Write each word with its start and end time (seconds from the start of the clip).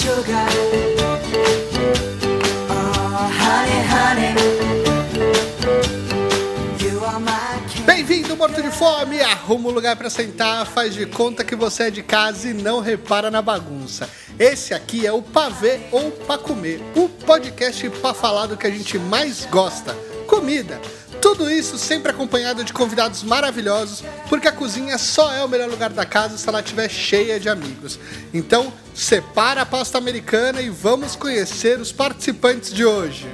sugar. 0.00 0.48
Oh. 2.70 3.00
Bem-vindo, 7.84 8.34
morto 8.34 8.62
de 8.62 8.70
fome! 8.70 9.20
Arruma 9.20 9.68
um 9.68 9.72
lugar 9.72 9.96
pra 9.96 10.08
sentar, 10.08 10.66
faz 10.66 10.94
de 10.94 11.04
conta 11.04 11.44
que 11.44 11.54
você 11.54 11.84
é 11.84 11.90
de 11.90 12.02
casa 12.02 12.48
e 12.48 12.54
não 12.54 12.80
repara 12.80 13.30
na 13.30 13.42
bagunça. 13.42 14.08
Esse 14.38 14.72
aqui 14.72 15.06
é 15.06 15.12
o 15.12 15.20
Pavê 15.20 15.80
ou 15.92 16.10
Pra 16.10 16.38
Comer, 16.38 16.80
o 16.96 17.08
podcast 17.08 17.90
pra 17.90 18.14
falar 18.14 18.46
do 18.46 18.56
que 18.56 18.66
a 18.66 18.70
gente 18.70 18.98
mais 18.98 19.44
gosta: 19.44 19.94
comida. 20.26 20.80
Tudo 21.20 21.50
isso 21.50 21.76
sempre 21.76 22.10
acompanhado 22.10 22.64
de 22.64 22.72
convidados 22.72 23.22
maravilhosos, 23.22 24.02
porque 24.28 24.48
a 24.48 24.52
cozinha 24.52 24.96
só 24.96 25.32
é 25.32 25.44
o 25.44 25.48
melhor 25.48 25.68
lugar 25.68 25.90
da 25.90 26.06
casa 26.06 26.38
se 26.38 26.48
ela 26.48 26.60
estiver 26.60 26.88
cheia 26.88 27.38
de 27.38 27.48
amigos. 27.48 27.98
Então, 28.32 28.72
separa 28.94 29.62
a 29.62 29.66
pasta 29.66 29.98
americana 29.98 30.62
e 30.62 30.70
vamos 30.70 31.14
conhecer 31.16 31.78
os 31.78 31.92
participantes 31.92 32.72
de 32.72 32.84
hoje. 32.84 33.28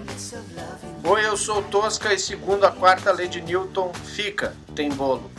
Oi, 1.05 1.25
eu 1.25 1.37
sou 1.37 1.63
Tosca 1.63 2.13
e 2.13 2.19
segundo 2.19 2.65
a 2.65 2.73
quarta 2.73 3.13
lei 3.13 3.29
de 3.29 3.41
Newton, 3.41 3.93
fica, 4.15 4.57
tem 4.75 4.91
bolo. 4.91 5.31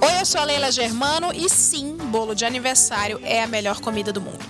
Oi, 0.00 0.20
eu 0.20 0.24
sou 0.24 0.40
a 0.40 0.44
Leila 0.44 0.72
Germano 0.72 1.30
e 1.34 1.48
sim, 1.50 1.96
bolo 1.96 2.34
de 2.34 2.46
aniversário 2.46 3.20
é 3.22 3.42
a 3.42 3.46
melhor 3.46 3.80
comida 3.80 4.10
do 4.10 4.20
mundo. 4.20 4.44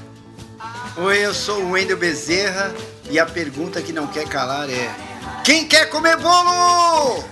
Oi, 0.97 1.19
eu 1.19 1.35
sou 1.35 1.61
o 1.61 1.73
Wendel 1.73 1.97
Bezerra 1.97 2.73
e 3.11 3.19
a 3.19 3.27
pergunta 3.27 3.83
que 3.83 3.93
não 3.93 4.07
quer 4.07 4.29
calar 4.29 4.71
é: 4.71 4.89
Quem 5.45 5.69
quer 5.69 5.91
comer 5.91 6.17
bolo? 6.17 7.23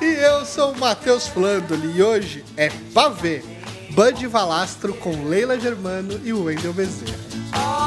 E 0.00 0.04
eu 0.04 0.46
sou 0.46 0.70
o 0.70 0.78
Matheus 0.78 1.26
Flandoli 1.26 1.96
e 1.96 2.02
hoje 2.02 2.44
é 2.56 2.70
Pavê, 2.94 3.42
Bud 3.90 4.24
Valastro 4.28 4.94
com 4.94 5.24
Leila 5.24 5.58
Germano 5.58 6.20
e 6.22 6.32
Wendel 6.32 6.72
Bezerra. 6.72 7.18
Oh. 7.52 7.82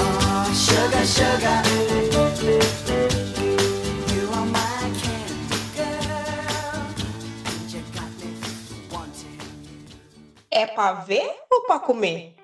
Oh, 0.00 0.54
sugar, 0.54 1.06
sugar. 1.06 1.62
É 10.50 10.66
pra 10.66 10.94
ver 10.94 11.30
ou 11.48 11.66
pra 11.66 11.78
comer? 11.78 12.34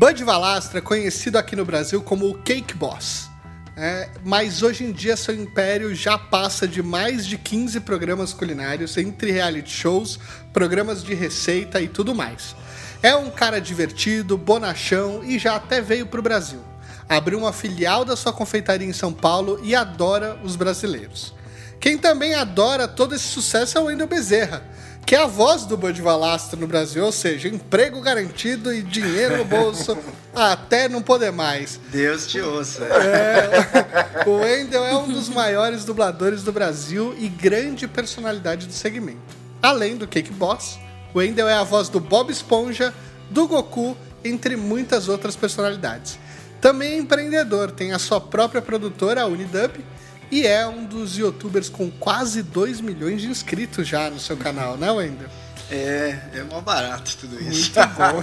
Bud 0.00 0.24
Valastro 0.24 0.78
é 0.78 0.80
conhecido 0.80 1.36
aqui 1.36 1.54
no 1.54 1.62
Brasil 1.62 2.00
como 2.00 2.26
o 2.26 2.38
Cake 2.38 2.72
Boss. 2.72 3.28
É, 3.76 4.08
mas 4.24 4.62
hoje 4.62 4.82
em 4.82 4.92
dia 4.92 5.14
seu 5.14 5.34
império 5.34 5.94
já 5.94 6.16
passa 6.16 6.66
de 6.66 6.82
mais 6.82 7.26
de 7.26 7.36
15 7.36 7.80
programas 7.80 8.32
culinários, 8.32 8.96
entre 8.96 9.30
reality 9.30 9.70
shows, 9.70 10.18
programas 10.54 11.04
de 11.04 11.12
receita 11.12 11.82
e 11.82 11.86
tudo 11.86 12.14
mais. 12.14 12.56
É 13.02 13.14
um 13.14 13.30
cara 13.30 13.60
divertido, 13.60 14.38
bonachão 14.38 15.22
e 15.22 15.38
já 15.38 15.56
até 15.56 15.82
veio 15.82 16.06
pro 16.06 16.22
Brasil. 16.22 16.64
Abriu 17.06 17.38
uma 17.38 17.52
filial 17.52 18.02
da 18.02 18.16
sua 18.16 18.32
confeitaria 18.32 18.88
em 18.88 18.94
São 18.94 19.12
Paulo 19.12 19.60
e 19.62 19.74
adora 19.74 20.40
os 20.42 20.56
brasileiros. 20.56 21.34
Quem 21.78 21.98
também 21.98 22.34
adora 22.34 22.88
todo 22.88 23.14
esse 23.14 23.24
sucesso 23.24 23.76
é 23.76 23.80
o 23.82 23.84
Wendel 23.84 24.06
Bezerra, 24.06 24.62
que 25.10 25.16
é 25.16 25.22
a 25.22 25.26
voz 25.26 25.64
do 25.64 25.76
Bud 25.76 26.00
Valastro 26.00 26.60
no 26.60 26.68
Brasil, 26.68 27.04
ou 27.04 27.10
seja, 27.10 27.48
emprego 27.48 28.00
garantido 28.00 28.72
e 28.72 28.80
dinheiro 28.80 29.38
no 29.38 29.44
bolso 29.44 29.98
até 30.32 30.88
não 30.88 31.02
poder 31.02 31.32
mais. 31.32 31.80
Deus 31.90 32.28
te 32.28 32.40
ouça. 32.40 32.84
É, 32.84 34.24
o 34.24 34.36
Wendel 34.38 34.84
é 34.84 34.96
um 34.96 35.08
dos 35.08 35.28
maiores 35.28 35.84
dubladores 35.84 36.44
do 36.44 36.52
Brasil 36.52 37.12
e 37.18 37.28
grande 37.28 37.88
personalidade 37.88 38.68
do 38.68 38.72
segmento. 38.72 39.18
Além 39.60 39.96
do 39.96 40.06
Cake 40.06 40.32
Boss, 40.32 40.78
o 41.12 41.18
Wendel 41.18 41.48
é 41.48 41.54
a 41.54 41.64
voz 41.64 41.88
do 41.88 41.98
Bob 41.98 42.30
Esponja, 42.30 42.94
do 43.28 43.48
Goku, 43.48 43.96
entre 44.24 44.54
muitas 44.54 45.08
outras 45.08 45.34
personalidades. 45.34 46.20
Também 46.60 46.92
é 46.92 46.98
empreendedor, 46.98 47.72
tem 47.72 47.90
a 47.90 47.98
sua 47.98 48.20
própria 48.20 48.62
produtora, 48.62 49.22
a 49.22 49.26
Unidub, 49.26 49.84
e 50.30 50.46
é 50.46 50.66
um 50.66 50.84
dos 50.84 51.16
youtubers 51.16 51.68
com 51.68 51.90
quase 51.90 52.42
2 52.42 52.80
milhões 52.80 53.20
de 53.20 53.28
inscritos 53.28 53.86
já 53.86 54.08
no 54.10 54.20
seu 54.20 54.36
canal, 54.36 54.76
né, 54.76 54.90
Wendel? 54.90 55.28
É, 55.70 56.18
é 56.34 56.42
mó 56.50 56.60
barato 56.60 57.16
tudo 57.16 57.40
isso. 57.42 57.72
Muito 57.76 57.94
bom. 57.96 58.22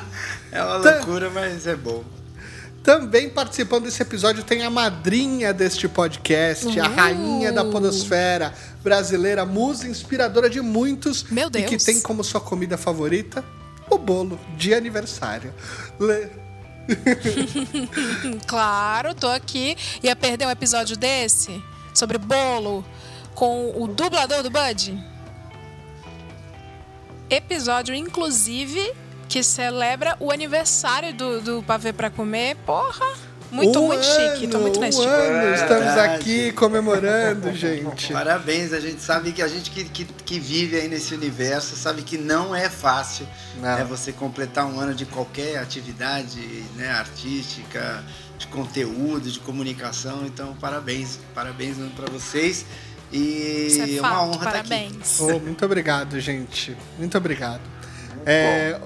é 0.52 0.62
uma 0.62 0.76
loucura, 0.76 1.30
mas 1.30 1.66
é 1.66 1.76
bom. 1.76 2.02
Também 2.82 3.28
participando 3.28 3.84
desse 3.84 4.00
episódio 4.00 4.44
tem 4.44 4.62
a 4.62 4.70
madrinha 4.70 5.52
deste 5.52 5.88
podcast, 5.88 6.78
a 6.78 6.86
rainha 6.86 7.50
da 7.52 7.64
podosfera 7.64 8.54
brasileira, 8.82 9.44
musa 9.44 9.88
inspiradora 9.88 10.48
de 10.48 10.60
muitos 10.60 11.24
Meu 11.24 11.48
e 11.48 11.62
que 11.62 11.70
Deus. 11.70 11.84
tem 11.84 12.00
como 12.00 12.22
sua 12.22 12.40
comida 12.40 12.78
favorita 12.78 13.44
o 13.90 13.98
bolo 13.98 14.38
de 14.56 14.72
aniversário. 14.72 15.52
Le- 15.98 16.30
Claro, 18.46 19.14
tô 19.14 19.28
aqui. 19.28 19.76
Ia 20.02 20.14
perder 20.14 20.46
um 20.46 20.50
episódio 20.50 20.96
desse 20.96 21.62
sobre 21.94 22.18
bolo 22.18 22.84
com 23.34 23.72
o 23.80 23.86
dublador 23.88 24.42
do 24.42 24.50
Bud? 24.50 24.98
Episódio, 27.28 27.94
inclusive, 27.94 28.94
que 29.28 29.42
celebra 29.42 30.16
o 30.20 30.30
aniversário 30.30 31.12
do, 31.12 31.40
do 31.40 31.62
Pavê 31.62 31.92
pra 31.92 32.10
Comer. 32.10 32.56
Porra! 32.64 33.25
Muito, 33.56 33.80
Um 33.80 33.86
muito 33.86 34.04
chique. 34.04 34.46
Tô 34.48 34.58
ano, 34.58 34.66
muito 34.66 34.78
na 34.80 34.86
um 34.86 35.00
ano, 35.02 35.54
estamos 35.54 35.84
Verdade. 35.84 36.14
aqui 36.14 36.52
comemorando, 36.52 37.54
gente. 37.54 38.12
Parabéns, 38.12 38.72
a 38.72 38.80
gente 38.80 39.00
sabe 39.00 39.32
que 39.32 39.40
a 39.40 39.48
gente 39.48 39.70
que, 39.70 39.84
que, 39.84 40.04
que 40.04 40.38
vive 40.38 40.76
aí 40.76 40.88
nesse 40.88 41.14
universo 41.14 41.74
sabe 41.74 42.02
que 42.02 42.18
não 42.18 42.54
é 42.54 42.68
fácil 42.68 43.26
Não. 43.56 43.62
né, 43.76 43.84
você 43.84 44.12
completar 44.12 44.66
um 44.66 44.78
ano 44.78 44.94
de 44.94 45.06
qualquer 45.06 45.56
atividade 45.58 46.38
né, 46.76 46.90
artística, 46.90 48.04
de 48.38 48.46
conteúdo, 48.48 49.30
de 49.30 49.40
comunicação. 49.40 50.24
Então, 50.26 50.54
parabéns, 50.60 51.18
parabéns 51.34 51.76
para 51.96 52.10
vocês. 52.10 52.66
E 53.12 53.66
Isso 53.68 53.80
é 53.82 54.00
uma 54.00 54.08
fato, 54.10 54.20
honra 54.22 54.36
estar 54.36 54.48
aqui. 54.60 54.68
parabéns. 54.68 55.20
Oh, 55.20 55.38
muito 55.38 55.64
obrigado, 55.64 56.20
gente. 56.20 56.76
Muito 56.98 57.16
obrigado. 57.16 57.62
É, 58.26 58.80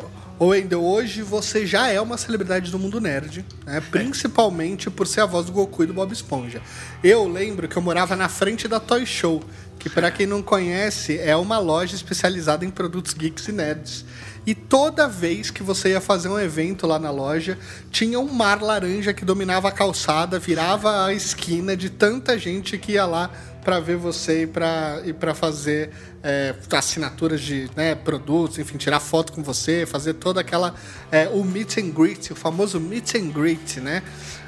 Wendel, 0.46 0.82
hoje 0.82 1.20
você 1.20 1.66
já 1.66 1.88
é 1.88 2.00
uma 2.00 2.16
celebridade 2.16 2.70
do 2.70 2.78
mundo 2.78 2.98
nerd, 2.98 3.44
né? 3.66 3.78
principalmente 3.90 4.88
por 4.88 5.06
ser 5.06 5.20
a 5.20 5.26
voz 5.26 5.44
do 5.44 5.52
Goku 5.52 5.82
e 5.82 5.86
do 5.86 5.92
Bob 5.92 6.10
Esponja. 6.10 6.62
Eu 7.04 7.28
lembro 7.28 7.68
que 7.68 7.76
eu 7.76 7.82
morava 7.82 8.16
na 8.16 8.26
frente 8.26 8.66
da 8.66 8.80
Toy 8.80 9.04
Show, 9.04 9.44
que 9.78 9.90
para 9.90 10.10
quem 10.10 10.26
não 10.26 10.42
conhece 10.42 11.18
é 11.18 11.36
uma 11.36 11.58
loja 11.58 11.94
especializada 11.94 12.64
em 12.64 12.70
produtos 12.70 13.12
geeks 13.12 13.48
e 13.48 13.52
nerds. 13.52 14.06
E 14.46 14.54
toda 14.54 15.06
vez 15.06 15.50
que 15.50 15.62
você 15.62 15.90
ia 15.90 16.00
fazer 16.00 16.28
um 16.28 16.38
evento 16.38 16.86
lá 16.86 16.98
na 16.98 17.10
loja, 17.10 17.58
tinha 17.90 18.18
um 18.18 18.32
mar 18.32 18.62
laranja 18.62 19.12
que 19.12 19.24
dominava 19.24 19.68
a 19.68 19.72
calçada, 19.72 20.38
virava 20.38 21.04
a 21.04 21.12
esquina 21.12 21.76
de 21.76 21.90
tanta 21.90 22.38
gente 22.38 22.78
que 22.78 22.92
ia 22.92 23.04
lá 23.04 23.30
para 23.62 23.78
ver 23.78 23.96
você 23.96 24.44
e 24.44 24.46
para 24.46 25.02
e 25.04 25.34
fazer 25.34 25.90
é, 26.22 26.54
assinaturas 26.72 27.40
de 27.40 27.70
né, 27.76 27.94
produtos, 27.94 28.58
enfim, 28.58 28.76
tirar 28.76 29.00
foto 29.00 29.32
com 29.32 29.42
você, 29.42 29.84
fazer 29.86 30.14
toda 30.14 30.40
aquela 30.40 30.74
é, 31.12 31.28
o 31.28 31.44
meet 31.44 31.78
and 31.78 31.90
greet, 31.90 32.32
o 32.32 32.34
famoso 32.36 32.80
meet 32.80 33.14
and 33.16 33.28
greet, 33.28 33.78
né? 33.80 34.02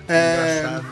É, 0.09 0.59
Engraçado. 0.61 0.87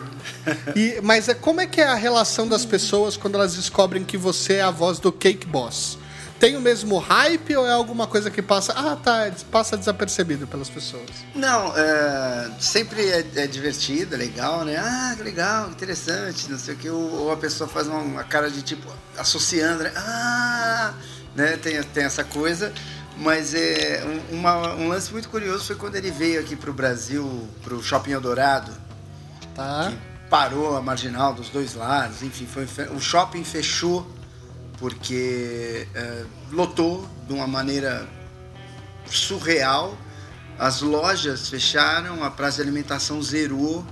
e, 0.77 1.01
mas 1.03 1.29
é, 1.29 1.35
como 1.35 1.61
é 1.61 1.67
que 1.67 1.81
é 1.81 1.87
a 1.87 1.95
relação 1.95 2.47
das 2.47 2.65
pessoas 2.65 3.17
quando 3.17 3.35
elas 3.35 3.57
descobrem 3.57 4.05
que 4.05 4.17
você 4.17 4.55
é 4.55 4.63
a 4.63 4.71
voz 4.71 4.99
do 4.99 5.11
Cake 5.11 5.47
Boss? 5.47 5.99
Tem 6.41 6.57
o 6.57 6.61
mesmo 6.61 6.97
hype 6.97 7.55
ou 7.55 7.67
é 7.67 7.73
alguma 7.73 8.07
coisa 8.07 8.31
que 8.31 8.41
passa, 8.41 8.73
ah 8.75 8.97
tá, 8.97 9.31
passa 9.51 9.77
desapercebido 9.77 10.47
pelas 10.47 10.71
pessoas? 10.71 11.05
Não, 11.35 11.77
é, 11.77 12.51
sempre 12.59 13.03
é, 13.11 13.25
é 13.37 13.47
divertido, 13.47 14.15
é 14.15 14.19
legal, 14.19 14.65
né? 14.65 14.77
Ah, 14.79 15.13
que 15.15 15.23
legal, 15.23 15.69
interessante, 15.69 16.51
não 16.51 16.59
sei 16.59 16.75
o 16.75 16.77
que. 16.79 16.89
Ou, 16.89 16.99
ou 17.25 17.31
a 17.31 17.37
pessoa 17.37 17.69
faz 17.69 17.87
uma, 17.87 17.99
uma 17.99 18.25
cara 18.25 18.51
de 18.51 18.63
tipo, 18.63 18.89
associando, 19.19 19.83
né? 19.85 19.93
Ah, 19.95 20.95
né? 21.37 21.59
Tem, 21.59 21.83
tem 21.83 22.05
essa 22.05 22.25
coisa. 22.25 22.73
Mas 23.19 23.53
é, 23.55 24.03
um, 24.33 24.37
uma- 24.39 24.75
um 24.77 24.89
lance 24.89 25.13
muito 25.13 25.29
curioso 25.29 25.67
foi 25.67 25.77
quando 25.77 25.97
ele 25.97 26.11
veio 26.11 26.41
aqui 26.41 26.57
pro 26.57 26.73
Brasil, 26.73 27.47
pro 27.63 27.83
Shopping 27.83 28.13
Eldorado, 28.13 28.73
Tá? 29.55 29.91
que 29.91 29.99
parou 30.31 30.75
a 30.75 30.81
marginal 30.81 31.35
dos 31.35 31.51
dois 31.51 31.75
lados, 31.75 32.23
enfim, 32.23 32.47
foi, 32.47 32.65
o 32.97 33.01
shopping 33.01 33.45
fechou 33.45 34.11
porque 34.81 35.87
é, 35.95 36.25
lotou 36.51 37.09
de 37.29 37.33
uma 37.35 37.47
maneira 37.47 38.09
surreal. 39.07 39.97
As 40.59 40.81
lojas 40.81 41.49
fecharam, 41.49 42.25
a 42.25 42.31
praça 42.31 42.57
de 42.57 42.63
alimentação 42.63 43.23
zerou. 43.23 43.87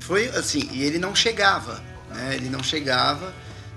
Foi 0.00 0.28
assim, 0.30 0.68
e 0.72 0.82
ele 0.82 0.98
não 0.98 1.14
chegava, 1.14 1.82
né? 2.10 2.34
Ele 2.34 2.50
não 2.50 2.62
chegava 2.62 3.32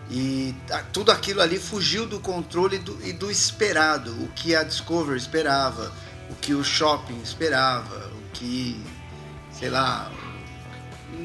e 0.10 0.56
tudo 0.94 1.12
aquilo 1.12 1.42
ali 1.42 1.60
fugiu 1.60 2.06
do 2.06 2.20
controle 2.20 2.78
do- 2.80 2.98
e 3.06 3.14
do 3.14 3.30
esperado, 3.30 4.12
o 4.24 4.28
que 4.30 4.56
a 4.56 4.64
Discover 4.64 5.16
esperava, 5.16 5.92
o 6.30 6.36
que 6.36 6.54
o 6.54 6.64
shopping 6.64 7.22
esperava, 7.22 8.08
o 8.16 8.32
que, 8.34 8.82
sei 9.52 9.70
lá, 9.70 10.12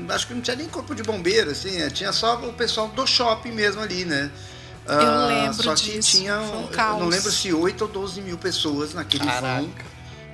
acho 0.08 0.26
que 0.26 0.34
não 0.34 0.40
tinha 0.40 0.56
nem 0.56 0.69
corpo 0.69 0.94
de 0.94 1.02
bombeiro, 1.02 1.50
assim, 1.50 1.79
né? 1.79 1.90
tinha 1.90 2.12
só 2.12 2.37
o 2.44 2.52
pessoal 2.52 2.88
do 2.88 3.06
shopping 3.06 3.52
mesmo 3.52 3.81
ali, 3.81 4.05
né? 4.05 4.31
Eu 4.87 5.26
lembro 5.26 5.62
só 5.62 5.75
que 5.75 5.93
disso, 5.93 6.19
tinha, 6.19 6.38
um 6.40 6.69
não 6.99 7.08
lembro 7.08 7.31
se 7.31 7.52
8 7.52 7.82
ou 7.82 7.88
12 7.88 8.20
mil 8.20 8.37
pessoas 8.37 8.94
naquele 8.94 9.25
Caraca. 9.25 9.62
vão. 9.62 9.70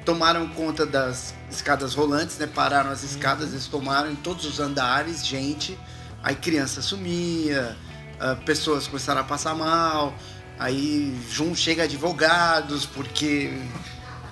Tomaram 0.05 0.49
conta 0.49 0.87
das 0.87 1.35
escadas 1.51 1.95
rolantes, 1.95 2.39
né? 2.39 2.47
Pararam 2.47 2.91
as 2.91 3.03
escadas, 3.03 3.51
eles 3.51 3.67
tomaram 3.67 4.11
em 4.11 4.17
todos 4.17 4.47
os 4.47 4.59
andares, 4.59 5.27
gente. 5.27 5.79
Aí 6.23 6.35
criança 6.35 6.81
sumia, 6.81 7.77
ah, 8.19 8.37
pessoas 8.45 8.87
começaram 8.87 9.21
a 9.21 9.25
passar 9.25 9.55
mal. 9.55 10.15
Aí 10.59 11.17
junto 11.31 11.57
chega 11.57 11.85
advogados, 11.85 12.87
porque 12.87 13.53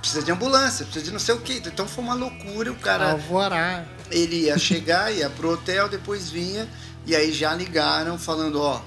precisa 0.00 0.22
de 0.22 0.32
ambulância, 0.32 0.84
precisa 0.84 1.04
de 1.04 1.12
não 1.12 1.20
sei 1.20 1.34
o 1.34 1.40
quê. 1.40 1.62
Então 1.64 1.86
foi 1.86 2.02
uma 2.02 2.14
loucura, 2.14 2.72
o 2.72 2.76
cara 2.76 3.12
Alvorá. 3.12 3.84
ele 4.10 4.44
ia 4.44 4.58
chegar, 4.58 5.12
ia 5.12 5.28
pro 5.28 5.52
hotel, 5.52 5.88
depois 5.88 6.30
vinha, 6.30 6.66
e 7.04 7.14
aí 7.14 7.32
já 7.32 7.54
ligaram 7.54 8.18
falando, 8.18 8.60
ó, 8.60 8.80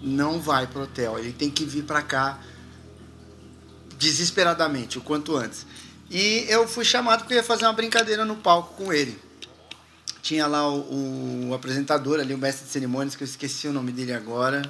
não 0.00 0.40
vai 0.40 0.66
pro 0.66 0.82
hotel, 0.82 1.18
ele 1.18 1.32
tem 1.32 1.50
que 1.50 1.64
vir 1.64 1.84
pra 1.84 2.02
cá 2.02 2.38
desesperadamente, 3.98 4.98
o 4.98 5.00
quanto 5.00 5.36
antes. 5.36 5.66
E 6.10 6.46
eu 6.48 6.66
fui 6.66 6.84
chamado 6.84 7.20
porque 7.20 7.34
ia 7.34 7.42
fazer 7.42 7.64
uma 7.64 7.72
brincadeira 7.72 8.24
no 8.24 8.36
palco 8.36 8.74
com 8.74 8.92
ele. 8.92 9.20
Tinha 10.22 10.46
lá 10.46 10.68
o, 10.68 11.48
o 11.48 11.54
apresentador 11.54 12.20
ali, 12.20 12.32
o 12.32 12.38
mestre 12.38 12.66
de 12.66 12.72
cerimônias, 12.72 13.14
que 13.14 13.22
eu 13.22 13.26
esqueci 13.26 13.68
o 13.68 13.72
nome 13.72 13.92
dele 13.92 14.12
agora. 14.12 14.62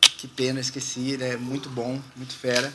Que 0.00 0.26
pena, 0.26 0.60
esqueci, 0.60 1.10
ele 1.10 1.24
é 1.24 1.36
muito 1.36 1.68
bom, 1.68 2.00
muito 2.16 2.34
fera. 2.34 2.72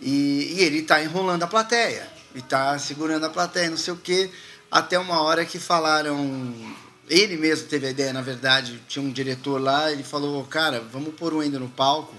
E, 0.00 0.54
e 0.56 0.60
ele 0.60 0.82
tá 0.82 1.02
enrolando 1.02 1.42
a 1.42 1.46
plateia. 1.46 2.08
E 2.34 2.42
tá 2.42 2.78
segurando 2.78 3.26
a 3.26 3.30
plateia, 3.30 3.70
não 3.70 3.76
sei 3.76 3.94
o 3.94 3.96
quê. 3.96 4.30
Até 4.70 4.98
uma 4.98 5.20
hora 5.22 5.44
que 5.44 5.58
falaram. 5.58 6.52
Ele 7.08 7.36
mesmo 7.36 7.68
teve 7.68 7.86
a 7.86 7.90
ideia, 7.90 8.12
na 8.12 8.22
verdade. 8.22 8.80
Tinha 8.88 9.04
um 9.04 9.12
diretor 9.12 9.60
lá, 9.60 9.92
ele 9.92 10.02
falou: 10.02 10.42
Cara, 10.44 10.82
vamos 10.92 11.14
pôr 11.14 11.34
o 11.34 11.42
Ender 11.42 11.60
no 11.60 11.68
palco, 11.68 12.14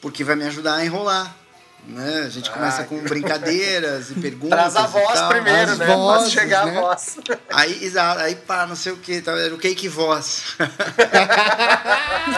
porque 0.00 0.22
vai 0.22 0.36
me 0.36 0.44
ajudar 0.44 0.74
a 0.76 0.84
enrolar. 0.84 1.36
Né? 1.86 2.24
A 2.26 2.28
gente 2.28 2.50
começa 2.50 2.82
Ah, 2.82 2.84
com 2.84 2.98
brincadeiras 3.00 4.10
e 4.10 4.14
perguntas. 4.20 4.58
Traz 4.58 4.76
a 4.76 4.86
voz 4.86 5.20
primeiro, 5.22 5.72
as 5.72 5.78
né? 5.78 5.86
vozes, 5.86 6.22
Pode 6.22 6.30
chegar 6.30 6.66
né? 6.66 6.76
a 6.76 6.80
voz. 6.80 7.18
Aí, 7.50 7.84
exato, 7.84 8.20
aí 8.20 8.34
pá, 8.36 8.66
não 8.66 8.76
sei 8.76 8.92
o 8.92 8.98
que, 8.98 9.20
tá, 9.22 9.32
era 9.32 9.54
o 9.54 9.58
cake 9.58 9.88
voz. 9.88 10.56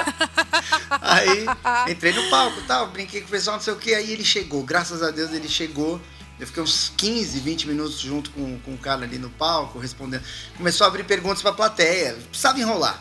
aí 1.00 1.46
entrei 1.90 2.12
no 2.12 2.28
palco 2.30 2.60
tal, 2.66 2.88
brinquei 2.88 3.20
com 3.20 3.26
o 3.26 3.30
pessoal, 3.30 3.56
não 3.56 3.62
sei 3.62 3.72
o 3.72 3.76
que, 3.76 3.94
aí 3.94 4.12
ele 4.12 4.24
chegou, 4.24 4.62
graças 4.62 5.02
a 5.02 5.10
Deus 5.10 5.32
ele 5.32 5.48
chegou. 5.48 6.00
Eu 6.42 6.46
fiquei 6.48 6.60
uns 6.60 6.92
15, 6.96 7.38
20 7.38 7.68
minutos 7.68 8.00
junto 8.00 8.32
com, 8.32 8.58
com 8.58 8.74
o 8.74 8.76
cara 8.76 9.04
ali 9.04 9.16
no 9.16 9.30
palco, 9.30 9.78
respondendo. 9.78 10.24
Começou 10.56 10.84
a 10.84 10.88
abrir 10.88 11.04
perguntas 11.04 11.40
pra 11.40 11.52
plateia, 11.52 12.18
precisava 12.30 12.58
enrolar. 12.58 13.00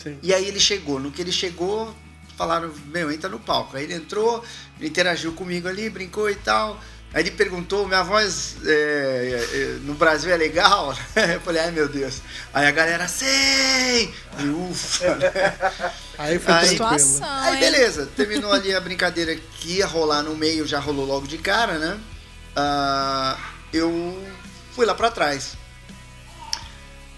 Sim. 0.00 0.16
E 0.22 0.32
aí 0.32 0.46
ele 0.46 0.60
chegou. 0.60 1.00
No 1.00 1.10
que 1.10 1.20
ele 1.20 1.32
chegou, 1.32 1.92
falaram, 2.36 2.72
meu, 2.86 3.10
entra 3.10 3.28
no 3.28 3.40
palco. 3.40 3.76
Aí 3.76 3.82
ele 3.82 3.94
entrou, 3.94 4.44
interagiu 4.80 5.32
comigo 5.32 5.66
ali, 5.66 5.90
brincou 5.90 6.30
e 6.30 6.36
tal. 6.36 6.80
Aí 7.12 7.24
ele 7.24 7.32
perguntou, 7.32 7.88
minha 7.88 8.04
voz 8.04 8.54
é, 8.64 9.48
é, 9.52 9.78
no 9.82 9.94
Brasil 9.94 10.32
é 10.32 10.36
legal? 10.36 10.96
Eu 11.34 11.40
falei, 11.40 11.62
ai 11.62 11.72
meu 11.72 11.88
Deus. 11.88 12.22
Aí 12.54 12.68
a 12.68 12.70
galera, 12.70 13.08
sei! 13.08 14.14
E 14.38 14.46
ufa! 14.46 15.16
né? 15.16 15.32
Aí 16.18 16.38
foi 16.38 16.54
Aí- 16.54 16.76
tranquilo. 16.76 16.98
Situação, 17.00 17.28
Aí 17.28 17.58
beleza, 17.58 18.08
terminou 18.14 18.52
ali 18.52 18.72
a 18.72 18.80
brincadeira 18.80 19.34
que 19.34 19.78
ia 19.78 19.86
rolar 19.86 20.22
no 20.22 20.36
meio, 20.36 20.64
já 20.68 20.78
rolou 20.78 21.04
logo 21.04 21.26
de 21.26 21.38
cara, 21.38 21.80
né? 21.80 21.98
Ah, 22.56 23.36
eu 23.72 24.26
fui 24.72 24.86
lá 24.86 24.94
pra 24.94 25.10
trás. 25.10 25.56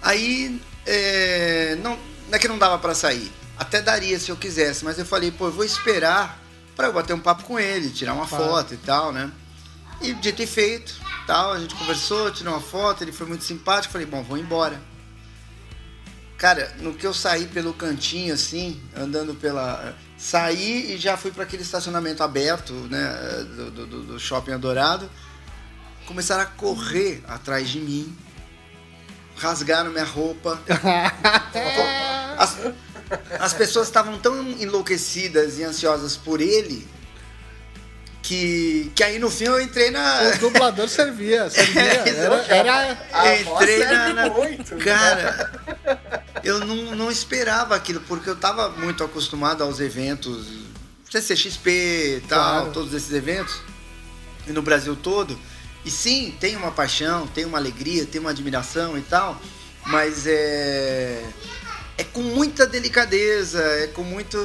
Aí, 0.03 0.61
é, 0.87 1.77
não, 1.83 1.93
não 2.29 2.35
é 2.35 2.39
que 2.39 2.49
não 2.49 2.59
dava 2.59 2.79
pra 2.79 2.95
sair. 2.95 3.31
Até 3.57 3.81
daria 3.81 4.19
se 4.19 4.31
eu 4.31 4.37
quisesse, 4.37 4.85
mas 4.85 4.99
eu 4.99 5.07
falei, 5.07 5.31
pô, 5.31 5.47
eu 5.47 5.53
vou 5.53 5.65
esperar 5.65 6.41
pra 6.77 6.87
eu 6.87 6.93
bater 6.93 7.13
um 7.13 7.21
papo 7.21 7.43
com 7.45 7.59
ele, 7.59 7.91
tirar 7.91 8.15
uma 8.15 8.27
Claro. 8.27 8.45
foto 8.45 8.75
e 8.75 8.77
tal, 8.77 9.13
né? 9.13 9.31
E 10.01 10.15
dito 10.15 10.41
e 10.43 10.47
feito, 10.47 10.95
tal, 11.27 11.53
a 11.53 11.59
gente 11.59 11.75
conversou, 11.75 12.31
tirou 12.31 12.55
uma 12.55 12.61
foto, 12.61 13.03
ele 13.03 13.11
foi 13.11 13.27
muito 13.27 13.43
simpático, 13.43 13.93
falei, 13.93 14.07
bom, 14.07 14.23
vou 14.23 14.39
embora. 14.39 14.81
Cara, 16.37 16.73
no 16.79 16.95
que 16.95 17.05
eu 17.05 17.13
saí 17.13 17.47
pelo 17.49 17.75
cantinho, 17.75 18.33
assim, 18.33 18.81
andando 18.97 19.35
pela. 19.35 19.93
Saí 20.17 20.95
e 20.95 20.97
já 20.97 21.17
fui 21.17 21.33
para 21.33 21.43
aquele 21.43 21.65
estacionamento 21.65 22.23
aberto, 22.23 22.73
né? 22.89 23.45
Do- 23.57 23.71
do- 23.87 24.03
do 24.05 24.21
shopping 24.21 24.53
Adorado. 24.53 25.11
Começaram 26.09 26.43
a 26.43 26.47
correr 26.47 27.23
atrás 27.29 27.69
de 27.69 27.79
mim. 27.81 28.17
Rasgaram 29.37 29.91
minha 29.91 30.05
roupa. 30.05 30.59
As, 32.39 32.57
as 33.41 33.53
pessoas 33.53 33.89
estavam 33.89 34.19
tão 34.19 34.41
enlouquecidas 34.53 35.59
e 35.59 35.65
ansiosas 35.65 36.17
por 36.17 36.41
ele 36.41 36.87
que, 38.23 38.93
que 38.95 39.03
aí 39.03 39.19
no 39.19 39.29
fim 39.31 39.45
eu 39.45 39.61
entrei 39.61 39.91
na. 39.91 40.23
O 40.35 40.39
dublador 40.39 40.89
servia, 40.89 41.49
servia. 41.51 41.83
Era, 41.83 42.35
era 42.55 42.99
A 43.13 43.37
entrei 43.37 43.85
na, 43.85 44.09
na- 44.15 44.31
muito. 44.31 44.77
Cara, 44.77 45.53
eu 46.45 46.61
não, 46.61 46.95
não 46.95 47.11
esperava 47.11 47.75
aquilo, 47.75 48.01
porque 48.03 48.31
eu 48.31 48.37
tava 48.37 48.69
muito 48.71 49.03
acostumado 49.03 49.63
aos 49.65 49.81
eventos 49.81 50.47
CCXP 51.11 51.71
e 52.19 52.21
tal, 52.29 52.39
Claro. 52.61 52.73
todos 52.73 52.93
esses 52.95 53.13
eventos, 53.13 53.61
e 54.47 54.53
no 54.53 54.63
Brasil 54.63 54.95
todo. 54.95 55.39
E 55.89 55.91
sim, 55.91 56.35
tem 56.39 56.55
uma 56.55 56.71
paixão, 56.71 57.27
tem 57.27 57.47
uma 57.47 57.57
alegria, 57.57 58.05
tem 58.05 58.21
uma 58.21 58.29
admiração 58.29 58.99
e 58.99 59.01
tal, 59.01 59.41
mas 59.87 60.27
é. 60.27 61.23
É 61.97 62.05
com 62.05 62.21
muita 62.23 62.67
delicadeza, 62.67 63.59
é 63.61 63.87
com 63.89 64.03
muito 64.03 64.39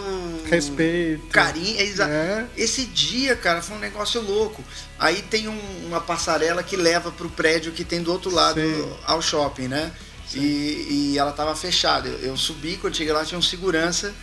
respeito. 0.49 1.27
carinho. 1.27 1.77
É 1.79 1.83
exa- 1.83 2.07
É. 2.09 2.45
Esse 2.55 2.85
dia, 2.85 3.35
cara, 3.35 3.61
foi 3.61 3.75
um 3.75 3.79
negócio 3.79 4.21
louco. 4.21 4.63
Aí 4.97 5.21
tem 5.21 5.47
um- 5.49 5.85
uma 5.85 5.99
passarela 5.99 6.63
que 6.63 6.77
leva 6.77 7.11
pro 7.11 7.29
prédio 7.29 7.73
que 7.73 7.83
tem 7.83 8.01
do 8.01 8.11
outro 8.11 8.31
lado 8.33 8.59
Sim. 8.61 8.93
ao 9.05 9.21
shopping, 9.21 9.67
né? 9.67 9.91
E, 10.33 11.11
e 11.11 11.17
ela 11.19 11.31
tava 11.33 11.53
fechada. 11.55 12.07
Eu, 12.07 12.19
eu 12.29 12.37
subi, 12.37 12.77
quando 12.77 12.95
cheguei 12.95 13.11
lá 13.13 13.23
tinha 13.25 13.37
um 13.37 13.41
segurança. 13.41 14.13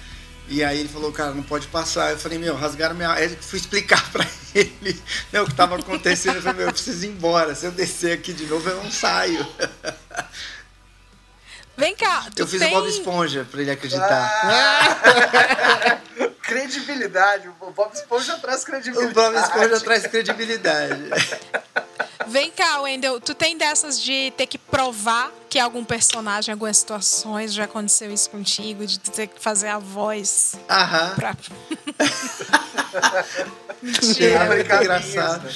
E 0.48 0.64
aí 0.64 0.80
ele 0.80 0.88
falou, 0.88 1.12
cara, 1.12 1.32
não 1.32 1.42
pode 1.44 1.66
passar. 1.68 2.10
Eu 2.10 2.18
falei, 2.18 2.36
meu, 2.38 2.56
rasgaram 2.56 2.96
minha. 2.96 3.12
Aí 3.12 3.28
fui 3.40 3.58
explicar 3.60 4.02
pra 4.10 4.24
ele 4.24 4.32
né, 5.32 5.40
o 5.40 5.46
que 5.46 5.54
tava 5.54 5.76
acontecendo. 5.76 6.36
Eu 6.36 6.42
falei, 6.42 6.58
meu, 6.58 6.66
eu 6.68 6.72
preciso 6.72 7.04
ir 7.04 7.08
embora. 7.08 7.54
Se 7.54 7.66
eu 7.66 7.72
descer 7.72 8.12
aqui 8.12 8.32
de 8.32 8.46
novo, 8.46 8.68
eu 8.68 8.82
não 8.82 8.90
saio. 8.90 9.46
Vem 11.76 11.96
cá, 11.96 12.26
tu 12.34 12.42
Eu 12.42 12.46
fiz 12.46 12.60
tem... 12.60 12.68
o 12.68 12.78
Bob 12.78 12.88
Esponja 12.88 13.46
pra 13.50 13.60
ele 13.62 13.70
acreditar. 13.70 16.00
Credibilidade. 16.42 17.48
O 17.60 17.70
Bob 17.70 17.92
Esponja 17.94 18.36
traz 18.38 18.62
O 18.62 18.66
credibilidade. 18.66 19.14
Bob 19.14 19.36
Esponja 19.36 19.80
traz 19.80 20.06
credibilidade. 20.06 21.00
Vem 22.26 22.50
cá, 22.50 22.82
Wendel, 22.82 23.20
tu 23.20 23.34
tem 23.34 23.56
dessas 23.56 24.00
de 24.00 24.32
ter 24.36 24.46
que 24.46 24.58
provar 24.58 25.30
que 25.48 25.58
algum 25.58 25.84
personagem, 25.84 26.52
algumas 26.52 26.76
situações, 26.76 27.54
já 27.54 27.64
aconteceu 27.64 28.12
isso 28.12 28.28
contigo, 28.28 28.86
de 28.86 29.00
tu 29.00 29.10
ter 29.10 29.28
que 29.28 29.40
fazer 29.40 29.68
a 29.68 29.78
voz 29.78 30.54
Aham. 30.68 31.14
pra... 31.14 31.34
É 33.82 34.38
muito 34.38 34.50
brincadinhas, 34.50 35.06
engraçado. 35.08 35.48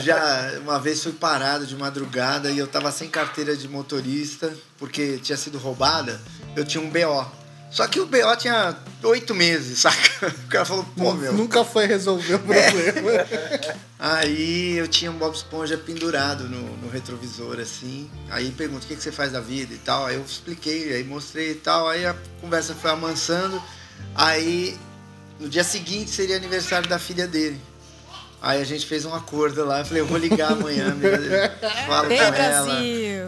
Já 0.00 0.58
uma 0.60 0.78
vez 0.78 1.02
fui 1.02 1.12
parado 1.12 1.66
de 1.66 1.76
madrugada 1.76 2.50
e 2.50 2.58
eu 2.58 2.66
tava 2.66 2.92
sem 2.92 3.08
carteira 3.08 3.56
de 3.56 3.68
motorista 3.68 4.52
porque 4.78 5.18
tinha 5.18 5.36
sido 5.36 5.58
roubada. 5.58 6.20
Eu 6.54 6.64
tinha 6.64 6.82
um 6.82 6.88
BO. 6.88 7.40
Só 7.70 7.86
que 7.86 8.00
o 8.00 8.06
BO 8.06 8.36
tinha 8.36 8.76
oito 9.04 9.32
meses, 9.32 9.78
saca? 9.82 10.26
O 10.26 10.48
cara 10.48 10.64
falou, 10.64 10.84
pô, 10.96 11.14
meu. 11.14 11.32
Nunca 11.32 11.64
foi 11.64 11.86
resolver 11.86 12.34
o 12.34 12.38
problema. 12.40 13.26
Aí 13.98 14.76
eu 14.76 14.88
tinha 14.88 15.10
um 15.10 15.14
Bob 15.14 15.34
Esponja 15.34 15.78
pendurado 15.78 16.48
no, 16.48 16.76
no 16.78 16.88
retrovisor, 16.88 17.60
assim. 17.60 18.10
Aí 18.28 18.50
pergunta 18.50 18.84
o 18.84 18.88
que, 18.88 18.96
que 18.96 19.02
você 19.02 19.12
faz 19.12 19.32
da 19.32 19.40
vida 19.40 19.72
e 19.72 19.78
tal. 19.78 20.06
Aí 20.06 20.16
eu 20.16 20.22
expliquei, 20.22 20.92
aí 20.94 21.04
mostrei 21.04 21.52
e 21.52 21.54
tal. 21.54 21.88
Aí 21.88 22.04
a 22.04 22.16
conversa 22.40 22.74
foi 22.74 22.90
amansando. 22.90 23.62
Aí 24.16 24.76
no 25.40 25.48
dia 25.48 25.64
seguinte 25.64 26.10
seria 26.10 26.36
aniversário 26.36 26.88
da 26.88 26.98
filha 26.98 27.26
dele. 27.26 27.60
Aí 28.42 28.60
a 28.60 28.64
gente 28.64 28.86
fez 28.86 29.04
um 29.04 29.14
acordo 29.14 29.64
lá. 29.64 29.80
Eu 29.80 29.84
falei, 29.84 30.02
eu 30.02 30.06
vou 30.06 30.16
ligar 30.16 30.52
amanhã, 30.52 30.96
falo 31.86 32.08
com 32.08 32.14
ela. 32.14 32.78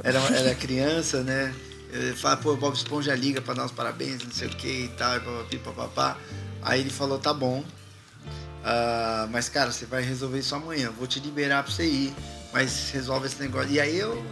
Era, 0.04 0.18
era 0.36 0.54
criança, 0.54 1.22
né? 1.22 1.52
Ele 1.92 2.14
fala, 2.14 2.36
pô, 2.38 2.52
o 2.52 2.56
Bob 2.56 2.74
Esponja 2.74 3.14
liga 3.14 3.40
pra 3.42 3.52
dar 3.52 3.66
os 3.66 3.72
parabéns, 3.72 4.24
não 4.24 4.30
sei 4.30 4.48
o 4.48 4.50
que 4.50 4.84
e 4.84 4.88
tal, 4.96 5.16
e 5.16 5.20
papapi, 5.20 5.58
papapá. 5.58 6.16
Aí 6.62 6.80
ele 6.80 6.90
falou, 6.90 7.18
tá 7.18 7.34
bom. 7.34 7.62
Ah, 8.64 9.28
mas, 9.30 9.48
cara, 9.48 9.70
você 9.70 9.84
vai 9.84 10.02
resolver 10.02 10.38
isso 10.38 10.54
amanhã. 10.54 10.90
Vou 10.96 11.06
te 11.06 11.20
liberar 11.20 11.62
pra 11.62 11.72
você 11.72 11.84
ir. 11.84 12.14
Mas 12.52 12.90
resolve 12.90 13.26
esse 13.26 13.40
negócio. 13.40 13.70
E 13.70 13.80
aí 13.80 13.98
eu. 13.98 14.24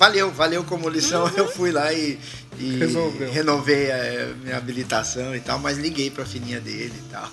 Valeu, 0.00 0.30
valeu 0.30 0.64
como 0.64 0.88
lição. 0.88 1.30
Eu 1.36 1.46
fui 1.46 1.70
lá 1.70 1.92
e, 1.92 2.18
e 2.58 2.78
Resolveu. 2.78 3.30
renovei 3.30 3.92
a 3.92 4.28
minha 4.42 4.56
habilitação 4.56 5.36
e 5.36 5.40
tal, 5.40 5.58
mas 5.58 5.76
liguei 5.76 6.10
pra 6.10 6.24
filhinha 6.24 6.58
dele 6.58 6.94
e 6.96 7.12
tal. 7.12 7.30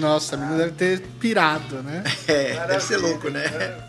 Nossa, 0.00 0.34
a 0.34 0.38
menina 0.38 0.58
deve 0.58 0.72
ter 0.72 1.00
pirado, 1.20 1.80
né? 1.80 2.02
É, 2.26 2.66
deve 2.66 2.80
ser 2.80 2.96
Maravilha, 2.96 2.98
louco, 2.98 3.30
né? 3.30 3.44
maravilha. 3.48 3.88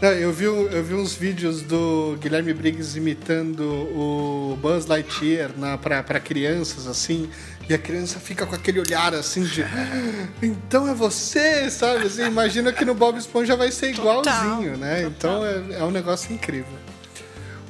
Não, 0.00 0.08
eu, 0.12 0.32
vi, 0.32 0.44
eu 0.44 0.82
vi 0.82 0.94
uns 0.94 1.14
vídeos 1.14 1.60
do 1.60 2.16
Guilherme 2.22 2.54
Briggs 2.54 2.96
imitando 2.96 3.60
o 3.62 4.58
Buzz 4.62 4.86
Lightyear 4.86 5.50
na, 5.58 5.76
pra, 5.76 6.02
pra 6.02 6.18
crianças, 6.18 6.86
assim, 6.86 7.28
e 7.68 7.74
a 7.74 7.78
criança 7.78 8.18
fica 8.18 8.46
com 8.46 8.54
aquele 8.54 8.80
olhar 8.80 9.12
assim 9.14 9.44
de. 9.44 9.62
"Ah, 9.62 10.26
Então 10.42 10.88
é 10.88 10.94
você, 10.94 11.70
sabe? 11.70 12.06
Assim, 12.06 12.24
imagina 12.24 12.72
que 12.72 12.82
no 12.82 12.94
Bob 12.94 13.18
Esponja 13.18 13.54
vai 13.56 13.70
ser 13.70 13.94
Total, 13.94 14.20
igualzinho, 14.22 14.76
né? 14.78 15.02
Então 15.02 15.44
é, 15.44 15.80
é 15.80 15.84
um 15.84 15.90
negócio 15.90 16.32
incrível. 16.32 16.72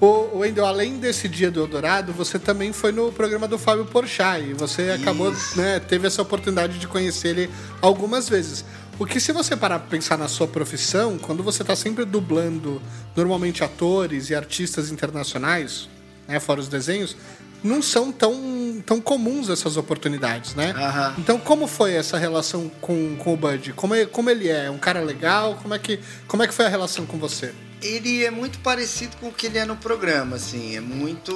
O, 0.01 0.39
Wendel, 0.39 0.67
além 0.67 0.99
desse 0.99 1.29
dia 1.29 1.51
do 1.51 1.61
Eldorado, 1.61 2.13
você 2.13 2.39
também 2.39 2.73
foi 2.73 2.93
no 2.93 3.11
programa 3.13 3.47
do 3.49 3.57
Fábio 3.59 3.85
Porchat 3.87 4.43
e 4.45 4.53
você 4.53 4.91
acabou, 4.91 5.33
Isso. 5.33 5.57
né, 5.59 5.81
teve 5.81 6.07
essa 6.07 6.21
oportunidade 6.21 6.79
de 6.79 6.87
conhecer 6.87 7.29
ele 7.29 7.51
algumas 7.81 8.29
vezes. 8.29 8.65
O 8.99 9.07
que 9.07 9.19
se 9.19 9.33
você 9.33 9.57
parar 9.57 9.79
pra 9.79 9.89
pensar 9.89 10.19
na 10.19 10.29
sua 10.29 10.47
profissão, 10.47 11.17
quando 11.19 11.43
você 11.43 11.65
tá 11.65 11.75
sempre 11.75 12.05
dublando 12.05 12.83
normalmente 13.17 13.65
atores 13.65 14.31
e 14.31 14.35
artistas 14.35 14.91
internacionais, 14.91 15.89
né, 16.29 16.39
fora 16.39 16.61
os 16.61 16.69
desenhos, 16.69 17.17
não 17.63 17.81
são 17.81 18.13
tão, 18.13 18.83
tão 18.85 19.01
comuns 19.01 19.49
essas 19.49 19.77
oportunidades, 19.79 20.55
né? 20.55 20.75
Aham. 20.77 21.15
Então, 21.19 21.39
como 21.39 21.67
foi 21.67 21.95
essa 21.95 22.19
relação 22.19 22.71
com, 22.81 23.17
com 23.17 23.33
o 23.33 23.37
Bud? 23.39 23.73
Como, 23.73 23.95
é- 23.95 24.05
como 24.05 24.29
ele 24.29 24.49
é? 24.51 24.71
Um 24.71 24.77
cara 24.77 25.01
legal? 25.01 25.59
Como 25.63 25.73
é, 25.73 25.79
que, 25.79 25.99
como 26.29 26.43
é 26.43 26.47
que 26.47 26.53
foi 26.53 26.67
a 26.67 26.69
relação 26.69 27.07
com 27.07 27.17
você? 27.17 27.55
Ele 27.85 28.25
é 28.25 28.31
muito 28.31 28.59
parecido 28.61 29.14
com 29.19 29.29
o 29.29 29.33
que 29.33 29.47
ele 29.47 29.59
é 29.59 29.67
no 29.67 29.76
programa, 29.76 30.37
assim, 30.37 30.75
é 30.75 30.81
muito 30.81 31.35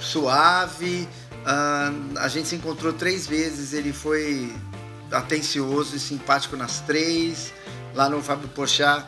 suave. 0.00 1.08
ah, 1.46 1.92
a 2.16 2.26
gente 2.26 2.48
se 2.48 2.56
encontrou 2.56 2.92
três 2.92 3.28
vezes, 3.28 3.72
ele 3.72 3.92
foi 3.92 4.52
atencioso 5.12 5.94
e 5.94 6.00
simpático 6.00 6.56
nas 6.56 6.80
três. 6.80 7.52
Lá 7.94 8.08
no 8.08 8.20
Fábio 8.20 8.48
Porchat, 8.48 9.06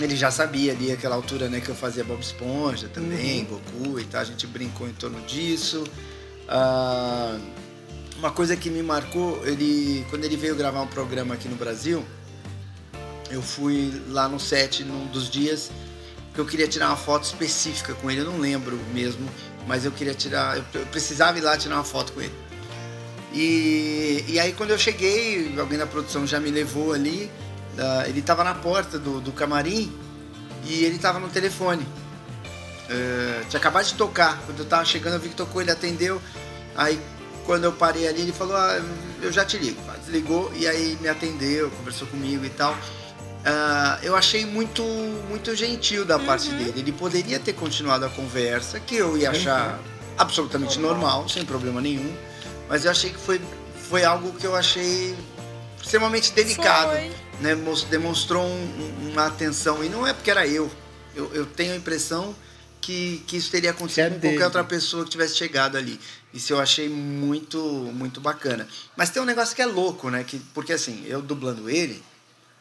ele 0.00 0.16
já 0.16 0.32
sabia 0.32 0.72
ali 0.72 0.90
aquela 0.90 1.14
altura, 1.14 1.48
né, 1.48 1.60
que 1.60 1.68
eu 1.68 1.74
fazia 1.76 2.02
Bob 2.02 2.20
Esponja 2.20 2.88
também, 2.88 3.44
Goku 3.44 4.00
e 4.00 4.04
tal, 4.04 4.20
a 4.20 4.24
gente 4.24 4.48
brincou 4.48 4.88
em 4.88 4.92
torno 4.92 5.20
disso. 5.26 5.84
Ah, 6.48 7.38
uma 8.18 8.32
coisa 8.32 8.56
que 8.56 8.68
me 8.68 8.82
marcou, 8.82 9.46
ele 9.46 10.04
quando 10.10 10.24
ele 10.24 10.36
veio 10.36 10.56
gravar 10.56 10.82
um 10.82 10.88
programa 10.88 11.34
aqui 11.34 11.48
no 11.48 11.54
Brasil, 11.54 12.04
eu 13.30 13.42
fui 13.42 14.02
lá 14.08 14.28
no 14.28 14.40
set 14.40 14.84
num 14.84 15.06
dos 15.06 15.30
dias 15.30 15.70
que 16.34 16.40
eu 16.40 16.46
queria 16.46 16.68
tirar 16.68 16.88
uma 16.88 16.96
foto 16.96 17.24
específica 17.24 17.94
com 17.94 18.10
ele, 18.10 18.20
eu 18.20 18.24
não 18.24 18.38
lembro 18.38 18.78
mesmo, 18.92 19.28
mas 19.66 19.84
eu 19.84 19.90
queria 19.90 20.14
tirar, 20.14 20.56
eu 20.56 20.86
precisava 20.86 21.38
ir 21.38 21.40
lá 21.40 21.56
tirar 21.56 21.76
uma 21.76 21.84
foto 21.84 22.12
com 22.12 22.20
ele. 22.20 22.34
E, 23.32 24.24
e 24.28 24.40
aí 24.40 24.52
quando 24.52 24.70
eu 24.70 24.78
cheguei, 24.78 25.54
alguém 25.58 25.78
da 25.78 25.86
produção 25.86 26.26
já 26.26 26.40
me 26.40 26.50
levou 26.50 26.92
ali, 26.92 27.30
ah, 27.78 28.04
ele 28.06 28.20
estava 28.20 28.44
na 28.44 28.54
porta 28.54 28.98
do, 28.98 29.20
do 29.20 29.32
camarim 29.32 29.92
e 30.64 30.84
ele 30.84 30.96
estava 30.96 31.18
no 31.18 31.28
telefone. 31.28 31.86
Eh, 32.88 33.44
tinha 33.48 33.58
acabado 33.60 33.86
de 33.86 33.94
tocar, 33.94 34.36
quando 34.44 34.58
eu 34.58 34.64
tava 34.64 34.84
chegando 34.84 35.14
eu 35.14 35.20
vi 35.20 35.28
que 35.28 35.36
tocou, 35.36 35.62
ele 35.62 35.70
atendeu, 35.70 36.20
aí 36.76 37.00
quando 37.46 37.64
eu 37.64 37.72
parei 37.72 38.08
ali 38.08 38.22
ele 38.22 38.32
falou, 38.32 38.56
ah, 38.56 38.82
eu 39.22 39.32
já 39.32 39.44
te 39.44 39.56
ligo, 39.58 39.80
desligou 40.00 40.52
e 40.56 40.66
aí 40.66 40.98
me 41.00 41.08
atendeu, 41.08 41.70
conversou 41.70 42.08
comigo 42.08 42.44
e 42.44 42.50
tal. 42.50 42.76
Ah, 43.44 43.98
eu 44.02 44.14
achei 44.14 44.44
muito 44.44 44.82
muito 45.28 45.54
gentil 45.56 46.04
da 46.04 46.18
parte 46.18 46.50
dele. 46.50 46.74
Ele 46.80 46.92
poderia 46.92 47.38
ter 47.38 47.54
continuado 47.54 48.04
a 48.04 48.10
conversa, 48.10 48.78
que 48.80 48.96
eu 48.96 49.16
ia 49.16 49.30
achar 49.30 49.78
absolutamente 50.18 50.78
normal, 50.78 51.28
sem 51.28 51.44
problema 51.44 51.80
nenhum. 51.80 52.14
Mas 52.68 52.84
eu 52.84 52.90
achei 52.90 53.10
que 53.10 53.18
foi, 53.18 53.40
foi 53.88 54.04
algo 54.04 54.32
que 54.34 54.46
eu 54.46 54.54
achei 54.54 55.14
extremamente 55.82 56.32
delicado. 56.32 56.90
Né? 57.40 57.56
Demonstrou 57.88 58.44
um- 58.44 58.48
um- 59.06 59.10
uma 59.12 59.26
atenção. 59.26 59.82
E 59.82 59.88
não 59.88 60.06
é 60.06 60.12
porque 60.12 60.30
era 60.30 60.46
eu. 60.46 60.70
Eu, 61.16 61.30
eu 61.34 61.46
tenho 61.46 61.72
a 61.72 61.76
impressão 61.76 62.34
que, 62.80 63.22
que 63.26 63.36
isso 63.38 63.50
teria 63.50 63.70
acontecido 63.70 64.04
Que 64.04 64.14
é 64.14 64.14
com 64.14 64.20
qualquer 64.28 64.44
outra 64.44 64.62
pessoa 64.64 65.04
que 65.04 65.10
tivesse 65.10 65.36
chegado 65.36 65.76
ali. 65.76 65.98
Isso 66.32 66.52
eu 66.52 66.60
achei 66.60 66.88
muito, 66.88 67.58
muito 67.94 68.20
bacana. 68.20 68.68
Mas 68.96 69.08
tem 69.10 69.20
um 69.22 69.26
negócio 69.26 69.56
que 69.56 69.62
é 69.62 69.66
louco, 69.66 70.10
né? 70.10 70.22
Que, 70.24 70.38
porque 70.54 70.72
assim, 70.74 71.02
eu 71.06 71.20
dublando 71.22 71.68
ele, 71.68 72.02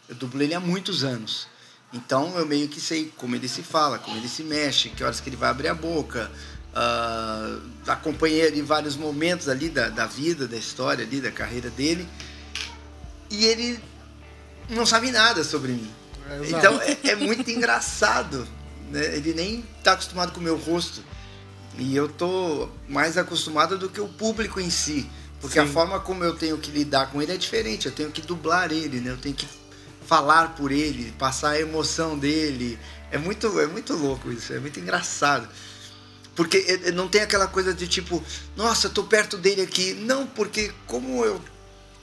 eu 0.10 0.16
dublo 0.16 0.42
ele 0.42 0.56
há 0.56 0.60
muitos 0.60 1.04
anos. 1.04 1.48
Então 1.94 2.38
eu 2.38 2.46
meio 2.46 2.68
que 2.68 2.82
sei 2.82 3.14
como 3.16 3.36
ele 3.36 3.48
se 3.48 3.62
fala, 3.64 4.00
como 4.00 4.18
ele 4.18 4.28
se 4.28 4.44
mexe, 4.44 4.90
que 4.90 5.04
horas 5.04 5.22
que 5.22 5.30
ele 5.30 5.38
vai 5.38 5.50
abrir 5.50 5.68
a 5.68 5.76
boca. 5.76 6.30
Ah, 6.74 7.60
acompanhei 7.88 8.42
ele 8.42 8.60
em 8.60 8.64
vários 8.64 8.96
momentos 8.96 9.48
ali 9.48 9.70
da, 9.70 9.90
da 9.90 10.06
vida, 10.06 10.48
da 10.48 10.58
história 10.58 11.06
ali, 11.06 11.22
da 11.22 11.32
carreira 11.32 11.70
dele. 11.70 12.08
E 13.30 13.46
ele 13.46 13.80
não 14.70 14.86
sabe 14.86 15.12
nada 15.12 15.44
sobre 15.44 15.72
mim. 15.72 15.92
É. 16.30 16.50
Então 16.50 16.82
é, 16.82 16.98
é 17.12 17.16
muito 17.16 17.50
engraçado. 17.50 18.48
Né? 18.92 19.16
Ele 19.16 19.34
nem 19.34 19.64
tá 19.84 19.94
acostumado 19.94 20.32
com 20.32 20.40
o 20.40 20.44
meu 20.44 20.58
rosto. 20.58 21.04
E 21.78 21.96
eu 21.96 22.10
tô 22.10 22.68
mais 22.88 23.18
acostumado 23.18 23.78
do 23.78 23.90
que 23.90 24.02
o 24.02 24.08
público 24.08 24.60
em 24.60 24.70
si. 24.70 25.10
Porque 25.40 25.58
a 25.58 25.66
Sim. 25.66 25.72
forma 25.72 26.00
como 26.00 26.24
eu 26.24 26.36
tenho 26.36 26.58
que 26.58 26.70
lidar 26.70 27.12
com 27.12 27.22
ele 27.22 27.32
é 27.32 27.38
diferente. 27.38 27.86
Eu 27.88 27.94
tenho 27.94 28.12
que 28.12 28.22
dublar 28.22 28.72
ele, 28.72 29.00
né? 29.00 29.12
Eu 29.12 29.18
tenho 29.18 29.34
que 29.34 29.48
falar 30.10 30.56
por 30.56 30.72
ele, 30.72 31.14
passar 31.20 31.52
a 31.52 31.60
emoção 31.62 32.18
dele. 32.18 32.80
É 33.12 33.18
muito, 33.20 33.60
é 33.60 33.68
muito 33.68 33.94
louco 33.94 34.32
isso, 34.32 34.52
é 34.52 34.60
muito 34.60 34.80
engraçado. 34.80 35.48
Porque 36.36 36.58
eh, 36.68 36.88
eh, 36.90 36.92
não 36.92 37.08
tem 37.08 37.22
aquela 37.22 37.46
coisa 37.48 37.76
de 37.76 37.88
tipo, 37.88 38.24
nossa, 38.58 38.88
eu 38.88 38.92
tô 38.92 39.04
perto 39.04 39.38
dele 39.38 39.62
aqui. 39.62 39.94
Não, 39.94 40.26
porque 40.26 40.72
como 40.88 41.24
eu. 41.24 41.40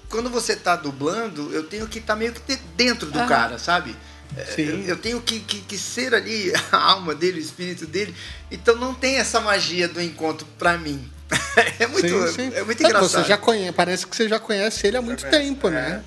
Quando 0.08 0.30
você 0.30 0.54
tá 0.54 0.76
dublando, 0.76 1.52
eu 1.52 1.64
tenho 1.64 1.88
que 1.88 1.98
estar 1.98 2.14
meio 2.14 2.32
que 2.32 2.40
de- 2.54 2.62
dentro 2.76 3.10
do 3.10 3.18
Aham. 3.18 3.26
cara, 3.28 3.58
sabe? 3.58 3.96
Eh, 4.36 4.44
Sim. 4.44 4.84
Eu, 4.86 4.96
tenho 4.96 5.20
que, 5.20 5.40
que, 5.40 5.60
que 5.62 5.76
ser 5.76 6.14
ali 6.14 6.52
a 6.70 6.76
alma 6.76 7.12
dele, 7.12 7.40
o 7.40 7.42
espírito 7.42 7.86
dele. 7.86 8.14
Então 8.52 8.76
não 8.76 8.94
tem 8.94 9.16
essa 9.16 9.40
magia 9.40 9.88
do 9.88 10.00
encontro 10.00 10.46
pra 10.56 10.78
mim. 10.78 11.10
É 11.80 11.86
muito, 11.86 12.06
Sim, 12.08 12.32
sim. 12.32 12.52
É 12.54 12.62
muito 12.62 12.82
É, 12.82 12.86
engraçado. 12.86 13.08
Você 13.22 13.24
já 13.28 13.36
conhece, 13.38 13.72
parece 13.72 14.06
que 14.06 14.14
você 14.14 14.28
já 14.28 14.38
conhece 14.38 14.86
ele 14.86 14.96
há 14.96 15.02
muito 15.02 15.24
tempo, 15.28 15.68
né? 15.70 16.04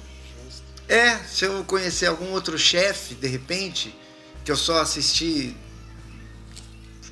É, 0.90 1.18
se 1.18 1.46
eu 1.46 1.64
conhecer 1.66 2.08
algum 2.08 2.32
outro 2.32 2.58
chefe, 2.58 3.14
de 3.14 3.28
repente, 3.28 3.96
que 4.44 4.52
eu 4.52 4.58
só 4.58 4.82
assisti 4.82 5.56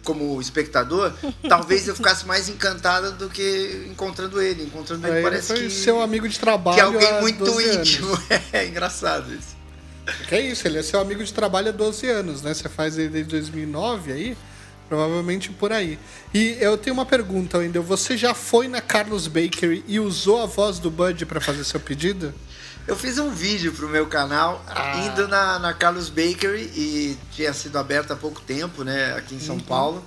como 0.03 0.41
espectador, 0.41 1.13
talvez 1.47 1.87
eu 1.87 1.95
ficasse 1.95 2.25
mais 2.25 2.49
encantada 2.49 3.11
do 3.11 3.29
que 3.29 3.85
encontrando 3.87 4.41
ele. 4.41 4.63
Encontrando 4.63 5.05
ele 5.05 5.17
ele 5.17 5.23
parece 5.23 5.47
foi 5.49 5.63
que, 5.63 5.69
seu 5.69 6.01
amigo 6.01 6.27
de 6.27 6.39
trabalho. 6.39 6.75
que 6.75 6.81
é 6.81 6.83
alguém 6.83 7.07
há 7.07 7.21
muito 7.21 7.43
12 7.43 7.63
anos. 7.63 7.87
íntimo. 7.89 8.19
É 8.51 8.65
engraçado 8.65 9.31
isso. 9.31 9.55
Que 10.27 10.35
é 10.35 10.41
isso, 10.41 10.65
ele 10.67 10.79
é 10.79 10.83
seu 10.83 10.99
amigo 10.99 11.23
de 11.23 11.33
trabalho 11.33 11.69
há 11.69 11.71
12 11.71 12.07
anos, 12.09 12.41
né? 12.41 12.53
Você 12.53 12.67
faz 12.69 12.97
ele 12.97 13.09
desde 13.09 13.29
2009 13.29 14.11
aí, 14.13 14.37
provavelmente 14.87 15.51
por 15.51 15.71
aí. 15.71 15.99
E 16.33 16.57
eu 16.61 16.77
tenho 16.77 16.93
uma 16.93 17.05
pergunta, 17.05 17.57
Wendel. 17.59 17.83
Você 17.83 18.17
já 18.17 18.33
foi 18.33 18.67
na 18.67 18.81
Carlos 18.81 19.27
Bakery 19.27 19.83
e 19.85 19.99
usou 19.99 20.41
a 20.41 20.45
voz 20.45 20.79
do 20.79 20.89
Bud 20.89 21.25
pra 21.25 21.41
fazer 21.41 21.63
seu 21.65 21.79
pedido? 21.79 22.33
Eu 22.87 22.95
fiz 22.95 23.17
um 23.19 23.29
vídeo 23.29 23.73
pro 23.73 23.89
meu 23.89 24.07
canal 24.07 24.63
Ah. 24.67 24.95
indo 24.99 25.27
na, 25.27 25.59
na 25.59 25.73
Carlos 25.73 26.09
Bakery 26.09 26.71
e 26.75 27.17
tinha 27.31 27.51
sido 27.53 27.77
aberto 27.77 28.11
há 28.13 28.15
pouco 28.15 28.39
tempo, 28.41 28.83
né, 28.83 29.13
aqui 29.17 29.35
em 29.35 29.39
Uhum. 29.39 29.43
São 29.45 29.59
Paulo. 29.59 30.03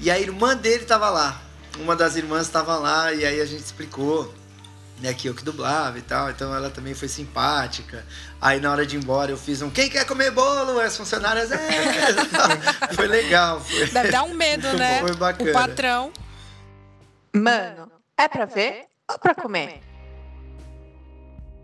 E 0.00 0.10
a 0.10 0.18
irmã 0.18 0.56
dele 0.56 0.84
tava 0.84 1.08
lá. 1.10 1.40
Uma 1.78 1.94
das 1.94 2.16
irmãs 2.16 2.42
estava 2.46 2.76
lá 2.76 3.12
e 3.12 3.24
aí 3.24 3.40
a 3.40 3.46
gente 3.46 3.62
explicou 3.64 4.34
né, 5.00 5.12
que 5.14 5.28
eu 5.28 5.34
que 5.34 5.44
dublava 5.44 5.96
e 5.98 6.02
tal. 6.02 6.30
Então 6.30 6.52
ela 6.54 6.70
também 6.70 6.94
foi 6.94 7.06
simpática. 7.08 8.04
Aí 8.40 8.60
na 8.60 8.70
hora 8.72 8.84
de 8.84 8.96
ir 8.96 9.00
embora 9.02 9.30
eu 9.30 9.36
fiz 9.36 9.62
um 9.62 9.70
quem 9.70 9.88
quer 9.88 10.04
comer 10.04 10.30
bolo? 10.32 10.80
As 10.80 10.96
funcionárias 10.96 11.50
é. 11.52 11.58
foi 12.94 13.06
legal. 13.06 13.60
Foi. 13.60 13.86
Deve 13.86 14.10
dar 14.10 14.24
um 14.24 14.34
medo, 14.34 14.72
né? 14.76 15.00
Foi 15.00 15.14
bacana. 15.14 15.50
O 15.50 15.52
patrão. 15.52 16.12
Mano, 17.34 17.90
é 18.18 18.28
pra 18.28 18.44
ver 18.44 18.84
ou 19.10 19.18
pra 19.18 19.34
comer? 19.34 19.80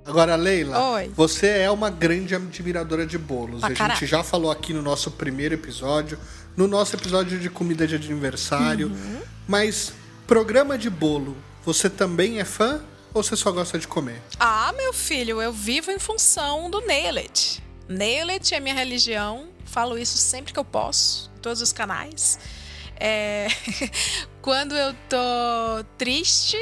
Agora, 0.04 0.35
Leila, 0.35 0.95
Oi. 0.95 1.12
você 1.14 1.47
é 1.47 1.71
uma 1.71 1.90
grande 1.90 2.35
admiradora 2.35 3.07
de 3.07 3.19
bolos. 3.19 3.61
Pra 3.61 3.87
a 3.87 3.88
gente 3.90 4.07
já 4.07 4.23
falou 4.23 4.50
aqui 4.50 4.73
no 4.73 4.83
nosso 4.83 5.11
primeiro 5.11 5.54
episódio, 5.54 6.19
no 6.57 6.66
nosso 6.66 6.97
episódio 6.97 7.38
de 7.38 7.49
comida 7.50 7.87
de 7.87 7.95
aniversário. 7.97 8.88
Uhum. 8.88 9.21
Mas 9.47 9.92
programa 10.26 10.78
de 10.78 10.88
bolo, 10.88 11.37
você 11.64 11.90
também 11.90 12.40
é 12.40 12.45
fã 12.45 12.83
ou 13.12 13.23
você 13.23 13.37
só 13.37 13.50
gosta 13.50 13.78
de 13.78 13.87
comer? 13.87 14.21
Ah, 14.38 14.73
meu 14.76 14.92
filho, 14.92 15.40
eu 15.40 15.52
vivo 15.52 15.90
em 15.90 15.99
função 15.99 16.71
do 16.71 16.80
Nail 16.87 17.19
It. 17.19 17.62
Nail 17.88 18.30
It 18.30 18.54
é 18.54 18.61
minha 18.61 18.75
religião. 18.75 19.49
Falo 19.64 19.99
isso 19.99 20.16
sempre 20.16 20.52
que 20.52 20.59
eu 20.59 20.64
posso, 20.64 21.30
em 21.37 21.40
todos 21.40 21.61
os 21.61 21.73
canais. 21.73 22.38
É, 22.99 23.49
Quando 24.42 24.75
eu 24.75 24.95
tô 25.09 25.85
triste, 25.99 26.57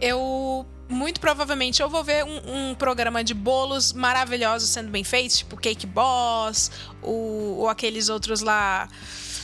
eu 0.00 0.66
muito 0.88 1.20
provavelmente 1.20 1.82
eu 1.82 1.88
vou 1.88 2.02
ver 2.02 2.24
um, 2.24 2.70
um 2.70 2.74
programa 2.74 3.22
de 3.22 3.34
bolos 3.34 3.92
maravilhosos 3.92 4.70
sendo 4.70 4.90
bem 4.90 5.04
feitos, 5.04 5.38
tipo 5.38 5.56
Cake 5.56 5.86
Boss, 5.86 6.70
o- 7.02 7.56
ou 7.58 7.68
aqueles 7.68 8.08
outros 8.08 8.40
lá, 8.40 8.88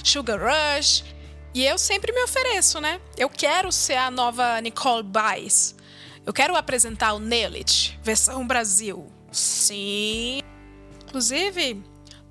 Sugar 0.03 0.39
Rush. 0.41 1.05
E 1.55 1.65
eu 1.65 1.79
sempre 1.79 2.13
me 2.13 2.23
ofereço, 2.25 2.81
né? 2.81 3.01
Eu 3.17 3.29
quero 3.29 3.71
ser 3.71 3.95
a 3.97 4.11
nova 4.11 4.61
Nicole 4.61 5.03
Baez. 5.05 5.75
Eu 6.27 6.33
quero 6.33 6.57
apresentar 6.57 7.13
o 7.13 7.19
Nail 7.21 7.55
It, 7.55 7.99
versão 8.03 8.45
Brasil. 8.47 9.07
Sim. 9.31 10.41
Inclusive, 11.07 11.81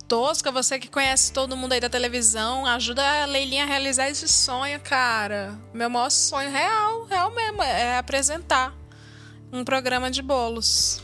Tosca, 0.08 0.52
você 0.52 0.78
que 0.78 0.90
conhece 0.90 1.32
todo 1.32 1.56
mundo 1.56 1.72
aí 1.74 1.80
da 1.80 1.90
televisão, 1.90 2.66
ajuda 2.66 3.24
a 3.24 3.26
Leilinha 3.26 3.64
a 3.64 3.68
realizar 3.68 4.10
esse 4.10 4.28
sonho, 4.28 4.80
cara. 4.82 5.58
Meu 5.74 5.90
maior 5.90 6.10
sonho 6.10 6.50
real, 6.52 7.06
real 7.06 7.32
mesmo, 7.32 7.64
é 7.64 7.98
apresentar 7.98 8.76
um 9.54 9.64
programa 9.64 10.10
de 10.10 10.22
bolos. 10.22 11.02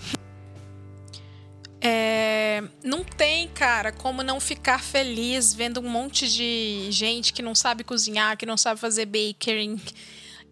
É, 1.82 2.62
não 2.84 3.06
tem, 3.06 3.48
cara, 3.48 3.92
como 3.92 4.22
não 4.22 4.40
ficar 4.40 4.82
feliz 4.82 5.54
vendo 5.54 5.80
um 5.80 5.88
monte 5.88 6.30
de 6.30 6.88
gente 6.92 7.32
que 7.32 7.42
não 7.42 7.56
sabe 7.56 7.86
cozinhar, 7.86 8.36
que 8.36 8.46
não 8.46 8.58
sabe 8.58 8.80
fazer 8.82 9.06
bakering, 9.06 9.80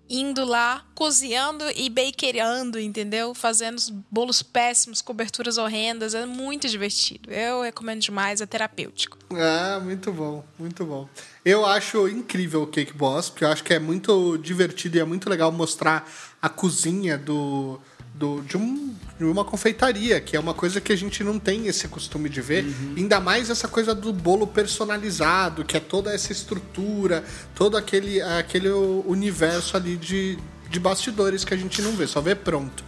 indo 0.10 0.46
lá, 0.46 0.86
cozinhando 0.96 1.66
e 1.76 1.90
bakerando, 1.90 2.80
entendeu? 2.80 3.34
Fazendo 3.34 3.78
os 3.78 3.90
bolos 3.90 4.42
péssimos, 4.42 5.02
coberturas 5.02 5.58
horrendas. 5.58 6.14
É 6.14 6.26
muito 6.26 6.70
divertido. 6.70 7.30
Eu 7.32 7.62
recomendo 7.62 8.00
demais, 8.00 8.40
é 8.40 8.46
terapêutico. 8.46 9.18
Ah, 9.32 9.80
muito 9.82 10.14
bom, 10.14 10.46
muito 10.58 10.86
bom. 10.86 11.10
Eu 11.48 11.66
acho 11.66 12.10
incrível 12.10 12.64
o 12.64 12.68
Cake 12.68 12.92
Boss, 12.92 13.30
porque 13.30 13.46
eu 13.46 13.48
acho 13.48 13.64
que 13.64 13.74
é 13.74 13.80
muito 13.80 14.38
divertido 14.38 14.98
e 14.98 15.00
é 15.00 15.06
muito 15.06 15.30
legal 15.30 15.50
mostrar 15.50 16.06
a 16.42 16.50
cozinha 16.50 17.18
do, 17.18 17.80
do, 18.14 18.42
de, 18.42 18.58
um, 18.58 18.94
de 19.18 19.24
uma 19.24 19.46
confeitaria, 19.46 20.20
que 20.20 20.36
é 20.36 20.40
uma 20.42 20.54
coisa 20.54 20.82
que 20.82 20.92
a 20.92 20.96
gente 20.98 21.24
não 21.24 21.40
tem 21.40 21.68
esse 21.68 21.88
costume 21.88 22.28
de 22.28 22.42
ver. 22.42 22.66
Ainda 22.98 23.22
mais 23.22 23.50
essa 23.50 23.66
coisa 23.66 23.96
do 23.96 24.12
bolo 24.12 24.46
personalizado, 24.46 25.64
que 25.64 25.78
é 25.78 25.80
toda 25.80 26.14
essa 26.14 26.34
estrutura, 26.34 27.24
todo 27.56 27.78
aquele, 27.78 28.22
aquele 28.22 28.68
universo 28.70 29.78
ali 29.78 29.96
de, 29.96 30.38
de 30.70 30.82
bastidores 30.82 31.46
que 31.46 31.54
a 31.54 31.58
gente 31.58 31.82
não 31.82 31.94
vê, 31.94 32.08
só 32.08 32.20
vê 32.20 32.36
pronto. 32.36 32.84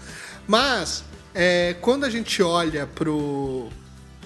Mas, 0.46 1.06
é, 1.34 1.78
quando 1.80 2.04
a 2.04 2.10
gente 2.10 2.44
olha 2.44 2.86
pro, 2.88 3.70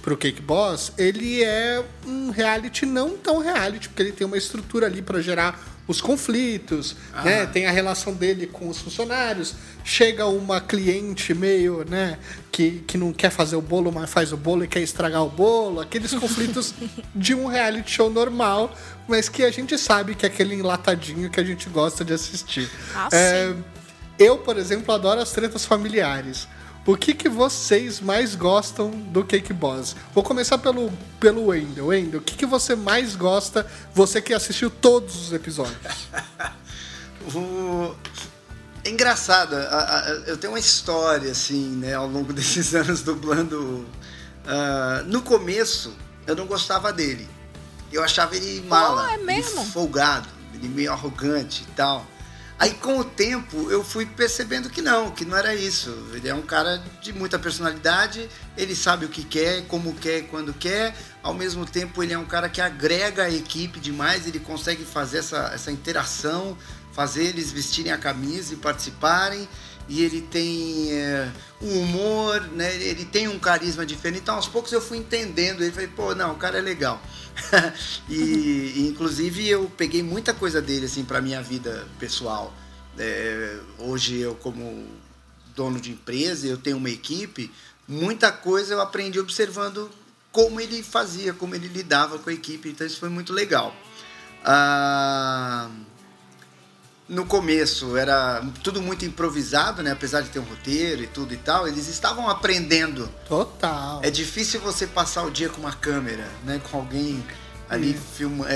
pro 0.03 0.17
Cake 0.17 0.41
Boss, 0.41 0.91
ele 0.97 1.41
é 1.41 1.83
um 2.05 2.29
reality 2.29 2.85
não 2.85 3.17
tão 3.17 3.39
reality, 3.39 3.87
porque 3.87 4.03
ele 4.03 4.11
tem 4.11 4.27
uma 4.27 4.37
estrutura 4.37 4.85
ali 4.85 5.01
para 5.01 5.21
gerar 5.21 5.57
os 5.87 6.01
conflitos, 6.01 6.95
né? 7.23 7.45
Tem 7.45 7.65
a 7.65 7.71
relação 7.71 8.13
dele 8.13 8.47
com 8.47 8.69
os 8.69 8.77
funcionários. 8.77 9.55
Chega 9.83 10.25
uma 10.25 10.61
cliente 10.61 11.33
meio, 11.33 11.85
né, 11.89 12.17
que, 12.51 12.83
que 12.87 12.97
não 12.97 13.11
quer 13.11 13.29
fazer 13.29 13.57
o 13.57 13.61
bolo, 13.61 13.91
mas 13.91 14.09
faz 14.09 14.31
o 14.31 14.37
bolo 14.37 14.63
e 14.63 14.67
quer 14.67 14.81
estragar 14.81 15.23
o 15.23 15.29
bolo. 15.29 15.81
Aqueles 15.81 16.13
conflitos 16.13 16.73
de 17.15 17.33
um 17.33 17.47
reality 17.47 17.91
show 17.91 18.09
normal, 18.09 18.73
mas 19.07 19.27
que 19.27 19.43
a 19.43 19.51
gente 19.51 19.77
sabe 19.77 20.15
que 20.15 20.25
é 20.25 20.29
aquele 20.29 20.55
enlatadinho 20.55 21.29
que 21.29 21.39
a 21.39 21.43
gente 21.43 21.67
gosta 21.69 22.05
de 22.05 22.13
assistir. 22.13 22.69
Ah, 22.95 23.09
É, 23.11 23.53
eu, 24.19 24.37
por 24.37 24.57
exemplo, 24.57 24.93
adoro 24.93 25.19
as 25.19 25.31
tretas 25.31 25.65
familiares. 25.65 26.47
O 26.85 26.97
que, 26.97 27.13
que 27.13 27.29
vocês 27.29 28.01
mais 28.01 28.35
gostam 28.35 28.89
do 28.91 29.23
Cake 29.23 29.53
Boss? 29.53 29.95
Vou 30.13 30.21
começar 30.23 30.57
pelo, 30.57 30.91
pelo 31.19 31.45
Wendel. 31.47 31.87
Wendel, 31.87 32.19
o 32.19 32.23
que, 32.23 32.35
que 32.35 32.45
você 32.45 32.75
mais 32.75 33.15
gosta, 33.15 33.65
você 33.93 34.21
que 34.21 34.33
assistiu 34.33 34.69
todos 34.69 35.15
os 35.27 35.33
episódios? 35.33 35.77
O... 37.33 37.95
É 38.83 38.89
engraçado, 38.89 39.55
a- 39.55 39.59
a- 39.59 40.09
eu 40.27 40.35
tenho 40.35 40.51
uma 40.51 40.59
história 40.59 41.31
assim, 41.31 41.69
né, 41.77 41.93
ao 41.93 42.05
longo 42.05 42.33
desses 42.33 42.75
anos 42.75 43.01
dublando. 43.01 43.85
ah, 44.45 45.03
no 45.05 45.21
começo, 45.21 45.93
eu 46.27 46.35
não 46.35 46.45
gostava 46.45 46.91
dele. 46.91 47.25
Eu 47.93 48.03
achava 48.03 48.35
ele 48.35 48.59
mala, 48.67 49.09
é 49.13 49.13
ele 49.15 49.41
folgado, 49.71 50.27
ele 50.53 50.67
meio 50.67 50.91
arrogante 50.91 51.63
e 51.63 51.71
tal. 51.75 52.05
Aí 52.59 52.73
com 52.75 52.99
o 52.99 53.03
tempo 53.03 53.69
eu 53.71 53.83
fui 53.83 54.05
percebendo 54.05 54.69
que 54.69 54.81
não, 54.81 55.11
que 55.11 55.25
não 55.25 55.35
era 55.35 55.55
isso. 55.55 55.89
Ele 56.13 56.29
é 56.29 56.35
um 56.35 56.41
cara 56.41 56.81
de 57.01 57.11
muita 57.11 57.39
personalidade, 57.39 58.29
ele 58.55 58.75
sabe 58.75 59.05
o 59.05 59.09
que 59.09 59.23
quer, 59.23 59.65
como 59.67 59.93
quer, 59.95 60.27
quando 60.27 60.53
quer. 60.53 60.95
Ao 61.21 61.33
mesmo 61.33 61.65
tempo 61.65 62.03
ele 62.03 62.13
é 62.13 62.17
um 62.17 62.25
cara 62.25 62.47
que 62.47 62.61
agrega 62.61 63.23
a 63.23 63.29
equipe 63.29 63.79
demais, 63.79 64.27
ele 64.27 64.39
consegue 64.39 64.85
fazer 64.85 65.19
essa, 65.19 65.51
essa 65.53 65.71
interação, 65.71 66.57
fazer 66.93 67.23
eles 67.23 67.51
vestirem 67.51 67.91
a 67.91 67.97
camisa 67.97 68.53
e 68.53 68.57
participarem. 68.57 69.47
E 69.89 70.01
ele 70.01 70.21
tem 70.21 70.93
é, 70.93 71.29
um 71.61 71.81
humor, 71.81 72.41
né? 72.53 72.73
ele 72.75 73.03
tem 73.03 73.27
um 73.27 73.37
carisma 73.37 73.85
diferente. 73.85 74.21
Então 74.21 74.35
aos 74.35 74.47
poucos 74.47 74.71
eu 74.71 74.79
fui 74.79 74.97
entendendo 74.97 75.61
ele. 75.61 75.73
Falei, 75.73 75.89
pô, 75.89 76.15
não, 76.15 76.31
o 76.31 76.35
cara 76.35 76.57
é 76.57 76.61
legal. 76.61 77.01
e, 78.09 78.13
e, 78.15 78.87
inclusive 78.87 79.47
eu 79.47 79.71
peguei 79.77 80.03
muita 80.03 80.33
coisa 80.33 80.61
dele 80.61 80.85
assim 80.85 81.03
para 81.03 81.21
minha 81.21 81.41
vida 81.41 81.87
pessoal. 81.99 82.53
É, 82.97 83.59
hoje 83.79 84.19
eu 84.19 84.35
como 84.35 84.87
dono 85.55 85.79
de 85.79 85.91
empresa, 85.91 86.47
eu 86.47 86.57
tenho 86.57 86.77
uma 86.77 86.89
equipe, 86.89 87.51
muita 87.87 88.31
coisa 88.31 88.73
eu 88.73 88.81
aprendi 88.81 89.19
observando 89.19 89.89
como 90.31 90.59
ele 90.59 90.81
fazia, 90.81 91.33
como 91.33 91.53
ele 91.53 91.67
lidava 91.67 92.17
com 92.17 92.29
a 92.29 92.33
equipe. 92.33 92.69
Então 92.69 92.85
isso 92.85 92.99
foi 92.99 93.09
muito 93.09 93.31
legal. 93.31 93.75
Ah, 94.43 95.69
no 97.13 97.25
começo 97.25 97.95
era 97.95 98.43
tudo 98.63 98.81
muito 98.81 99.05
improvisado, 99.05 99.83
né? 99.83 99.91
Apesar 99.91 100.21
de 100.21 100.29
ter 100.29 100.39
um 100.39 100.43
roteiro 100.43 101.03
e 101.03 101.07
tudo 101.07 101.33
e 101.33 101.37
tal, 101.37 101.67
eles 101.67 101.87
estavam 101.87 102.29
aprendendo 102.29 103.09
Total. 103.27 104.01
é 104.03 104.09
difícil 104.09 104.59
você 104.59 104.87
passar 104.87 105.23
o 105.23 105.31
dia 105.31 105.49
com 105.49 105.61
uma 105.61 105.73
câmera, 105.73 106.27
né? 106.43 106.59
Com 106.69 106.77
alguém 106.77 107.23
ali 107.69 107.97
filmando. 108.15 108.49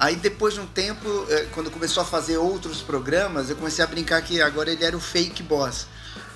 Aí 0.00 0.16
depois 0.16 0.54
de 0.54 0.60
um 0.60 0.66
tempo, 0.66 1.26
é, 1.28 1.46
quando 1.52 1.70
começou 1.70 2.02
a 2.02 2.06
fazer 2.06 2.38
outros 2.38 2.80
programas, 2.80 3.50
eu 3.50 3.56
comecei 3.56 3.84
a 3.84 3.86
brincar 3.86 4.22
que 4.22 4.40
agora 4.40 4.72
ele 4.72 4.82
era 4.82 4.96
o 4.96 5.00
fake 5.00 5.42
boss. 5.42 5.86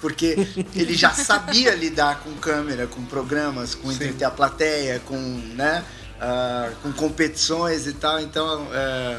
Porque 0.02 0.36
ele 0.76 0.92
já 0.94 1.12
sabia 1.12 1.74
lidar 1.74 2.20
com 2.20 2.34
câmera, 2.34 2.86
com 2.86 3.02
programas, 3.06 3.74
com 3.74 3.90
entreter 3.90 4.26
a 4.26 4.30
plateia, 4.30 5.00
com, 5.06 5.16
né, 5.16 5.82
ah, 6.20 6.72
com 6.82 6.92
competições 6.92 7.86
e 7.86 7.94
tal. 7.94 8.20
Então, 8.20 8.68
é, 8.70 9.18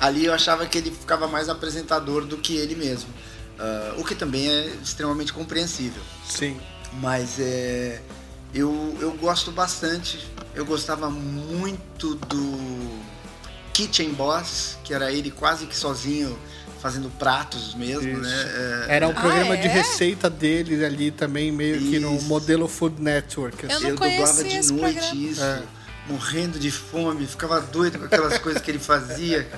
ali 0.00 0.24
eu 0.26 0.34
achava 0.34 0.66
que 0.66 0.78
ele 0.78 0.90
ficava 0.90 1.26
mais 1.28 1.48
apresentador 1.48 2.24
do 2.24 2.36
que 2.38 2.56
ele 2.56 2.74
mesmo. 2.74 3.08
Ah, 3.58 3.94
o 3.98 4.04
que 4.04 4.14
também 4.14 4.48
é 4.48 4.66
extremamente 4.82 5.32
compreensível. 5.32 6.02
Sim. 6.28 6.60
Mas 6.94 7.38
é, 7.38 8.00
eu, 8.54 8.96
eu 9.00 9.12
gosto 9.12 9.50
bastante. 9.52 10.18
Eu 10.54 10.64
gostava 10.64 11.10
muito 11.10 12.14
do 12.14 13.00
Kitchen 13.72 14.12
Boss, 14.12 14.78
que 14.84 14.94
era 14.94 15.10
ele 15.12 15.30
quase 15.30 15.66
que 15.66 15.76
sozinho 15.76 16.38
fazendo 16.80 17.08
pratos 17.18 17.74
mesmo, 17.74 18.08
Isso. 18.08 18.20
né? 18.20 18.84
É, 18.88 18.96
Era 18.96 19.08
um 19.08 19.12
Ah, 19.12 19.14
programa 19.14 19.56
de 19.56 19.66
é? 19.66 19.70
receita 19.72 20.28
dele 20.28 20.84
ali 20.84 21.10
também, 21.10 21.50
meio 21.50 21.78
que 21.78 21.98
no 21.98 22.14
Isso. 22.16 22.26
modelo 22.26 22.68
Food 22.68 23.00
Network. 23.00 23.64
Eu 23.64 23.70
assim. 23.70 23.82
não 23.84 23.90
eu 23.90 23.96
dublava 23.96 24.44
de 24.44 24.56
esse 24.56 24.72
noite 24.72 24.94
programa. 25.00 25.30
isso, 25.30 25.42
É. 25.42 25.62
morrendo 26.06 26.58
de 26.58 26.70
fome, 26.70 27.26
ficava 27.26 27.60
doido 27.60 27.98
com 27.98 28.04
aquelas 28.04 28.38
coisas 28.38 28.60
que 28.60 28.70
ele 28.70 28.78
fazia. 28.78 29.48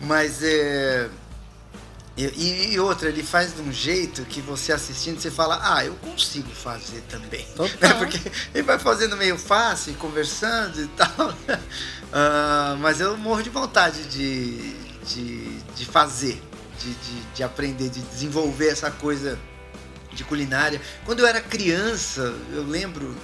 Mas 0.00 0.42
é. 0.42 1.08
E, 2.16 2.72
e 2.72 2.80
outra, 2.80 3.08
ele 3.08 3.22
faz 3.22 3.54
de 3.54 3.62
um 3.62 3.72
jeito 3.72 4.24
que 4.24 4.40
você 4.40 4.72
assistindo, 4.72 5.20
você 5.20 5.30
fala, 5.30 5.60
ah, 5.62 5.84
eu 5.84 5.94
consigo 5.94 6.50
fazer 6.50 7.00
também. 7.08 7.46
Total. 7.54 7.68
É, 7.80 7.94
Porque 7.94 8.18
ele 8.52 8.64
vai 8.64 8.76
fazendo 8.76 9.16
meio 9.16 9.38
fácil, 9.38 9.94
conversando 9.94 10.80
e 10.82 10.86
tal. 10.88 11.34
Ah, 12.10 12.74
mas 12.80 13.00
eu 13.00 13.18
morro 13.18 13.42
de 13.42 13.50
vontade 13.50 14.04
de, 14.04 14.72
de, 15.04 15.58
de 15.76 15.84
fazer, 15.84 16.42
de, 16.80 16.90
de, 16.94 17.20
de 17.34 17.42
aprender, 17.42 17.90
de 17.90 18.00
desenvolver 18.00 18.68
essa 18.68 18.90
coisa 18.90 19.38
de 20.14 20.24
culinária. 20.24 20.80
Quando 21.04 21.20
eu 21.20 21.26
era 21.26 21.38
criança, 21.38 22.34
eu 22.50 22.62
lembro, 22.62 23.14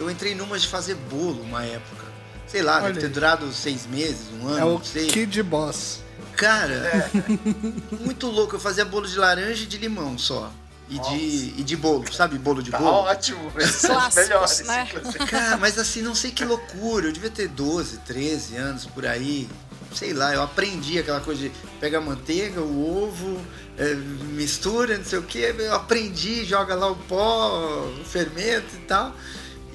eu 0.00 0.10
entrei 0.10 0.34
numa 0.34 0.58
de 0.58 0.66
fazer 0.66 0.96
bolo 0.96 1.40
uma 1.40 1.64
época. 1.64 2.04
Sei 2.48 2.62
lá, 2.62 2.78
Olha 2.78 2.94
deve 2.94 3.00
ter 3.06 3.08
durado 3.08 3.52
seis 3.52 3.86
meses, 3.86 4.26
um 4.40 4.48
ano, 4.48 4.58
É 4.58 4.64
o 4.64 4.70
não 4.70 4.84
sei. 4.84 5.06
Kid 5.06 5.40
Boss. 5.44 6.00
Cara, 6.36 7.10
muito 8.00 8.26
louco. 8.28 8.56
Eu 8.56 8.60
fazia 8.60 8.84
bolo 8.84 9.06
de 9.06 9.18
laranja 9.18 9.62
e 9.62 9.66
de 9.66 9.78
limão 9.78 10.18
só. 10.18 10.52
E 10.88 11.00
de, 11.00 11.54
e 11.58 11.64
de 11.64 11.76
bolo, 11.76 12.04
sabe? 12.12 12.38
Bolo 12.38 12.62
de 12.62 12.70
Tá 12.70 12.78
bolo. 12.78 12.90
ótimo. 12.90 13.52
Esses 13.58 13.74
são 13.76 13.96
os 13.96 14.14
Clássicos, 14.14 14.60
melhores. 14.62 15.14
né? 15.18 15.26
Cara, 15.28 15.56
mas 15.56 15.78
assim, 15.78 16.00
não 16.00 16.14
sei 16.14 16.30
que 16.30 16.44
loucura. 16.44 17.06
Eu 17.08 17.12
devia 17.12 17.30
ter 17.30 17.48
12, 17.48 17.98
13 17.98 18.56
anos 18.56 18.86
por 18.86 19.04
aí. 19.04 19.48
Sei 19.92 20.12
lá, 20.12 20.32
eu 20.32 20.42
aprendi 20.42 20.98
aquela 20.98 21.20
coisa 21.20 21.40
de 21.42 21.52
pega 21.80 21.98
a 21.98 22.00
manteiga, 22.00 22.60
o 22.60 23.02
ovo, 23.04 23.40
é, 23.78 23.94
mistura, 23.94 24.96
não 24.96 25.04
sei 25.04 25.18
o 25.18 25.22
que. 25.22 25.38
Eu 25.38 25.74
aprendi, 25.74 26.44
joga 26.44 26.74
lá 26.76 26.88
o 26.90 26.94
pó, 26.96 27.88
o 28.00 28.04
fermento 28.04 28.76
e 28.76 28.80
tal. 28.86 29.12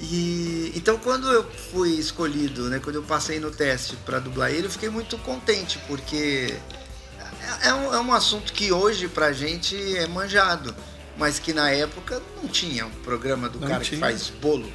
E 0.04 0.72
então 0.74 0.98
quando 0.98 1.30
eu 1.30 1.48
fui 1.70 1.90
escolhido, 1.90 2.68
né, 2.68 2.80
quando 2.82 2.96
eu 2.96 3.02
passei 3.04 3.38
no 3.38 3.50
teste 3.52 3.94
para 4.04 4.18
dublar 4.18 4.50
ele, 4.50 4.66
eu 4.66 4.70
fiquei 4.70 4.88
muito 4.88 5.16
contente, 5.18 5.78
porque 5.86 6.56
é, 7.62 7.68
é 7.68 7.74
um, 7.74 7.94
é 7.94 8.00
um 8.00 8.12
assunto 8.12 8.52
que 8.52 8.72
hoje 8.72 9.06
pra 9.06 9.32
gente 9.32 9.76
é 9.96 10.08
manjado, 10.08 10.74
mas 11.16 11.38
que 11.38 11.52
na 11.52 11.70
época 11.70 12.20
não 12.42 12.48
tinha 12.48 12.84
um 12.84 12.90
programa 12.90 13.48
do 13.48 13.60
Não 13.60 13.68
cara 13.68 13.84
tinha. 13.84 13.94
que 13.96 14.00
faz 14.00 14.28
bolo. 14.28 14.70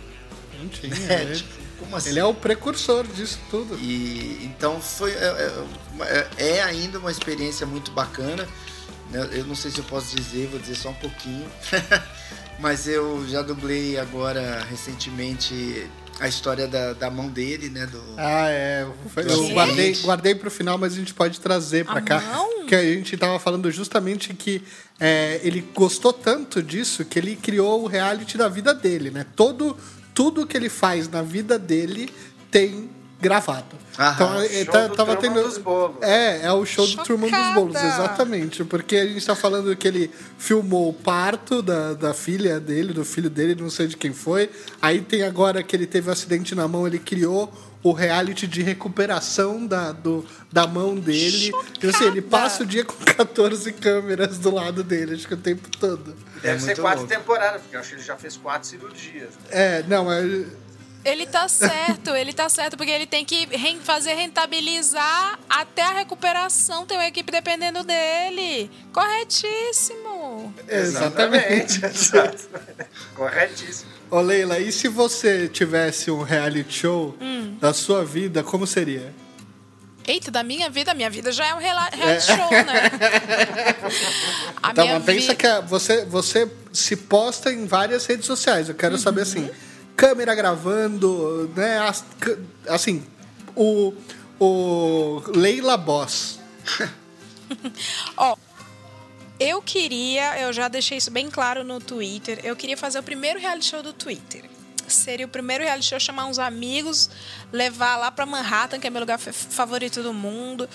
Não 0.57 0.69
tinha. 0.69 0.95
É, 1.11 1.25
né? 1.25 1.35
tipo, 1.35 1.49
como 1.79 1.95
assim? 1.97 2.09
Ele 2.11 2.19
é 2.19 2.25
o 2.25 2.33
precursor 2.33 3.05
disso 3.05 3.37
tudo. 3.51 3.77
E 3.79 4.39
então 4.45 4.79
foi 4.81 5.11
é, 5.11 5.51
é- 5.99 6.27
é 6.55 6.63
ainda 6.63 6.99
uma 6.99 7.11
experiência 7.11 7.65
muito 7.67 7.91
bacana. 7.91 8.47
né? 9.11 9.27
Eu 9.33 9.43
não 9.43 9.55
sei 9.55 9.71
se 9.71 9.79
eu 9.79 9.83
posso 9.83 10.15
dizer, 10.15 10.47
vou 10.47 10.57
dizer 10.59 10.75
só 10.75 10.89
um 10.89 10.93
pouquinho. 10.95 11.45
Mas 12.59 12.87
eu 12.87 13.25
já 13.27 13.41
dublei 13.41 13.97
agora 13.99 14.65
recentemente 14.69 15.85
a 16.19 16.27
história 16.27 16.67
da, 16.67 16.93
da 16.93 17.11
mão 17.11 17.29
dele, 17.29 17.69
né? 17.69 17.85
Do, 17.85 18.01
Ah, 18.17 18.49
é. 18.49 18.87
Eu 19.15 19.49
guardei, 19.49 19.95
guardei 20.01 20.33
pro 20.35 20.49
final, 20.49 20.77
mas 20.77 20.93
a 20.93 20.95
gente 20.95 21.13
pode 21.13 21.39
trazer 21.39 21.85
pra 21.85 21.99
A 21.99 22.01
cá. 22.01 22.19
mão? 22.21 22.65
Que 22.65 22.73
a 22.73 22.83
gente 22.83 23.15
tava 23.15 23.37
falando 23.39 23.69
justamente 23.71 24.33
que 24.33 24.63
é, 24.99 25.39
ele 25.43 25.61
gostou 25.75 26.11
tanto 26.11 26.61
disso 26.63 27.05
que 27.05 27.19
ele 27.19 27.35
criou 27.35 27.83
o 27.83 27.87
reality 27.87 28.35
da 28.37 28.49
vida 28.49 28.73
dele, 28.73 29.11
né? 29.11 29.25
Todo, 29.35 29.77
tudo 30.13 30.47
que 30.47 30.57
ele 30.57 30.69
faz 30.69 31.07
na 31.07 31.21
vida 31.21 31.59
dele 31.59 32.09
tem 32.49 32.89
gravado. 33.19 33.75
Aham. 33.97 34.13
Então, 34.13 34.43
ele 34.43 34.63
Show 34.65 34.73
tá- 34.73 34.87
do 34.87 34.95
tava 34.95 35.15
Truman 35.15 35.35
tendo. 35.35 35.47
dos 35.47 35.57
Bolos. 35.57 35.97
É, 36.01 36.45
é 36.45 36.51
o 36.51 36.63
show 36.65 36.85
do 36.85 36.97
Truman 37.03 37.29
dos 37.31 37.53
Bolos, 37.55 37.73
Chocada. 37.73 37.87
exatamente. 38.03 38.63
Porque 38.63 38.95
a 38.95 39.07
gente 39.07 39.25
tá 39.25 39.35
falando 39.35 39.75
que 39.75 39.87
ele 39.87 40.11
filmou 40.37 40.89
o 40.89 40.93
parto 40.93 41.61
da, 41.63 41.93
da 41.93 42.13
filha 42.13 42.59
dele, 42.59 42.93
do 42.93 43.03
filho 43.03 43.29
dele, 43.29 43.55
não 43.59 43.69
sei 43.71 43.87
de 43.87 43.97
quem 43.97 44.13
foi. 44.13 44.49
Aí 44.81 45.01
tem 45.01 45.23
agora 45.23 45.63
que 45.63 45.75
ele 45.75 45.87
teve 45.87 46.09
um 46.09 46.13
acidente 46.13 46.53
na 46.53 46.67
mão, 46.67 46.85
ele 46.85 46.99
criou 46.99 47.51
o 47.81 47.91
reality 47.91 48.45
de 48.45 48.61
recuperação 48.61 49.65
da, 49.65 49.91
do, 49.91 50.23
da 50.51 50.67
mão 50.67 50.95
dele. 50.95 51.51
Então, 51.77 51.89
assim, 51.89 52.05
ele 52.05 52.21
passa 52.21 52.63
o 52.63 52.65
dia 52.65 52.83
com 52.85 52.93
14 53.03 53.71
câmeras 53.73 54.37
do 54.37 54.53
lado 54.53 54.83
dele, 54.83 55.15
acho 55.15 55.27
que 55.27 55.33
o 55.33 55.37
tempo 55.37 55.69
todo. 55.79 56.13
Deve 56.41 56.55
É 56.57 56.59
ser 56.59 56.79
quatro 56.79 56.99
louco. 56.99 57.13
temporadas, 57.15 57.61
porque 57.61 57.75
eu 57.75 57.79
acho 57.79 57.89
que 57.89 57.95
ele 57.95 58.03
já 58.03 58.15
fez 58.15 58.37
quatro 58.37 58.67
cirurgias. 58.67 59.29
É, 59.49 59.83
não, 59.87 60.11
é. 60.11 60.21
Ele 61.05 61.25
tá 61.25 61.47
certo, 61.47 62.09
ele 62.15 62.33
tá 62.33 62.49
certo, 62.49 62.75
porque 62.75 62.91
ele 62.91 63.05
tem 63.05 63.23
que 63.23 63.47
fazer 63.83 64.13
rentabilizar 64.13 65.39
até 65.49 65.81
a 65.83 65.93
recuperação. 65.93 66.85
Tem 66.85 66.97
uma 66.97 67.07
equipe 67.07 67.31
dependendo 67.31 67.81
dele. 67.83 68.69
Corretíssimo. 68.91 70.53
Exatamente. 70.67 71.79
Exato. 71.85 72.49
Corretíssimo. 73.15 73.89
Ô, 74.11 74.19
Leila, 74.19 74.59
e 74.59 74.71
se 74.71 74.87
você 74.89 75.47
tivesse 75.47 76.11
um 76.11 76.23
reality 76.23 76.73
show 76.73 77.15
da 77.59 77.73
sua 77.73 78.03
vida, 78.03 78.43
como 78.43 78.67
seria? 78.67 79.13
Eita, 80.05 80.31
da 80.31 80.41
minha 80.43 80.69
vida, 80.69 80.93
minha 80.93 81.09
vida 81.09 81.31
já 81.33 81.45
é 81.47 81.53
um 81.53 81.57
rela- 81.57 81.89
reality 81.91 82.25
show, 82.25 82.51
né? 82.51 82.91
A 84.63 84.73
Tá, 84.73 84.81
minha 84.83 84.95
mas 84.95 85.03
pensa 85.05 85.19
vida. 85.21 85.35
que 85.35 85.47
a- 85.47 85.59
você, 85.61 86.05
você 86.05 86.49
se 86.71 86.95
posta 86.95 87.51
em 87.51 87.65
várias 87.65 88.05
redes 88.05 88.25
sociais. 88.25 88.69
Eu 88.69 88.75
quero 88.75 88.95
Uhum. 88.95 89.01
saber 89.01 89.21
assim, 89.21 89.49
câmera 89.97 90.33
gravando, 90.33 91.51
né? 91.55 91.79
as- 91.79 92.05
Assim, 92.69 93.03
o, 93.55 93.93
o 94.39 95.21
Leila 95.35 95.75
Boss. 95.75 96.39
Ó, 98.15 98.35
eu 99.39 99.61
queria, 99.61 100.39
eu 100.39 100.53
já 100.53 100.67
deixei 100.67 100.97
isso 100.97 101.11
bem 101.11 101.29
claro 101.29 101.63
no 101.63 101.79
Twitter, 101.79 102.39
eu 102.43 102.55
queria 102.55 102.77
fazer 102.77 102.99
o 102.99 103.03
primeiro 103.03 103.39
reality 103.39 103.65
show 103.65 103.81
do 103.83 103.91
Twitter. 103.93 104.43
Seria 104.87 105.25
o 105.25 105.29
primeiro 105.29 105.63
reality 105.63 105.87
show 105.87 105.99
chamar 105.99 106.25
uns 106.25 106.39
amigos, 106.39 107.09
levar 107.51 107.97
lá 107.97 108.09
pra 108.11 108.25
Manhattan, 108.25 108.79
que 108.79 108.87
é 108.87 108.89
meu 108.89 108.99
lugar 109.01 109.17
fa- 109.19 109.33
favorito 109.33 110.01
do 110.01 110.13
mundo, 110.13 110.67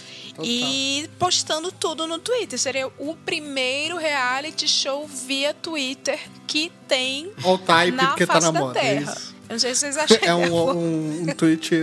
e 0.42 1.08
postando 1.18 1.72
tudo 1.72 2.06
no 2.06 2.18
Twitter. 2.18 2.58
Seria 2.58 2.88
o 2.98 3.16
primeiro 3.16 3.96
reality 3.96 4.68
show 4.68 5.06
via 5.06 5.52
Twitter 5.54 6.18
que 6.46 6.70
tem 6.86 7.32
All 7.44 7.58
type, 7.58 7.96
na 7.96 8.14
tá 8.14 8.26
face 8.26 8.46
na 8.46 8.50
da 8.52 8.60
moda. 8.60 8.78
é 8.78 8.82
Terra. 8.82 9.12
isso. 9.12 9.34
Eu 9.48 9.52
não 9.54 9.58
sei 9.58 9.74
se 9.74 9.80
vocês 9.80 9.96
acham 9.98 10.18
É 10.22 10.34
um, 10.34 10.70
um, 10.70 11.22
um 11.22 11.26
tweet. 11.34 11.74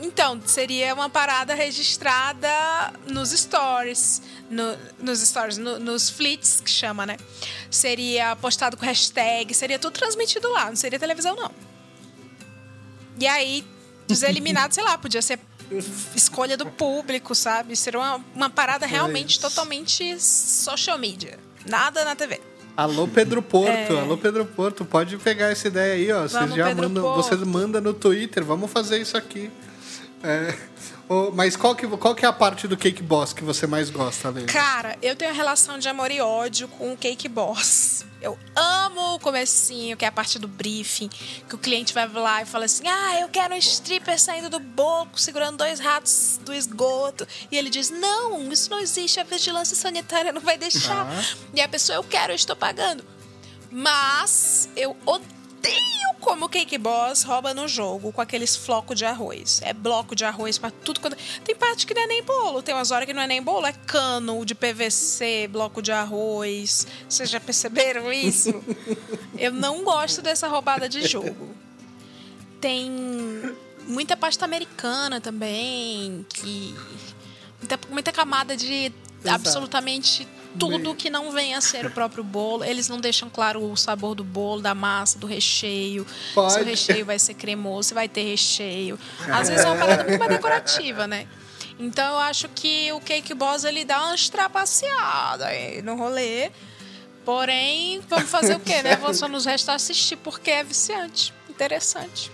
Então, 0.00 0.40
seria 0.46 0.94
uma 0.94 1.08
parada 1.10 1.54
registrada 1.54 2.48
nos 3.06 3.30
stories. 3.30 4.22
no- 4.50 4.78
nos 4.98 5.20
stories, 5.20 5.58
no- 5.58 5.78
nos 5.78 6.08
flits, 6.08 6.60
que 6.64 6.70
chama, 6.70 7.04
né? 7.04 7.18
Seria 7.70 8.34
postado 8.36 8.78
com 8.78 8.86
hashtag, 8.86 9.52
seria 9.52 9.78
tudo 9.78 9.92
transmitido 9.92 10.48
lá, 10.50 10.66
não 10.70 10.76
seria 10.76 10.98
televisão, 10.98 11.36
não. 11.36 11.50
E 13.20 13.26
aí, 13.26 13.64
dos 14.06 14.22
eliminados, 14.24 14.74
sei 14.74 14.84
lá, 14.84 14.96
podia 14.96 15.20
ser 15.20 15.38
escolha 16.14 16.56
do 16.56 16.64
público, 16.66 17.34
sabe? 17.34 17.76
Seria 17.76 18.00
uma, 18.00 18.24
uma 18.34 18.48
parada 18.50 18.86
realmente 18.86 19.38
totalmente 19.38 20.18
social 20.18 20.96
media. 20.98 21.38
Nada 21.68 22.04
na 22.04 22.16
TV. 22.16 22.40
Alô, 22.76 23.06
Pedro 23.08 23.42
Porto. 23.42 23.68
É. 23.92 24.00
Alô, 24.00 24.16
Pedro 24.16 24.46
Porto. 24.46 24.84
Pode 24.84 25.18
pegar 25.18 25.48
essa 25.50 25.66
ideia 25.68 25.94
aí, 25.94 26.10
ó. 26.12 26.22
Vocês 26.26 26.54
já 26.54 26.68
Pedro 26.68 26.84
mandam. 26.88 27.02
Porto. 27.02 27.16
Vocês 27.16 27.40
mandam 27.42 27.80
no 27.82 27.92
Twitter. 27.92 28.42
Vamos 28.44 28.70
fazer 28.70 28.98
isso 28.98 29.16
aqui. 29.16 29.50
É, 30.22 30.56
ô, 31.08 31.30
mas 31.30 31.56
qual 31.56 31.74
que, 31.76 31.86
qual 31.86 32.14
que 32.14 32.24
é 32.24 32.28
a 32.28 32.32
parte 32.32 32.66
do 32.66 32.76
Cake 32.76 33.02
Boss 33.02 33.32
que 33.32 33.44
você 33.44 33.66
mais 33.66 33.88
gosta, 33.88 34.30
Leila? 34.30 34.48
Cara, 34.48 34.98
eu 35.00 35.14
tenho 35.14 35.30
uma 35.30 35.36
relação 35.36 35.78
de 35.78 35.88
amor 35.88 36.10
e 36.10 36.20
ódio 36.20 36.66
com 36.68 36.92
o 36.92 36.96
Cake 36.96 37.28
Boss. 37.28 38.04
Eu 38.20 38.36
amo 38.56 39.14
o 39.14 39.18
comecinho, 39.20 39.96
que 39.96 40.04
é 40.04 40.08
a 40.08 40.12
parte 40.12 40.40
do 40.40 40.48
briefing, 40.48 41.08
que 41.48 41.54
o 41.54 41.58
cliente 41.58 41.94
vai 41.94 42.08
lá 42.08 42.42
e 42.42 42.46
fala 42.46 42.64
assim: 42.64 42.82
"Ah, 42.88 43.20
eu 43.20 43.28
quero 43.28 43.54
um 43.54 43.58
stripper 43.58 44.18
saindo 44.18 44.50
do 44.50 44.58
boco, 44.58 45.20
segurando 45.20 45.58
dois 45.58 45.78
ratos 45.78 46.40
do 46.44 46.52
esgoto". 46.52 47.26
E 47.48 47.56
ele 47.56 47.70
diz: 47.70 47.90
"Não, 47.90 48.50
isso 48.50 48.70
não 48.70 48.80
existe, 48.80 49.20
a 49.20 49.24
vigilância 49.24 49.76
sanitária 49.76 50.32
não 50.32 50.40
vai 50.40 50.58
deixar". 50.58 51.06
E 51.54 51.60
a 51.60 51.68
pessoa: 51.68 51.94
"Eu 51.96 52.02
quero, 52.02 52.32
eu 52.32 52.36
estou 52.36 52.56
pagando". 52.56 53.04
Mas 53.70 54.68
eu 54.74 54.96
odeio 55.06 55.37
como 56.20 56.46
o 56.46 56.48
Cake 56.48 56.76
Boss 56.76 57.22
rouba 57.22 57.54
no 57.54 57.66
jogo 57.66 58.12
com 58.12 58.20
aqueles 58.20 58.54
flocos 58.54 58.96
de 58.96 59.04
arroz. 59.04 59.60
É 59.62 59.72
bloco 59.72 60.14
de 60.14 60.24
arroz 60.24 60.58
pra 60.58 60.70
tudo 60.70 61.00
quanto. 61.00 61.16
Tem 61.42 61.54
parte 61.54 61.86
que 61.86 61.94
não 61.94 62.02
é 62.02 62.06
nem 62.06 62.22
bolo, 62.22 62.62
tem 62.62 62.74
umas 62.74 62.90
horas 62.90 63.06
que 63.06 63.12
não 63.12 63.22
é 63.22 63.26
nem 63.26 63.42
bolo, 63.42 63.66
é 63.66 63.72
cano 63.72 64.44
de 64.44 64.54
PVC, 64.54 65.48
bloco 65.50 65.80
de 65.80 65.90
arroz. 65.90 66.86
Vocês 67.08 67.30
já 67.30 67.40
perceberam 67.40 68.12
isso? 68.12 68.62
eu 69.38 69.52
não 69.52 69.82
gosto 69.82 70.20
dessa 70.20 70.48
roubada 70.48 70.88
de 70.88 71.06
jogo. 71.06 71.54
Tem 72.60 72.90
muita 73.86 74.16
pasta 74.16 74.44
americana 74.44 75.20
também, 75.20 76.26
que. 76.28 76.74
Muita, 77.58 77.80
muita 77.90 78.12
camada 78.12 78.56
de 78.56 78.92
Exato. 79.20 79.34
absolutamente 79.34 80.28
tudo 80.58 80.94
que 80.94 81.10
não 81.10 81.30
vem 81.32 81.54
a 81.54 81.60
ser 81.60 81.86
o 81.86 81.90
próprio 81.90 82.22
bolo. 82.22 82.64
Eles 82.64 82.88
não 82.88 82.98
deixam 82.98 83.28
claro 83.28 83.62
o 83.62 83.76
sabor 83.76 84.14
do 84.14 84.24
bolo, 84.24 84.60
da 84.60 84.74
massa, 84.74 85.18
do 85.18 85.26
recheio. 85.26 86.06
Se 86.08 86.34
Pode. 86.34 86.60
o 86.60 86.64
recheio 86.64 87.04
vai 87.04 87.18
ser 87.18 87.34
cremoso, 87.34 87.88
se 87.88 87.94
vai 87.94 88.08
ter 88.08 88.22
recheio. 88.22 88.98
Às 89.30 89.48
vezes 89.48 89.64
é 89.64 89.68
uma 89.68 89.76
parada 89.76 90.04
muito 90.04 90.18
mais 90.18 90.30
decorativa, 90.30 91.06
né? 91.06 91.26
Então 91.78 92.14
eu 92.14 92.18
acho 92.18 92.48
que 92.48 92.92
o 92.92 93.00
Cake 93.00 93.32
Boss 93.34 93.64
ele 93.64 93.84
dá 93.84 94.04
uma 94.04 94.16
trapaceada 94.30 95.46
aí 95.46 95.80
no 95.82 95.96
rolê. 95.96 96.50
Porém, 97.24 98.00
vamos 98.08 98.30
fazer 98.30 98.56
o 98.56 98.60
quê, 98.60 98.82
né? 98.82 98.96
Vou 98.96 99.12
só 99.12 99.28
nos 99.28 99.44
resta 99.44 99.74
assistir 99.74 100.16
porque 100.16 100.50
é 100.50 100.64
viciante, 100.64 101.32
interessante. 101.48 102.32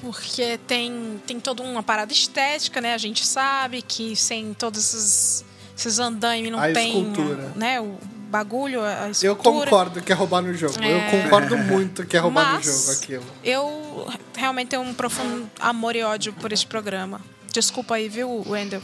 Porque 0.00 0.58
tem, 0.66 1.22
tem 1.26 1.38
toda 1.38 1.62
uma 1.62 1.82
parada 1.82 2.12
estética, 2.12 2.80
né? 2.80 2.94
A 2.94 2.98
gente 2.98 3.24
sabe 3.26 3.82
que 3.82 4.16
sem 4.16 4.52
todos 4.54 4.80
esses, 4.80 5.44
esses 5.80 5.98
andaimes 5.98 6.52
não 6.52 6.58
A 6.60 6.72
tem 6.72 6.98
escultura. 7.00 7.52
né? 7.56 7.80
o 7.80 7.96
bagulho, 8.30 8.80
a 8.82 9.10
Eu 9.22 9.34
concordo 9.34 10.00
que 10.00 10.12
é 10.12 10.14
roubar 10.14 10.42
no 10.42 10.54
jogo. 10.54 10.74
Eu 10.82 10.96
É. 10.98 11.10
concordo 11.10 11.56
muito 11.56 12.04
que 12.06 12.16
é 12.16 12.20
roubar 12.20 12.54
Mas 12.54 12.66
no 12.66 12.72
jogo 12.72 12.92
aquilo. 12.92 13.24
Eu 13.42 14.08
realmente 14.36 14.68
tenho 14.68 14.82
um 14.82 14.94
profundo 14.94 15.50
amor 15.58 15.96
e 15.96 16.02
ódio 16.02 16.32
por 16.34 16.52
esse 16.52 16.66
programa. 16.66 17.20
Desculpa 17.52 17.96
aí, 17.96 18.08
viu, 18.08 18.44
Wendel? 18.48 18.82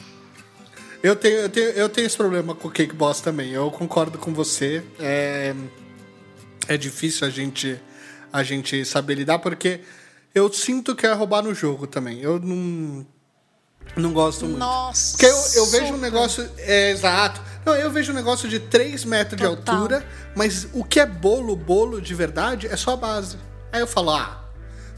Eu 1.02 1.14
tenho, 1.14 1.36
eu, 1.36 1.48
tenho, 1.48 1.68
eu 1.70 1.88
tenho 1.88 2.06
esse 2.06 2.16
problema 2.16 2.54
com 2.54 2.66
o 2.66 2.70
Cake 2.70 2.94
Boss 2.94 3.20
também. 3.20 3.52
Eu 3.52 3.70
concordo 3.70 4.18
com 4.18 4.32
você. 4.34 4.82
É, 4.98 5.54
é 6.66 6.76
difícil 6.76 7.26
a 7.26 7.30
gente, 7.30 7.80
a 8.32 8.42
gente 8.42 8.84
saber 8.84 9.14
lidar, 9.14 9.38
porque 9.38 9.80
eu 10.34 10.52
sinto 10.52 10.96
que 10.96 11.06
é 11.06 11.12
roubar 11.12 11.42
no 11.42 11.54
jogo 11.54 11.86
também. 11.86 12.20
Eu 12.20 12.40
não, 12.40 13.06
não 13.94 14.12
gosto 14.12 14.44
muito. 14.44 14.58
Nossa. 14.58 15.12
Porque 15.16 15.26
eu, 15.26 15.62
eu 15.62 15.66
vejo 15.66 15.94
um 15.94 15.98
negócio. 15.98 16.48
É, 16.58 16.90
exato. 16.90 17.40
Não, 17.64 17.74
eu 17.74 17.90
vejo 17.90 18.12
um 18.12 18.14
negócio 18.14 18.48
de 18.48 18.60
3 18.60 19.04
metros 19.04 19.40
de 19.40 19.46
Total. 19.46 19.74
altura, 19.74 20.08
mas 20.34 20.68
o 20.72 20.84
que 20.84 21.00
é 21.00 21.06
bolo, 21.06 21.56
bolo 21.56 22.00
de 22.00 22.14
verdade, 22.14 22.66
é 22.66 22.76
só 22.76 22.92
a 22.92 22.96
base. 22.96 23.36
Aí 23.72 23.80
eu 23.80 23.86
falo, 23.86 24.10
ah. 24.10 24.42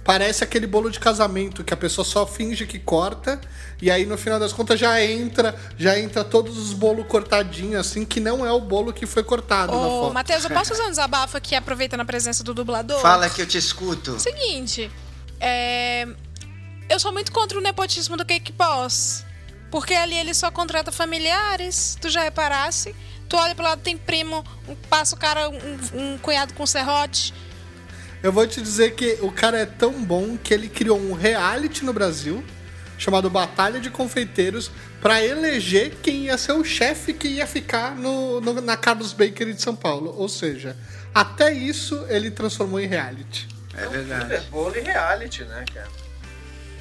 Parece 0.05 0.43
aquele 0.43 0.67
bolo 0.67 0.91
de 0.91 0.99
casamento 0.99 1.63
que 1.63 1.75
a 1.75 1.77
pessoa 1.77 2.03
só 2.03 2.27
finge 2.27 2.67
que 2.67 2.79
corta 2.79 3.39
e 3.81 3.91
aí 3.91 4.07
no 4.07 4.17
final 4.17 4.41
das 4.41 4.55
contas 4.55 4.81
já 4.81 5.05
entra, 5.05 5.55
já 5.77 5.99
entra 5.99 6.25
todos 6.25 6.57
os 6.57 6.73
bolos 6.73 7.07
cortadinhos 7.07 7.79
assim, 7.79 8.07
que 8.07 8.19
não 8.19 8.47
é 8.47 8.51
o 8.51 8.59
bolo 8.59 8.91
que 8.91 9.05
foi 9.05 9.23
cortado 9.23 9.71
na 9.71 9.79
Ô, 9.87 10.05
foto. 10.05 10.15
Matheus, 10.15 10.45
eu 10.45 10.51
posso 10.51 10.71
fazer 10.75 10.85
um 10.85 10.89
desabafo 10.89 11.37
aqui, 11.37 11.55
aproveitando 11.55 12.01
a 12.01 12.05
presença 12.07 12.43
do 12.43 12.55
dublador? 12.55 12.99
Fala 13.01 13.29
que 13.29 13.43
eu 13.43 13.47
te 13.47 13.59
escuto. 13.59 14.19
Seguinte, 14.19 14.91
é, 15.39 16.09
eu 16.89 16.99
sou 17.01 17.13
muito 17.13 17.33
contra 17.33 17.59
o 17.59 17.61
nepotismo 17.61 18.17
do 18.17 18.25
Cake 18.25 18.53
Boss. 18.53 19.25
Porque 19.71 19.93
ali 19.95 20.17
ele 20.17 20.33
só 20.33 20.51
contrata 20.51 20.91
familiares, 20.91 21.97
tu 22.01 22.09
já 22.09 22.23
reparasse. 22.23 22.95
Tu 23.29 23.37
olha 23.37 23.55
pro 23.55 23.63
lado, 23.65 23.83
tem 23.83 23.99
primo, 23.99 24.43
um- 24.67 24.75
passa 24.75 25.15
o 25.15 25.19
cara, 25.19 25.51
um, 25.51 25.79
um 25.95 26.19
cunhado 26.19 26.55
com 26.55 26.65
serrote. 26.67 27.35
Eu 28.23 28.33
vou 28.33 28.47
te 28.47 28.63
dizer 28.63 28.95
que 28.95 29.19
o 29.21 29.31
cara 29.31 29.59
é 29.59 29.67
tão 29.67 30.03
bom 30.03 30.39
que 30.39 30.55
ele 30.55 30.69
criou 30.69 30.99
um 30.99 31.13
reality 31.13 31.85
no 31.85 31.93
Brasil 31.93 32.43
chamado 32.97 33.29
Batalha 33.31 33.79
de 33.79 33.91
Confeiteiros 33.91 34.71
para 35.01 35.23
eleger 35.23 35.97
quem 36.03 36.25
ia 36.25 36.39
ser 36.39 36.53
o 36.53 36.65
chefe 36.65 37.13
que 37.13 37.29
ia 37.29 37.47
ficar 37.47 37.95
no, 37.95 38.41
no- 38.41 38.61
na 38.63 38.77
Carlos 38.77 39.13
Bakery 39.13 39.53
de 39.53 39.61
São 39.63 39.77
Paulo. 39.77 40.15
Ou 40.17 40.29
seja, 40.29 40.75
até 41.15 41.53
isso 41.53 42.07
ele 42.09 42.31
transformou 42.31 42.81
em 42.81 42.87
reality. 42.87 43.47
É 43.77 43.87
verdade. 43.87 44.47
Bowl 44.51 44.75
e 44.75 44.81
reality, 44.81 45.45
né, 45.45 45.65
cara? 45.73 45.89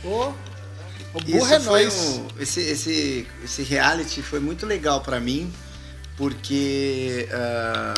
O, 0.07 0.33
o 1.13 1.19
Isso 1.25 1.31
burro 1.37 1.53
é 1.53 1.59
foi 1.59 1.83
nóis. 1.83 1.93
um- 1.95 2.27
esse, 2.39 2.59
esse, 2.61 3.27
esse 3.43 3.61
reality 3.63 4.21
foi 4.21 4.39
muito 4.39 4.65
legal 4.65 5.01
pra 5.01 5.19
mim, 5.19 5.51
porque, 6.15 7.27
ah, 7.31 7.93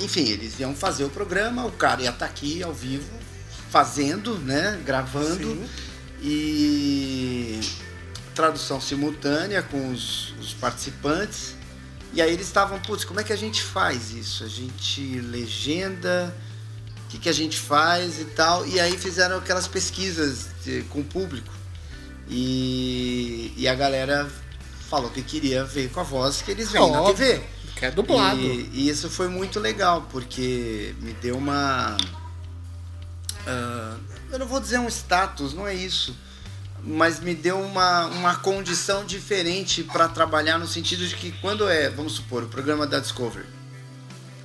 enfim, 0.00 0.28
eles 0.28 0.58
iam 0.60 0.74
fazer 0.74 1.04
o 1.04 1.08
programa, 1.10 1.64
o 1.64 1.72
cara 1.72 2.02
ia 2.02 2.10
estar 2.10 2.26
aqui 2.26 2.62
ao 2.62 2.72
vivo, 2.72 3.10
fazendo, 3.70 4.38
né, 4.38 4.80
gravando, 4.84 5.48
Sim. 5.54 5.64
e 6.22 7.60
tradução 8.34 8.80
simultânea 8.80 9.62
com 9.62 9.90
os, 9.92 10.34
os 10.40 10.52
participantes. 10.54 11.54
E 12.12 12.22
aí 12.22 12.32
eles 12.32 12.46
estavam, 12.46 12.78
putz, 12.80 13.04
como 13.04 13.18
é 13.20 13.24
que 13.24 13.32
a 13.32 13.36
gente 13.36 13.62
faz 13.62 14.12
isso? 14.12 14.44
A 14.44 14.48
gente 14.48 15.20
legenda, 15.20 16.34
que, 17.14 17.18
que 17.20 17.28
a 17.28 17.32
gente 17.32 17.58
faz 17.58 18.20
e 18.20 18.24
tal. 18.26 18.66
E 18.66 18.80
aí 18.80 18.96
fizeram 18.98 19.38
aquelas 19.38 19.66
pesquisas 19.68 20.46
de- 20.64 20.82
com 20.90 21.00
o 21.00 21.04
público. 21.04 21.52
E, 22.28 23.52
e 23.56 23.68
a 23.68 23.74
galera 23.74 24.28
falou 24.88 25.10
que 25.10 25.22
queria 25.22 25.64
ver 25.64 25.90
com 25.90 26.00
a 26.00 26.02
voz 26.02 26.42
que 26.42 26.50
eles 26.50 26.70
veem 26.70 26.90
na 26.90 27.02
TV. 27.04 27.42
Que 27.76 27.86
é 27.86 27.90
dublado. 27.90 28.40
E, 28.40 28.70
e 28.72 28.88
isso 28.88 29.08
foi 29.10 29.28
muito 29.28 29.58
legal, 29.60 30.06
porque 30.10 30.94
me 31.00 31.12
deu 31.14 31.36
uma. 31.36 31.96
ah, 33.46 33.96
eu 34.30 34.38
não 34.38 34.46
vou 34.46 34.60
dizer 34.60 34.78
um 34.78 34.88
status, 34.88 35.52
não 35.54 35.66
é 35.66 35.74
isso. 35.74 36.16
Mas 36.86 37.18
me 37.20 37.34
deu 37.34 37.58
uma, 37.60 38.06
uma 38.06 38.36
condição 38.36 39.04
diferente 39.06 39.82
para 39.82 40.06
trabalhar 40.06 40.58
no 40.58 40.66
sentido 40.66 41.06
de 41.06 41.14
que 41.16 41.32
quando 41.40 41.66
é, 41.68 41.88
vamos 41.88 42.12
supor, 42.14 42.42
o 42.42 42.46
programa 42.48 42.86
da 42.86 43.00
Discovery. 43.00 43.46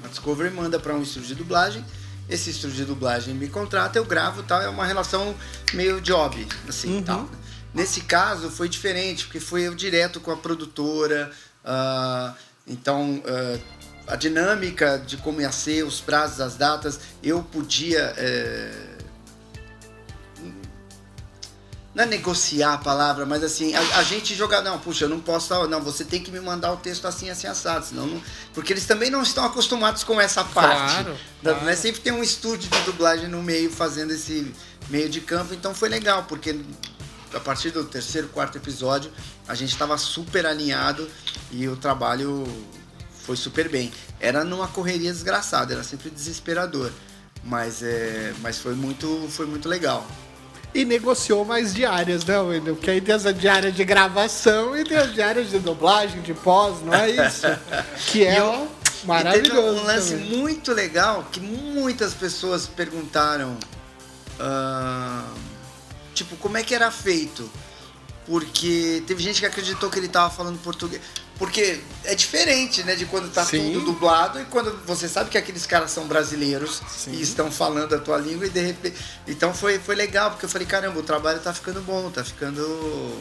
A 0.03 0.07
Discovery 0.07 0.49
manda 0.53 0.79
para 0.79 0.93
um 0.95 1.03
estúdio 1.03 1.27
de 1.29 1.35
dublagem, 1.35 1.83
esse 2.29 2.49
estúdio 2.51 2.77
de 2.77 2.85
dublagem 2.85 3.33
me 3.33 3.47
contrata, 3.47 3.97
eu 3.97 4.05
gravo 4.05 4.43
tal, 4.43 4.61
é 4.61 4.69
uma 4.69 4.85
relação 4.85 5.35
meio 5.73 5.99
job, 6.01 6.47
assim, 6.67 6.97
Uhum. 6.97 7.03
tal. 7.03 7.29
Nesse 7.73 8.01
caso 8.01 8.49
foi 8.49 8.67
diferente, 8.69 9.25
porque 9.25 9.39
foi 9.39 9.63
eu 9.63 9.75
direto 9.75 10.19
com 10.19 10.31
a 10.31 10.37
produtora, 10.37 11.31
ah, 11.65 12.33
então 12.67 13.21
ah, 13.25 13.57
a 14.07 14.15
dinâmica 14.15 14.97
de 14.97 15.17
como 15.17 15.39
ia 15.41 15.51
ser, 15.51 15.83
os 15.83 15.99
prazos, 16.01 16.39
as 16.41 16.55
datas, 16.55 16.99
eu 17.23 17.43
podia. 17.43 18.13
eh, 18.17 18.88
não 21.99 22.05
é 22.05 22.07
negociar 22.07 22.75
a 22.75 22.77
palavra, 22.77 23.25
mas 23.25 23.43
assim, 23.43 23.75
a, 23.75 23.81
a 23.97 24.03
gente 24.03 24.33
jogar, 24.33 24.61
não, 24.61 24.79
puxa, 24.79 25.03
eu 25.03 25.09
não 25.09 25.19
posso, 25.19 25.67
não, 25.67 25.81
você 25.81 26.05
tem 26.05 26.23
que 26.23 26.31
me 26.31 26.39
mandar 26.39 26.71
o 26.71 26.77
texto 26.77 27.05
assim, 27.05 27.29
assim, 27.29 27.45
assado, 27.45 27.85
senão 27.85 28.07
não, 28.07 28.21
porque 28.53 28.71
eles 28.71 28.85
também 28.85 29.09
não 29.09 29.21
estão 29.21 29.43
acostumados 29.43 30.01
com 30.05 30.19
essa 30.19 30.41
parte. 30.45 30.93
Claro, 31.03 31.17
Da- 31.43 31.51
claro. 31.51 31.65
né? 31.65 31.75
Sempre 31.75 31.99
tem 31.99 32.13
um 32.13 32.23
estúdio 32.23 32.69
de 32.69 32.79
dublagem 32.83 33.27
no 33.27 33.43
meio 33.43 33.69
fazendo 33.69 34.11
esse 34.11 34.49
meio 34.89 35.09
de 35.09 35.19
campo, 35.19 35.53
então 35.53 35.75
foi 35.75 35.89
legal, 35.89 36.23
porque 36.23 36.57
a 37.33 37.39
partir 37.41 37.71
do 37.71 37.83
terceiro, 37.83 38.29
quarto 38.29 38.57
episódio, 38.57 39.11
a 39.45 39.53
gente 39.53 39.73
estava 39.73 39.97
super 39.97 40.45
alinhado 40.45 41.05
e 41.51 41.67
o 41.67 41.75
trabalho 41.75 42.45
foi 43.25 43.35
super 43.35 43.67
bem. 43.67 43.91
Era 44.21 44.45
numa 44.45 44.69
correria 44.69 45.11
desgraçada, 45.11 45.73
era 45.73 45.83
sempre 45.83 46.09
desesperador, 46.09 46.91
mas 47.43 47.83
é, 47.83 48.33
mas 48.41 48.57
foi 48.57 48.73
muito, 48.73 49.27
foi 49.29 49.45
muito 49.45 49.67
legal. 49.67 50.07
E 50.73 50.85
negociou 50.85 51.43
mais 51.43 51.73
diárias, 51.73 52.23
né, 52.25 52.37
Wendel? 52.39 52.75
Porque 52.75 52.91
aí 52.91 53.01
tem 53.01 53.15
essa 53.15 53.33
diária 53.33 53.71
de 53.71 53.83
gravação 53.83 54.77
e 54.77 54.83
tem 54.83 54.97
as 54.97 55.11
diárias 55.13 55.49
de 55.49 55.57
dublagem, 55.59 56.21
de 56.21 56.33
pós, 56.33 56.81
não 56.83 56.93
é 56.93 57.09
isso? 57.09 57.47
Que 58.11 58.23
é 58.25 58.39
eu- 58.39 58.67
maravilhoso. 59.03 59.51
Teve 59.51 59.59
um 59.79 59.83
lance 59.83 60.13
também. 60.13 60.37
muito 60.37 60.71
legal 60.73 61.27
que 61.31 61.39
muitas 61.39 62.13
pessoas 62.13 62.67
perguntaram. 62.67 63.57
ah, 64.39 65.23
tipo, 66.13 66.35
como 66.37 66.57
é 66.57 66.63
que 66.63 66.75
era 66.75 66.91
feito? 66.91 67.49
Porque 68.25 69.03
teve 69.07 69.23
gente 69.23 69.39
que 69.39 69.45
acreditou 69.47 69.89
que 69.89 69.97
ele 69.97 70.07
tava 70.07 70.29
falando 70.29 70.59
português. 70.59 71.01
Porque 71.39 71.79
é 72.03 72.13
diferente, 72.13 72.83
né, 72.83 72.95
de 72.95 73.05
quando 73.05 73.31
tá 73.31 73.45
Sim. 73.45 73.71
tudo 73.71 73.85
dublado 73.85 74.41
e 74.41 74.45
quando 74.45 74.77
você 74.85 75.07
sabe 75.07 75.29
que 75.29 75.37
aqueles 75.37 75.65
caras 75.65 75.89
são 75.89 76.05
brasileiros 76.05 76.81
Sim. 76.89 77.13
e 77.13 77.21
estão 77.21 77.49
falando 77.49 77.95
a 77.95 77.97
tua 77.97 78.17
língua 78.17 78.45
e 78.45 78.49
de 78.49 78.59
repente. 78.59 78.97
Então 79.25 79.53
foi, 79.53 79.79
foi 79.79 79.95
legal, 79.95 80.31
porque 80.31 80.45
eu 80.45 80.49
falei, 80.49 80.67
caramba, 80.67 80.99
o 80.99 81.03
trabalho 81.03 81.39
tá 81.39 81.53
ficando 81.53 81.81
bom, 81.81 82.11
tá 82.11 82.25
ficando 82.25 83.17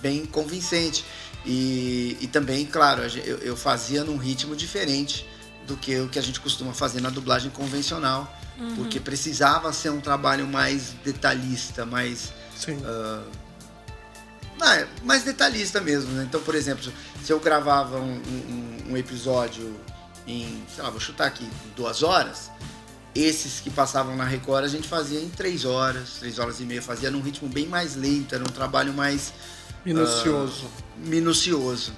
bem 0.00 0.24
convincente. 0.26 1.04
E, 1.44 2.16
e 2.20 2.28
também, 2.28 2.64
claro, 2.64 3.02
eu, 3.02 3.38
eu 3.38 3.56
fazia 3.56 4.04
num 4.04 4.16
ritmo 4.16 4.54
diferente 4.54 5.26
do 5.66 5.76
que 5.76 5.98
o 5.98 6.08
que 6.08 6.20
a 6.20 6.22
gente 6.22 6.38
costuma 6.38 6.72
fazer 6.72 7.00
na 7.00 7.10
dublagem 7.10 7.50
convencional, 7.50 8.32
porque 8.76 8.98
precisava 9.00 9.72
ser 9.72 9.90
um 9.90 10.00
trabalho 10.00 10.46
mais 10.46 10.94
detalhista, 11.04 11.84
mais 11.84 12.32
Sim. 12.56 12.80
Ah, 14.60 14.76
é, 14.76 14.86
mais 15.04 15.22
detalhista 15.22 15.80
mesmo, 15.80 16.10
né? 16.12 16.24
Então, 16.28 16.40
por 16.40 16.54
exemplo, 16.54 16.90
se 17.24 17.32
eu 17.32 17.40
gravava 17.40 17.98
um, 17.98 18.14
um- 18.16 18.92
um 18.92 18.96
episódio 18.96 19.74
em, 20.26 20.62
sei 20.74 20.82
lá, 20.84 20.90
vou 20.90 21.00
chutar 21.00 21.26
aqui, 21.26 21.48
duas 21.76 22.02
horas, 22.02 22.50
esses 23.14 23.60
que 23.60 23.70
passavam 23.70 24.14
na 24.16 24.24
Record 24.24 24.64
a 24.64 24.68
gente 24.68 24.86
fazia 24.86 25.20
em 25.20 25.28
três 25.28 25.64
horas, 25.64 26.16
três 26.20 26.38
horas 26.38 26.60
e 26.60 26.64
meia, 26.64 26.82
fazia 26.82 27.10
num 27.10 27.20
ritmo 27.20 27.48
bem 27.48 27.66
mais 27.66 27.96
lento, 27.96 28.34
era 28.34 28.44
um 28.44 28.46
trabalho 28.52 28.92
mais 28.92 29.32
Minucioso. 29.84 30.68
minucioso. 30.98 31.92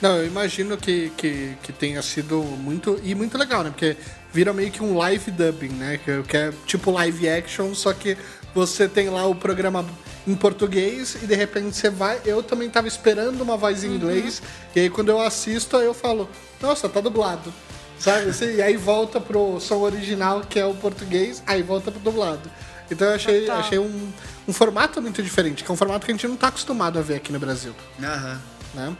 Não, 0.00 0.16
eu 0.16 0.26
imagino 0.26 0.76
que, 0.76 1.12
que, 1.16 1.56
que 1.62 1.72
tenha 1.72 2.02
sido 2.02 2.42
muito. 2.42 2.98
E 3.04 3.14
muito 3.14 3.38
legal, 3.38 3.62
né? 3.62 3.70
Porque 3.70 3.96
vira 4.32 4.52
meio 4.52 4.70
que 4.70 4.82
um 4.82 4.96
live 4.96 5.30
dubbing, 5.30 5.68
né? 5.68 5.98
Que, 6.04 6.22
que 6.24 6.36
é 6.36 6.52
tipo 6.66 6.90
live 6.90 7.28
action, 7.28 7.72
só 7.72 7.92
que 7.92 8.16
você 8.52 8.88
tem 8.88 9.08
lá 9.10 9.24
o 9.26 9.34
programa 9.34 9.86
em 10.26 10.34
português 10.34 11.16
e 11.22 11.26
de 11.26 11.34
repente 11.34 11.76
você 11.76 11.90
vai. 11.90 12.20
Eu 12.24 12.42
também 12.42 12.70
tava 12.70 12.88
esperando 12.88 13.40
uma 13.40 13.56
voz 13.56 13.84
em 13.84 13.88
inglês, 13.88 14.42
e 14.74 14.80
aí 14.80 14.90
quando 14.90 15.08
eu 15.08 15.20
assisto, 15.20 15.76
eu 15.76 15.94
falo, 15.94 16.28
nossa, 16.60 16.88
tá 16.88 17.00
dublado. 17.00 17.52
Sabe? 17.98 18.30
assim? 18.30 18.56
E 18.56 18.62
aí 18.62 18.76
volta 18.76 19.20
pro 19.20 19.60
som 19.60 19.78
original, 19.78 20.40
que 20.40 20.58
é 20.58 20.66
o 20.66 20.74
português, 20.74 21.42
aí 21.46 21.62
volta 21.62 21.90
pro 21.90 22.00
dublado. 22.00 22.50
Então 22.90 23.08
eu 23.08 23.14
achei, 23.14 23.40
Total. 23.42 23.60
achei 23.60 23.78
um, 23.78 24.12
um 24.48 24.52
formato 24.52 25.00
muito 25.00 25.22
diferente, 25.22 25.62
que 25.62 25.70
é 25.70 25.72
um 25.72 25.76
formato 25.76 26.04
que 26.04 26.10
a 26.10 26.14
gente 26.14 26.26
não 26.26 26.36
tá 26.36 26.48
acostumado 26.48 26.98
a 26.98 27.02
ver 27.02 27.14
aqui 27.16 27.32
no 27.32 27.38
Brasil 27.38 27.74
Aham. 28.02 28.40
né? 28.74 28.96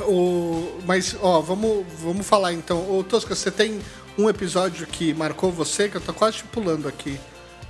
O, 0.00 0.80
mas, 0.84 1.16
ó, 1.22 1.40
vamos, 1.40 1.86
vamos 2.00 2.26
falar 2.26 2.52
então. 2.52 2.78
Ô, 2.90 3.04
Tosca, 3.04 3.34
você 3.34 3.50
tem 3.50 3.80
um 4.18 4.28
episódio 4.28 4.86
que 4.86 5.14
marcou 5.14 5.52
você, 5.52 5.88
que 5.88 5.96
eu 5.96 6.00
tô 6.00 6.12
quase 6.12 6.38
te 6.38 6.44
pulando 6.44 6.88
aqui. 6.88 7.20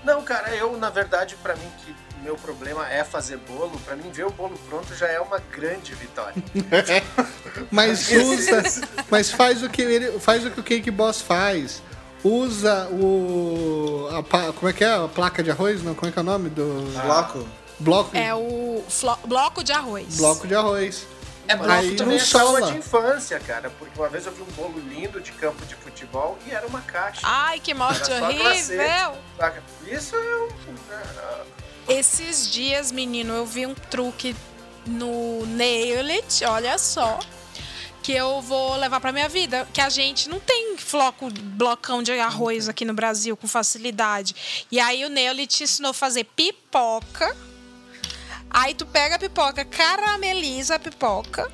Não, 0.04 0.22
cara, 0.22 0.54
eu, 0.54 0.76
na 0.78 0.88
verdade, 0.88 1.36
pra 1.42 1.54
mim, 1.56 1.68
que 1.84 1.94
meu 2.26 2.36
problema 2.36 2.88
é 2.90 3.04
fazer 3.04 3.36
bolo, 3.38 3.78
pra 3.84 3.94
mim, 3.94 4.10
ver 4.10 4.26
o 4.26 4.30
bolo 4.30 4.58
pronto 4.68 4.92
já 4.94 5.06
é 5.06 5.20
uma 5.20 5.38
grande 5.38 5.94
vitória. 5.94 6.34
Mas 7.70 8.10
usa. 8.10 8.62
mas 9.10 9.30
faz 9.30 9.62
o 9.62 9.70
que 9.70 9.80
ele. 9.80 10.18
Faz 10.18 10.44
o 10.44 10.50
que 10.50 10.60
o 10.60 10.62
Cake 10.62 10.90
Boss 10.90 11.20
faz. 11.20 11.80
Usa 12.24 12.88
o. 12.90 14.08
a 14.10 14.52
como 14.52 14.68
é 14.68 14.72
que 14.72 14.84
é? 14.84 14.92
A 14.94 15.08
placa 15.08 15.42
de 15.42 15.50
arroz? 15.50 15.82
Não, 15.82 15.94
como 15.94 16.08
é 16.08 16.12
que 16.12 16.18
é 16.18 16.22
o 16.22 16.24
nome 16.24 16.50
do. 16.50 16.82
Bloco? 17.02 17.48
Bloco, 17.78 18.16
É 18.16 18.34
o 18.34 18.82
flo- 18.88 19.18
bloco 19.26 19.62
de 19.62 19.72
arroz. 19.72 20.16
bloco 20.16 20.46
de 20.46 20.54
arroz. 20.54 21.06
É, 21.48 21.54
mas 21.54 21.70
Aí 21.70 21.94
também 21.94 22.16
não 22.16 22.22
é 22.24 22.26
sola. 22.26 22.72
de 22.72 22.78
infância, 22.78 23.38
cara, 23.38 23.70
porque 23.78 23.96
uma 23.98 24.08
vez 24.08 24.26
eu 24.26 24.32
vi 24.32 24.42
um 24.42 24.52
bolo 24.56 24.80
lindo 24.88 25.20
de 25.20 25.30
campo 25.32 25.64
de 25.64 25.76
futebol 25.76 26.36
e 26.46 26.50
era 26.50 26.66
uma 26.66 26.80
caixa. 26.80 27.20
Ai, 27.22 27.60
que 27.60 27.72
morte 27.72 28.10
horrível! 28.10 28.52
Isso 28.52 28.72
é 28.72 29.08
um... 29.08 30.76
Esses 31.88 32.50
dias, 32.50 32.90
menino, 32.90 33.32
eu 33.32 33.46
vi 33.46 33.64
um 33.64 33.74
truque 33.74 34.34
no 34.86 35.46
Nailit, 35.46 36.44
olha 36.44 36.78
só. 36.78 37.18
Que 38.02 38.12
eu 38.12 38.40
vou 38.40 38.76
levar 38.76 39.00
pra 39.00 39.12
minha 39.12 39.28
vida. 39.28 39.68
Que 39.72 39.80
a 39.80 39.88
gente 39.88 40.28
não 40.28 40.40
tem 40.40 40.76
floco, 40.76 41.28
blocão 41.30 42.02
de 42.02 42.12
arroz 42.12 42.68
aqui 42.68 42.84
no 42.84 42.94
Brasil 42.94 43.36
com 43.36 43.46
facilidade. 43.46 44.66
E 44.70 44.80
aí 44.80 45.04
o 45.04 45.10
Nailit 45.10 45.56
te 45.56 45.64
ensinou 45.64 45.90
a 45.90 45.94
fazer 45.94 46.24
pipoca. 46.24 47.36
Aí 48.50 48.74
tu 48.74 48.86
pega 48.86 49.16
a 49.16 49.18
pipoca, 49.18 49.64
carameliza 49.64 50.76
a 50.76 50.78
pipoca. 50.78 51.50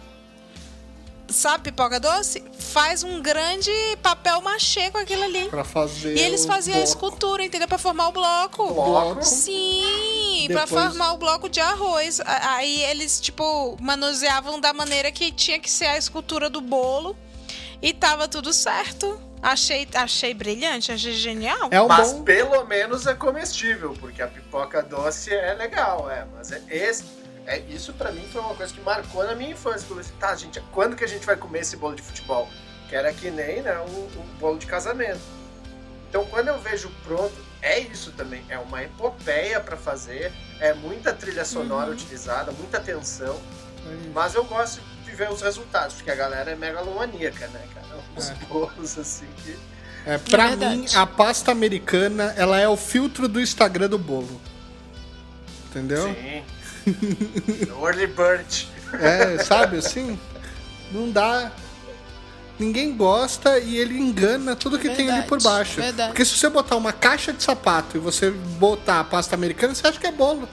Sabe 1.29 1.65
pipoca 1.65 1.99
doce? 1.99 2.43
Faz 2.59 3.03
um 3.03 3.23
grande 3.23 3.71
papel 4.03 4.41
machê 4.43 4.91
com 4.91 4.99
aquilo 4.99 5.23
ali. 5.25 5.49
Pra 5.49 5.65
fazer. 5.65 6.15
E 6.17 6.21
eles 6.21 6.45
o 6.45 6.49
faziam 6.49 6.75
a 6.75 6.79
bloco. 6.81 6.89
escultura, 6.93 7.45
entendeu? 7.45 7.67
Pra 7.69 7.79
formar 7.79 8.09
o 8.09 8.13
bloco. 8.13 8.67
Bloco. 8.75 9.23
Sim, 9.25 10.47
pra 10.49 10.65
Depois- 10.65 10.85
formar 10.89 11.13
o 11.13 11.17
bloco 11.19 11.49
de 11.49 11.61
arroz. 11.61 12.21
A- 12.21 12.55
Aí 12.57 12.83
eles, 12.85 13.21
tipo, 13.21 13.77
manuseavam 13.81 14.61
da 14.61 14.73
maneira 14.75 15.11
que 15.11 15.33
tinha 15.33 15.59
que 15.59 15.71
ser 15.71 15.87
a 15.87 15.97
escultura 15.97 16.51
do 16.51 16.61
bolo. 16.61 17.17
E 17.81 17.93
tava 17.93 18.29
tudo 18.29 18.53
certo. 18.53 19.21
Achei, 19.43 19.89
achei 19.95 20.33
brilhante, 20.35 20.93
achei 20.93 21.13
genial. 21.15 21.69
É 21.73 21.81
um 21.83 21.89
Mas 21.89 22.13
bom. 22.13 22.23
pelo 22.23 22.65
menos 22.65 23.07
é 23.09 23.15
comestível, 23.15 23.93
porque 23.99 24.23
a 24.23 24.29
pipoca 24.29 24.81
doce 24.83 25.35
é 25.35 25.53
legal, 25.55 26.09
é. 26.11 26.25
Mas 26.37 26.53
é 26.53 26.63
esse. 26.71 27.03
É, 27.47 27.59
isso 27.69 27.93
pra 27.95 28.13
mim 28.13 28.25
foi 28.33 28.41
uma 28.41 28.55
coisa 28.55 28.73
que 28.73 28.81
marcou 28.81 29.25
na 29.25 29.35
minha 29.35 29.51
infância. 29.51 29.87
Eu 29.91 29.97
pensei, 29.97 30.15
tá, 30.19 30.35
gente, 30.37 30.61
quando 30.73 30.95
que 30.97 31.05
a 31.05 31.09
gente 31.09 31.27
vai 31.27 31.37
comer 31.37 31.61
esse 31.61 31.77
bolo 31.77 31.95
de 31.97 32.03
futebol? 32.03 32.49
Que 32.89 32.95
era 32.97 33.13
que 33.13 33.31
nem 33.31 33.63
né, 33.63 33.79
um, 33.81 34.21
um 34.21 34.27
bolo 34.39 34.59
de 34.59 34.67
casamento. 34.67 35.21
Então 36.09 36.25
quando 36.27 36.49
eu 36.49 36.59
vejo 36.61 36.91
pronto, 37.05 37.35
é 37.61 37.81
isso 37.81 38.13
também. 38.13 38.45
É 38.49 38.59
uma 38.59 38.83
epopeia 38.83 39.59
pra 39.61 39.77
fazer, 39.77 40.33
é 40.61 40.73
muita 40.75 41.13
trilha 41.13 41.45
sonora 41.45 41.87
Uhum. 41.89 41.93
utilizada, 41.95 42.53
muita 42.53 42.79
atenção. 42.79 43.41
Mas 44.15 44.35
eu 44.35 44.45
gosto 44.45 44.81
de 45.05 45.11
ver 45.11 45.31
os 45.31 45.41
resultados, 45.43 45.97
porque 45.97 46.11
a 46.11 46.15
galera 46.15 46.51
é 46.53 46.55
megalomaníaca, 46.55 47.49
né, 47.49 47.61
cara? 47.75 47.87
Uns 48.17 48.31
É. 48.31 48.35
bolos 48.49 48.97
assim 48.99 49.27
que. 49.43 49.59
É, 50.07 50.19
pra 50.19 50.51
É 50.53 50.57
mim, 50.57 50.87
a 50.95 51.07
pasta 51.07 51.51
americana, 51.51 52.33
ela 52.37 52.59
é 52.61 52.69
o 52.69 52.77
filtro 52.77 53.27
do 53.27 53.41
Instagram 53.41 53.89
do 53.89 53.99
bolo. 53.99 54.41
Entendeu? 55.71 56.13
Sim. 56.15 56.45
Early 57.83 58.07
Bird. 58.07 58.69
É, 59.01 59.43
sabe 59.45 59.79
assim? 59.79 60.19
Não 60.91 61.11
dá. 61.11 61.51
Ninguém 62.59 62.95
gosta 62.97 63.59
e 63.59 63.77
ele 63.77 63.99
engana 63.99 64.55
tudo 64.55 64.79
que 64.79 64.85
tem 64.89 65.09
ali 65.11 65.21
Verdade, 65.21 65.29
por 65.29 65.43
baixo. 65.43 65.81
verdade. 65.81 66.11
Porque 66.11 66.25
se 66.25 66.37
você 66.37 66.49
botar 66.49 66.77
uma 66.77 66.93
caixa 66.93 67.33
de 67.33 67.43
sapato 67.43 67.97
e 67.97 68.01
você 68.01 68.31
botar 68.31 69.01
a 69.01 69.05
pasta 69.05 69.35
americana, 69.35 69.75
você 69.75 69.87
acha 69.87 69.99
que 69.99 70.07
é 70.07 70.13
bolo. 70.13 70.49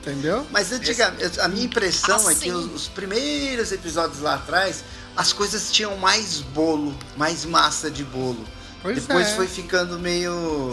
Entendeu? 0.00 0.46
Mas 0.50 0.72
antiga, 0.72 1.14
a 1.40 1.48
minha 1.48 1.66
impressão 1.66 2.18
é 2.30 2.34
que 2.34 2.48
Assim. 2.48 2.52
os, 2.52 2.64
os 2.74 2.88
primeiros 2.88 3.70
episódios 3.72 4.20
lá 4.20 4.34
atrás, 4.34 4.82
as 5.16 5.32
coisas 5.32 5.70
tinham 5.70 5.96
mais 5.98 6.40
bolo, 6.40 6.96
mais 7.16 7.44
massa 7.44 7.90
de 7.90 8.04
bolo. 8.04 8.44
Pois 8.82 9.06
Depois 9.06 9.28
é. 9.28 9.34
foi 9.34 9.46
ficando 9.46 9.98
meio. 9.98 10.72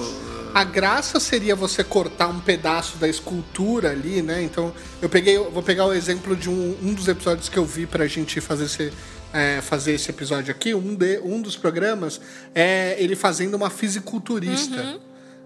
A 0.54 0.64
graça 0.64 1.20
seria 1.20 1.56
você 1.56 1.84
cortar 1.84 2.28
um 2.28 2.40
pedaço 2.40 2.98
da 2.98 3.08
escultura 3.08 3.92
ali, 3.92 4.22
né? 4.22 4.42
Então, 4.42 4.74
eu 5.02 5.10
peguei, 5.10 5.36
eu 5.36 5.52
vou 5.52 5.64
pegar 5.64 5.86
o 5.86 5.94
exemplo 5.94 6.36
de 6.36 6.50
um, 6.50 6.78
um 6.82 6.94
dos 6.94 7.08
episódios 7.08 7.50
que 7.50 7.58
eu 7.58 7.66
vi 7.66 7.86
pra 7.86 8.08
gente 8.08 8.40
fazer 8.40 8.66
esse, 8.66 8.94
é, 9.34 9.60
fazer 9.62 9.94
esse 9.94 10.10
episódio 10.10 10.52
aqui. 10.52 10.74
Um, 10.74 10.96
de, 10.96 11.20
um 11.20 11.42
dos 11.42 11.58
programas 11.58 12.22
é 12.54 12.96
ele 13.00 13.16
fazendo 13.16 13.56
uma 13.56 13.70
fisiculturista. 13.70 15.00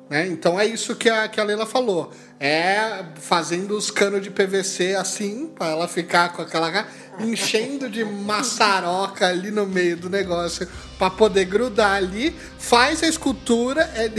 Né? 0.09 0.27
Então 0.27 0.59
é 0.59 0.65
isso 0.65 0.95
que 0.95 1.09
a, 1.09 1.27
que 1.27 1.39
a 1.39 1.43
Leila 1.43 1.65
falou. 1.65 2.11
É 2.39 3.03
fazendo 3.15 3.77
os 3.77 3.91
canos 3.91 4.21
de 4.21 4.31
PVC 4.31 4.95
assim, 4.95 5.47
pra 5.55 5.67
ela 5.67 5.87
ficar 5.87 6.33
com 6.33 6.41
aquela. 6.41 6.87
enchendo 7.19 7.89
de 7.89 8.03
maçaroca 8.03 9.27
ali 9.27 9.51
no 9.51 9.65
meio 9.67 9.97
do 9.97 10.09
negócio 10.09 10.67
pra 10.97 11.09
poder 11.09 11.45
grudar 11.45 11.93
ali, 11.95 12.35
faz 12.57 13.03
a 13.03 13.07
escultura. 13.07 13.81
é- 13.95 14.09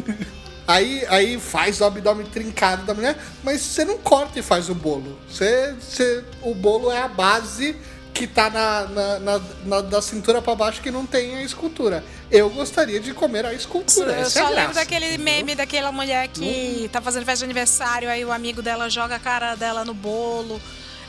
Aí, 0.68 1.04
aí 1.08 1.40
faz 1.40 1.80
o 1.80 1.84
abdômen 1.84 2.24
trincado 2.26 2.84
da 2.84 2.94
mulher, 2.94 3.18
mas 3.42 3.60
você 3.60 3.84
não 3.84 3.98
corta 3.98 4.38
e 4.38 4.42
faz 4.42 4.68
o 4.68 4.74
bolo. 4.74 5.18
Você, 5.28 5.74
você, 5.74 6.22
o 6.42 6.54
bolo 6.54 6.92
é 6.92 7.02
a 7.02 7.08
base 7.08 7.74
que 8.20 8.26
tá 8.26 8.50
na, 8.50 8.82
na, 8.86 9.18
na- 9.18 9.40
na- 9.64 9.80
da 9.80 10.02
cintura 10.02 10.42
pra 10.42 10.54
baixo 10.54 10.82
que 10.82 10.90
não 10.90 11.06
tem 11.06 11.36
a 11.36 11.42
escultura. 11.42 12.04
Eu 12.30 12.50
gostaria 12.50 13.00
de 13.00 13.14
comer 13.14 13.46
a 13.46 13.54
escultura. 13.54 14.12
Eu 14.12 14.20
Essa 14.20 14.40
é 14.40 14.42
só 14.42 14.46
a 14.46 14.50
lembro 14.50 14.64
graça, 14.74 14.80
daquele 14.80 15.06
entendeu? 15.14 15.24
meme 15.24 15.54
daquela 15.54 15.90
mulher 15.90 16.28
que 16.28 16.88
tá 16.92 17.00
fazendo 17.00 17.24
festa 17.24 17.38
de 17.38 17.44
aniversário, 17.44 18.10
aí 18.10 18.22
o 18.24 18.30
amigo 18.30 18.60
dela 18.60 18.90
joga 18.90 19.16
a 19.16 19.18
cara 19.18 19.54
dela 19.54 19.86
no 19.86 19.94
bolo, 19.94 20.60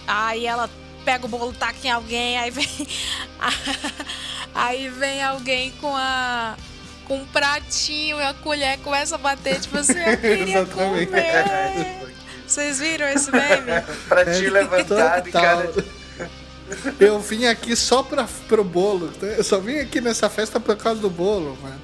aí 0.08 0.46
ela 0.46 0.70
pega 1.04 1.26
o 1.26 1.30
bolo, 1.30 1.52
taca 1.52 1.76
em 1.84 1.90
alguém, 1.92 2.38
aí 2.40 2.50
vem. 2.50 2.68
aí 4.56 4.90
vem 4.90 5.22
alguém 5.24 5.72
com 5.82 5.96
a. 5.96 6.56
Com 7.08 7.18
um 7.18 7.26
pratinho 7.26 8.18
e 8.20 8.24
a 8.24 8.34
colher 8.34 8.78
começa 8.80 9.16
a 9.16 9.18
bater, 9.18 9.60
tipo 9.60 9.78
assim, 9.78 10.00
eu 10.00 10.16
queria 10.18 10.60
Exatamente. 10.60 11.08
comer. 11.08 11.98
Vocês 12.48 12.80
viram 12.80 13.08
esse 13.10 13.30
meme? 13.32 13.82
pra 14.08 14.24
te 14.26 14.50
levantar 14.50 15.28
e 15.28 15.32
cara. 15.32 15.70
Eu 17.00 17.20
vim 17.20 17.46
aqui 17.46 17.76
só 17.76 18.02
pra, 18.04 18.28
pro 18.48 18.64
bolo. 18.64 19.12
Eu 19.22 19.44
só 19.44 19.60
vim 19.60 19.78
aqui 19.80 20.00
nessa 20.02 20.30
festa 20.30 20.60
por 20.60 20.76
causa 20.78 21.00
do 21.02 21.10
bolo, 21.10 21.58
mano. 21.62 21.80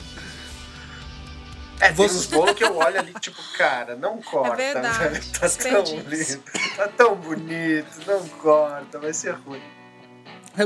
É, 1.80 1.88
tem 1.88 1.96
Você- 1.96 2.18
uns 2.18 2.26
bolos 2.26 2.56
que 2.56 2.64
eu 2.64 2.76
olho 2.76 3.00
ali, 3.00 3.14
tipo, 3.20 3.38
cara, 3.56 3.96
não 3.96 4.20
corta. 4.22 4.62
É 4.62 4.74
verdade. 4.74 5.30
Tá 5.40 5.48
tão 5.50 5.84
lindo, 6.08 6.44
tá 6.76 6.88
tão 6.88 7.16
bonito, 7.16 7.88
não 8.08 8.28
corta, 8.30 8.98
vai 9.00 9.14
ser 9.14 9.34
ruim. 9.34 9.62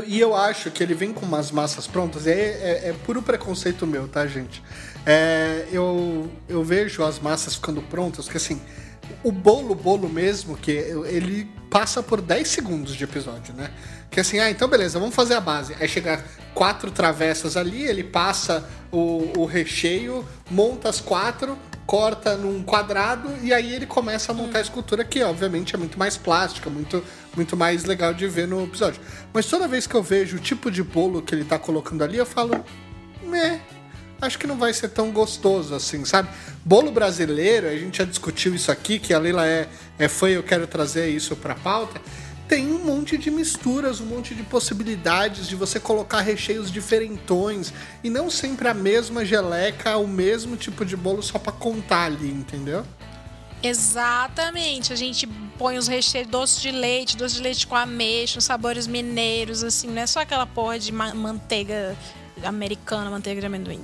E 0.05 0.17
eu 0.21 0.33
acho 0.33 0.71
que 0.71 0.81
ele 0.81 0.93
vem 0.93 1.11
com 1.11 1.25
umas 1.25 1.51
massas 1.51 1.85
prontas. 1.85 2.25
É, 2.25 2.31
é, 2.33 2.89
é 2.89 2.95
puro 3.05 3.21
preconceito 3.21 3.85
meu, 3.85 4.07
tá, 4.07 4.25
gente? 4.25 4.63
É, 5.05 5.67
eu, 5.69 6.31
eu 6.47 6.63
vejo 6.63 7.03
as 7.03 7.19
massas 7.19 7.55
ficando 7.55 7.81
prontas, 7.81 8.29
que 8.29 8.37
assim, 8.37 8.61
o 9.21 9.33
bolo, 9.33 9.75
bolo 9.75 10.07
mesmo, 10.07 10.55
que 10.55 10.71
ele 10.71 11.43
passa 11.69 12.01
por 12.01 12.21
10 12.21 12.47
segundos 12.47 12.95
de 12.95 13.03
episódio, 13.03 13.53
né? 13.53 13.69
Que 14.11 14.19
assim, 14.19 14.39
ah, 14.39 14.51
então 14.51 14.67
beleza, 14.67 14.99
vamos 14.99 15.15
fazer 15.15 15.35
a 15.35 15.39
base. 15.39 15.73
Aí 15.79 15.87
chega 15.87 16.23
quatro 16.53 16.91
travessas 16.91 17.55
ali, 17.55 17.83
ele 17.83 18.03
passa 18.03 18.69
o, 18.91 19.31
o 19.39 19.45
recheio, 19.45 20.25
monta 20.49 20.89
as 20.89 20.99
quatro, 20.99 21.57
corta 21.85 22.35
num 22.35 22.61
quadrado 22.61 23.29
e 23.41 23.53
aí 23.53 23.73
ele 23.73 23.85
começa 23.85 24.33
a 24.33 24.35
montar 24.35 24.59
a 24.59 24.61
escultura 24.61 25.05
que 25.05 25.23
obviamente 25.23 25.75
é 25.75 25.77
muito 25.77 25.97
mais 25.97 26.17
plástica, 26.17 26.69
muito, 26.69 27.01
muito 27.35 27.55
mais 27.55 27.85
legal 27.85 28.13
de 28.13 28.27
ver 28.27 28.49
no 28.49 28.65
episódio. 28.65 29.01
Mas 29.33 29.45
toda 29.45 29.65
vez 29.65 29.87
que 29.87 29.95
eu 29.95 30.03
vejo 30.03 30.35
o 30.35 30.39
tipo 30.39 30.69
de 30.69 30.83
bolo 30.83 31.21
que 31.21 31.33
ele 31.33 31.45
tá 31.45 31.57
colocando 31.57 32.03
ali, 32.03 32.17
eu 32.17 32.25
falo, 32.25 32.63
né? 33.23 33.61
Acho 34.21 34.37
que 34.37 34.45
não 34.45 34.57
vai 34.57 34.71
ser 34.73 34.89
tão 34.89 35.09
gostoso 35.09 35.73
assim, 35.73 36.05
sabe? 36.05 36.29
Bolo 36.63 36.91
brasileiro, 36.91 37.67
a 37.67 37.75
gente 37.75 37.97
já 37.97 38.05
discutiu 38.05 38.53
isso 38.53 38.71
aqui, 38.71 38.99
que 38.99 39.13
a 39.13 39.19
Leila 39.19 39.47
é, 39.47 39.67
é 39.97 40.05
e 40.05 40.33
eu 40.33 40.43
quero 40.43 40.67
trazer 40.67 41.09
isso 41.09 41.35
pra 41.35 41.55
pauta. 41.55 41.99
Tem 42.51 42.69
um 42.69 42.83
monte 42.83 43.17
de 43.17 43.31
misturas, 43.31 44.01
um 44.01 44.05
monte 44.07 44.35
de 44.35 44.43
possibilidades 44.43 45.47
de 45.47 45.55
você 45.55 45.79
colocar 45.79 46.19
recheios 46.19 46.69
diferentões 46.69 47.71
e 48.03 48.09
não 48.09 48.29
sempre 48.29 48.67
a 48.67 48.73
mesma 48.73 49.23
geleca, 49.23 49.95
o 49.95 50.05
mesmo 50.05 50.57
tipo 50.57 50.83
de 50.83 50.97
bolo 50.97 51.23
só 51.23 51.39
pra 51.39 51.53
contar 51.53 52.07
ali, 52.07 52.29
entendeu? 52.29 52.85
Exatamente. 53.63 54.91
A 54.91 54.97
gente 54.97 55.25
põe 55.57 55.77
os 55.77 55.87
recheios 55.87 56.27
doce 56.27 56.59
de 56.59 56.71
leite, 56.71 57.15
doce 57.15 57.35
de 57.35 57.41
leite 57.41 57.65
com 57.65 57.73
ameixa, 57.77 58.41
sabores 58.41 58.85
mineiros, 58.85 59.63
assim, 59.63 59.87
não 59.87 60.01
é 60.01 60.05
só 60.05 60.19
aquela 60.19 60.45
porra 60.45 60.77
de 60.77 60.91
ma- 60.91 61.13
manteiga 61.15 61.95
americana, 62.43 63.09
manteiga 63.09 63.39
de 63.39 63.47
amendoim. 63.47 63.79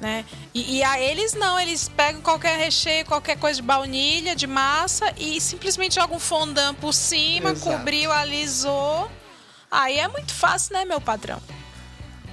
Né? 0.00 0.24
E, 0.52 0.76
e 0.76 0.82
a 0.84 1.00
eles 1.00 1.32
não, 1.32 1.58
eles 1.58 1.88
pegam 1.88 2.20
qualquer 2.20 2.58
recheio, 2.58 3.06
qualquer 3.06 3.38
coisa 3.38 3.60
de 3.60 3.66
baunilha, 3.66 4.36
de 4.36 4.46
massa 4.46 5.10
e 5.16 5.40
simplesmente 5.40 5.94
jogam 5.94 6.16
um 6.16 6.20
fondant 6.20 6.74
por 6.74 6.92
cima, 6.92 7.52
Exato. 7.52 7.76
cobriu, 7.78 8.12
alisou. 8.12 9.10
Aí 9.70 9.98
é 9.98 10.06
muito 10.08 10.34
fácil, 10.34 10.74
né, 10.74 10.84
meu 10.84 11.00
padrão? 11.00 11.40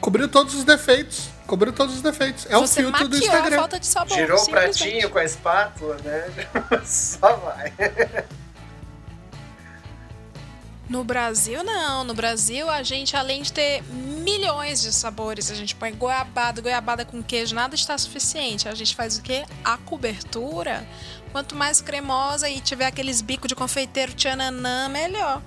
Cobriu 0.01 0.27
todos 0.27 0.53
os 0.55 0.65
defeitos. 0.65 1.29
Cobriu 1.47 1.71
todos 1.71 1.95
os 1.95 2.01
defeitos. 2.01 2.45
É 2.49 2.57
o 2.57 2.67
Você 2.67 2.81
filtro 2.81 3.07
do 3.07 3.15
maquiou 3.15 3.31
a 3.31 3.35
Instagram. 3.37 3.57
falta 3.57 3.79
de 3.79 3.85
sabor. 3.85 4.17
Girou 4.17 4.41
o 4.41 4.49
pratinho 4.49 5.09
com 5.09 5.19
a 5.19 5.23
espátula, 5.23 5.97
né? 6.03 6.25
Só 6.85 7.35
vai. 7.37 7.73
No 10.93 11.03
Brasil, 11.03 11.63
não. 11.63 12.03
No 12.03 12.13
Brasil, 12.13 12.69
a 12.69 12.83
gente, 12.83 13.17
além 13.17 13.41
de 13.41 13.51
ter 13.51 13.81
milhões 13.91 14.79
de 14.79 14.93
sabores, 14.93 15.49
a 15.49 15.55
gente 15.55 15.73
põe 15.73 15.91
goiabada, 15.91 16.61
goiabada 16.61 17.03
com 17.03 17.23
queijo, 17.23 17.55
nada 17.55 17.73
está 17.73 17.97
suficiente. 17.97 18.69
A 18.69 18.75
gente 18.75 18.95
faz 18.95 19.17
o 19.17 19.23
quê? 19.23 19.43
A 19.65 19.75
cobertura. 19.75 20.87
Quanto 21.31 21.55
mais 21.55 21.81
cremosa 21.81 22.47
e 22.47 22.59
tiver 22.59 22.85
aqueles 22.85 23.23
bicos 23.23 23.47
de 23.47 23.55
confeiteiro 23.55 24.13
tchananã, 24.13 24.87
melhor. 24.87 25.41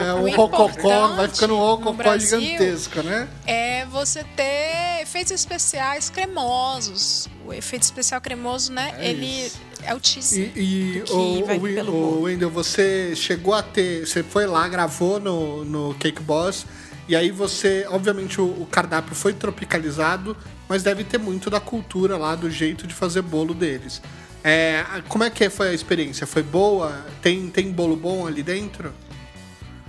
É, 0.00 0.12
O 0.12 0.24
o 0.24 0.30
rococó 0.36 1.08
vai 1.08 1.28
ficando 1.28 1.54
um 1.54 1.58
rococó 1.58 2.18
gigantesco, 2.18 3.02
né? 3.02 3.28
É 3.46 3.84
você 3.86 4.24
ter 4.36 5.02
efeitos 5.02 5.32
especiais 5.32 6.10
cremosos. 6.10 7.28
O 7.46 7.52
efeito 7.52 7.82
especial 7.82 8.20
cremoso, 8.20 8.72
né? 8.72 8.94
É 8.98 9.10
ele 9.10 9.46
isso. 9.46 9.60
é 9.82 9.94
o 9.94 10.00
teaser. 10.00 10.52
E, 10.56 10.60
e 10.60 11.04
o, 11.10 11.16
o, 11.16 11.90
o. 11.90 12.22
Wendel, 12.22 12.50
você 12.50 13.14
chegou 13.14 13.54
a 13.54 13.62
ter. 13.62 14.06
Você 14.06 14.22
foi 14.22 14.46
lá, 14.46 14.66
gravou 14.68 15.20
no, 15.20 15.64
no 15.64 15.94
Cake 15.94 16.22
Boss, 16.22 16.66
e 17.08 17.14
aí 17.16 17.30
você. 17.30 17.86
Obviamente 17.88 18.40
o, 18.40 18.44
o 18.44 18.66
cardápio 18.70 19.14
foi 19.14 19.32
tropicalizado, 19.32 20.36
mas 20.68 20.82
deve 20.82 21.04
ter 21.04 21.18
muito 21.18 21.48
da 21.48 21.60
cultura 21.60 22.16
lá, 22.16 22.34
do 22.34 22.50
jeito 22.50 22.86
de 22.86 22.94
fazer 22.94 23.22
bolo 23.22 23.54
deles. 23.54 24.00
É, 24.46 24.84
como 25.08 25.24
é 25.24 25.30
que 25.30 25.48
foi 25.48 25.68
a 25.68 25.72
experiência? 25.72 26.26
Foi 26.26 26.42
boa? 26.42 26.92
Tem, 27.22 27.48
tem 27.48 27.72
bolo 27.72 27.96
bom 27.96 28.26
ali 28.26 28.42
dentro? 28.42 28.92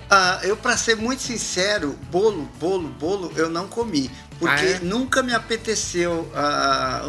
Ah, 0.10 0.40
eu, 0.44 0.56
pra 0.56 0.78
ser 0.78 0.96
muito 0.96 1.22
sincero, 1.24 1.98
bolo, 2.12 2.48
bolo, 2.60 2.88
bolo, 2.90 3.32
eu 3.36 3.50
não 3.50 3.68
comi. 3.68 4.12
Porque 4.38 4.54
Ah, 4.66 4.70
é? 4.72 4.80
nunca 4.80 5.24
me 5.24 5.34
apeteceu 5.34 6.30
ah, 6.36 7.04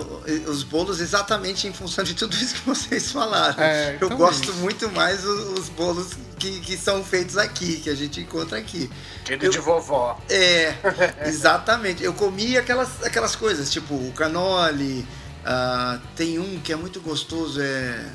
os 0.47 0.63
bolos 0.63 1.01
exatamente 1.01 1.67
em 1.67 1.73
função 1.73 2.05
de 2.05 2.15
tudo 2.15 2.35
isso 2.37 2.55
que 2.55 2.61
vocês 2.67 3.11
falaram. 3.11 3.61
É, 3.63 3.99
Eu 4.01 4.07
então 4.07 4.17
gosto 4.17 4.53
muito 4.55 4.89
mais 4.93 5.25
os, 5.25 5.59
os 5.59 5.69
bolos 5.69 6.11
que, 6.39 6.61
que 6.61 6.77
são 6.77 7.03
feitos 7.05 7.37
aqui, 7.37 7.81
que 7.81 7.91
a 7.91 7.95
gente 7.95 8.21
encontra 8.21 8.57
aqui. 8.59 8.89
Aquele 9.23 9.49
de 9.49 9.59
vovó. 9.59 10.19
É, 10.31 10.75
exatamente. 11.27 12.03
Eu 12.03 12.15
comi 12.15 12.57
aquelas, 12.57 13.03
aquelas 13.05 13.35
coisas, 13.35 13.71
tipo 13.71 13.95
o 13.95 14.13
canole, 14.13 15.05
ah, 15.45 15.99
tem 16.15 16.39
um 16.39 16.61
que 16.61 16.73
é 16.73 16.77
muito 16.77 17.01
gostoso, 17.01 17.61
é 17.61 18.09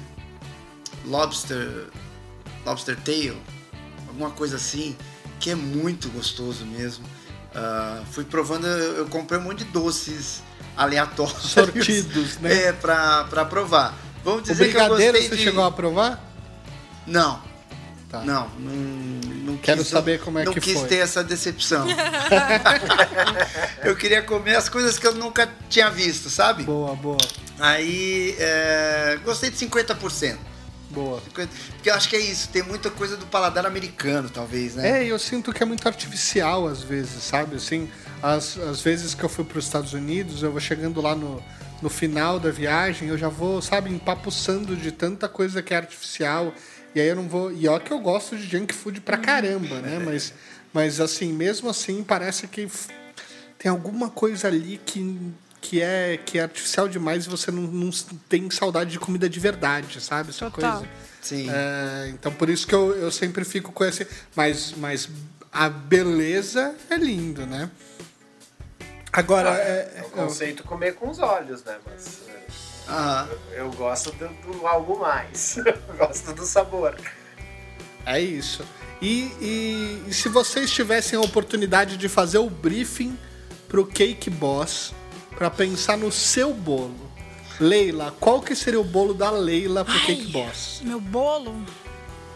lobster, 1.06 1.88
lobster 2.66 2.96
tail, 3.02 3.38
alguma 4.12 4.30
coisa 4.32 4.58
assim, 4.58 4.96
que 5.40 5.50
é 5.50 5.56
muito 5.56 6.10
gostoso 6.10 6.66
mesmo. 6.66 7.06
Ah, 7.56 8.02
fui 8.12 8.24
provando, 8.24 8.68
eu, 8.68 8.98
eu 8.98 9.06
comprei 9.08 9.40
um 9.40 9.44
monte 9.44 9.60
de 9.60 9.72
doces 9.72 10.42
aleatórios. 10.78 11.42
Sortidos, 11.52 12.38
né? 12.38 12.54
É, 12.68 12.74
pra, 12.74 13.24
pra 13.26 13.46
provar. 13.46 13.98
Vamos 14.24 14.42
O 14.42 14.44
dizer 14.44 14.70
que 14.72 14.78
eu 14.78 14.88
gostei 14.88 15.12
você 15.30 15.36
de... 15.36 15.44
chegou 15.44 15.64
a 15.64 15.72
provar? 15.72 16.24
Não, 17.08 17.42
Tá. 18.10 18.20
não, 18.26 18.50
não, 18.60 18.74
não 19.54 19.58
Quero 19.58 19.80
quis- 19.80 19.88
saber 19.88 20.20
como 20.20 20.38
é 20.38 20.44
não 20.44 20.54
que 20.54 20.60
quis 20.60 20.78
foi. 20.80 20.88
ter 20.90 20.98
essa 20.98 21.24
decepção. 21.24 21.88
eu 23.84 23.96
queria 23.96 24.22
comer 24.22 24.56
as 24.56 24.68
coisas 24.70 25.00
que 25.00 25.08
eu 25.08 25.14
nunca 25.16 25.50
tinha 25.70 25.90
visto, 25.90 26.30
sabe? 26.30 26.64
Boa, 26.64 26.94
boa, 26.96 27.18
Aí, 27.60 28.36
é, 28.40 29.18
gostei 29.24 29.50
de 29.50 29.58
50%. 29.66 30.38
Boa. 30.92 31.22
50%, 31.22 31.48
Porque 31.76 31.90
eu 31.90 31.94
acho 31.94 32.10
que 32.10 32.16
é 32.16 32.20
isso, 32.20 32.50
tem 32.50 32.64
muita 32.64 32.92
coisa 32.92 33.18
do 33.18 33.26
paladar 33.26 33.66
americano, 33.66 34.30
talvez, 34.30 34.76
né? 34.76 35.02
É, 35.02 35.06
eu 35.06 35.18
sinto 35.18 35.52
que 35.52 35.64
é 35.64 35.66
muito 35.66 35.88
artificial 35.88 36.68
às 36.68 36.82
vezes, 36.84 37.24
sabe? 37.24 37.56
Assim, 37.56 37.90
as, 38.22 38.58
as 38.58 38.82
vezes 38.82 39.14
que 39.14 39.24
eu 39.24 39.30
fui 39.30 39.44
para 39.44 39.58
os 39.58 39.66
Estados 39.66 39.94
Unidos, 39.94 40.44
eu 40.44 40.52
vou 40.52 40.62
chegando 40.62 41.02
lá 41.02 41.16
no, 41.16 41.44
no 41.82 41.90
final 41.90 42.40
da 42.40 42.52
viagem, 42.52 43.08
eu 43.10 43.18
já 43.18 43.30
vou, 43.30 43.62
sabe, 43.62 43.90
empapuçando 43.90 44.76
de 44.76 44.92
tanta 44.92 45.28
coisa 45.28 45.62
que 45.62 45.74
é 45.74 45.78
artificial. 45.78 46.54
E 46.94 47.00
aí 47.00 47.08
eu 47.08 47.16
não 47.16 47.28
vou. 47.28 47.52
E 47.52 47.68
ó, 47.68 47.80
que 47.80 47.92
eu 47.92 48.00
gosto 48.00 48.38
de 48.38 48.46
junk 48.46 48.74
food 48.74 49.02
pra 49.02 49.18
caramba, 49.18 49.80
né? 49.80 50.00
Mas, 50.04 50.34
mas 50.74 51.02
assim, 51.02 51.34
mesmo 51.34 51.70
assim, 51.70 52.04
parece 52.04 52.48
que 52.48 52.68
tem 53.58 53.70
alguma 53.70 54.10
coisa 54.10 54.48
ali 54.48 54.80
que, 54.86 55.20
que, 55.62 55.82
é, 55.82 56.18
que 56.18 56.40
é 56.40 56.42
artificial 56.42 56.90
demais 56.90 57.26
e 57.26 57.30
você 57.30 57.52
não, 57.52 57.62
não 57.64 57.92
tem 58.28 58.50
saudade 58.50 58.90
de 58.92 59.00
comida 59.00 59.30
de 59.30 59.40
verdade, 59.40 60.02
sabe? 60.02 60.32
Essa 60.32 60.50
Total. 60.50 60.80
coisa. 60.80 60.90
Sim. 61.22 61.48
É, 61.50 62.10
então 62.10 62.32
por 62.34 62.50
isso 62.50 62.66
que 62.66 62.74
eu, 62.74 62.96
eu 62.96 63.12
sempre 63.12 63.46
fico 63.46 63.72
com 63.72 63.86
esse. 63.86 64.08
Mas, 64.36 64.74
mas 64.76 65.08
a 65.52 65.70
beleza 65.70 66.76
é 66.90 66.96
lindo, 66.98 67.46
né? 67.46 67.70
Agora, 69.14 69.50
é, 69.50 69.94
É 69.98 70.02
o 70.04 70.10
conceito 70.10 70.64
comer 70.64 70.96
com 70.96 71.10
os 71.10 71.20
olhos, 71.20 71.64
né? 71.64 71.78
Mas 71.86 72.22
é, 72.28 72.92
Aham. 72.92 73.30
eu 73.54 73.72
gosto 73.74 74.12
do, 74.14 74.28
do 74.30 74.66
algo 74.68 75.00
mais. 75.00 75.58
Eu 75.58 75.78
gosto 75.98 76.34
do 76.34 76.46
sabor. 76.46 76.96
é 78.06 78.20
isso. 78.20 78.66
E, 79.02 79.32
e- 79.42 80.04
e 80.08 80.14
se 80.14 80.30
vocês 80.30 80.72
tivessem 80.72 81.18
a 81.18 81.22
oportunidade 81.22 81.98
de 81.98 82.08
fazer 82.08 82.38
o 82.38 82.50
briefing 82.50 83.18
pro 83.68 83.86
Cake 83.86 84.30
Boss 84.30 84.94
para 85.42 85.50
pensar 85.50 85.98
no 85.98 86.12
seu 86.12 86.54
bolo, 86.54 86.94
Leila, 87.60 88.16
qual 88.20 88.44
que 88.44 88.56
seria 88.56 88.80
o 88.80 88.84
bolo 88.84 89.12
da 89.12 89.32
Leila 89.32 89.84
pro 89.84 89.92
Ai. 89.92 90.06
Cake 90.06 90.28
Boss? 90.28 90.82
Meu 90.84 91.00
bolo? 91.00 91.66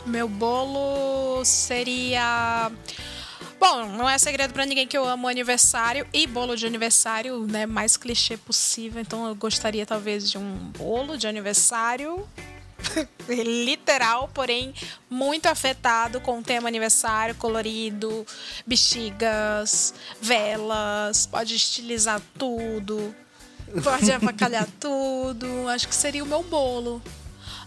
Meu 0.08 0.28
bolo 0.28 1.46
seria. 1.46 2.72
Bom, 3.60 3.86
não 3.90 4.10
é 4.10 4.18
segredo 4.18 4.56
pra 4.56 4.66
ninguém 4.66 4.88
que 4.88 4.98
eu 4.98 5.08
amo 5.08 5.28
aniversário 5.28 6.08
e 6.12 6.26
bolo 6.26 6.56
de 6.56 6.66
aniversário, 6.66 7.46
né? 7.46 7.68
Mais 7.68 7.96
clichê 7.96 8.38
possível. 8.38 9.00
Então 9.00 9.28
eu 9.28 9.36
gostaria 9.36 9.86
talvez 9.86 10.32
de 10.32 10.40
um 10.40 10.56
bolo 10.76 11.16
de 11.16 11.28
aniversário. 11.28 12.28
literal, 13.28 14.30
porém 14.34 14.74
muito 15.10 15.48
afetado 15.48 16.20
com 16.22 16.40
o 16.40 16.44
tema 16.44 16.68
aniversário, 16.68 17.36
colorido, 17.36 18.26
bexigas, 18.66 19.94
velas, 20.22 21.26
pode 21.26 21.56
estilizar 21.56 22.22
tudo, 22.38 23.16
pode 23.84 24.12
avacalhar 24.14 24.68
tudo. 24.80 25.68
Acho 25.70 25.88
que 25.88 25.96
seria 25.96 26.24
o 26.24 26.28
meu 26.28 26.44
bolo. 26.44 27.02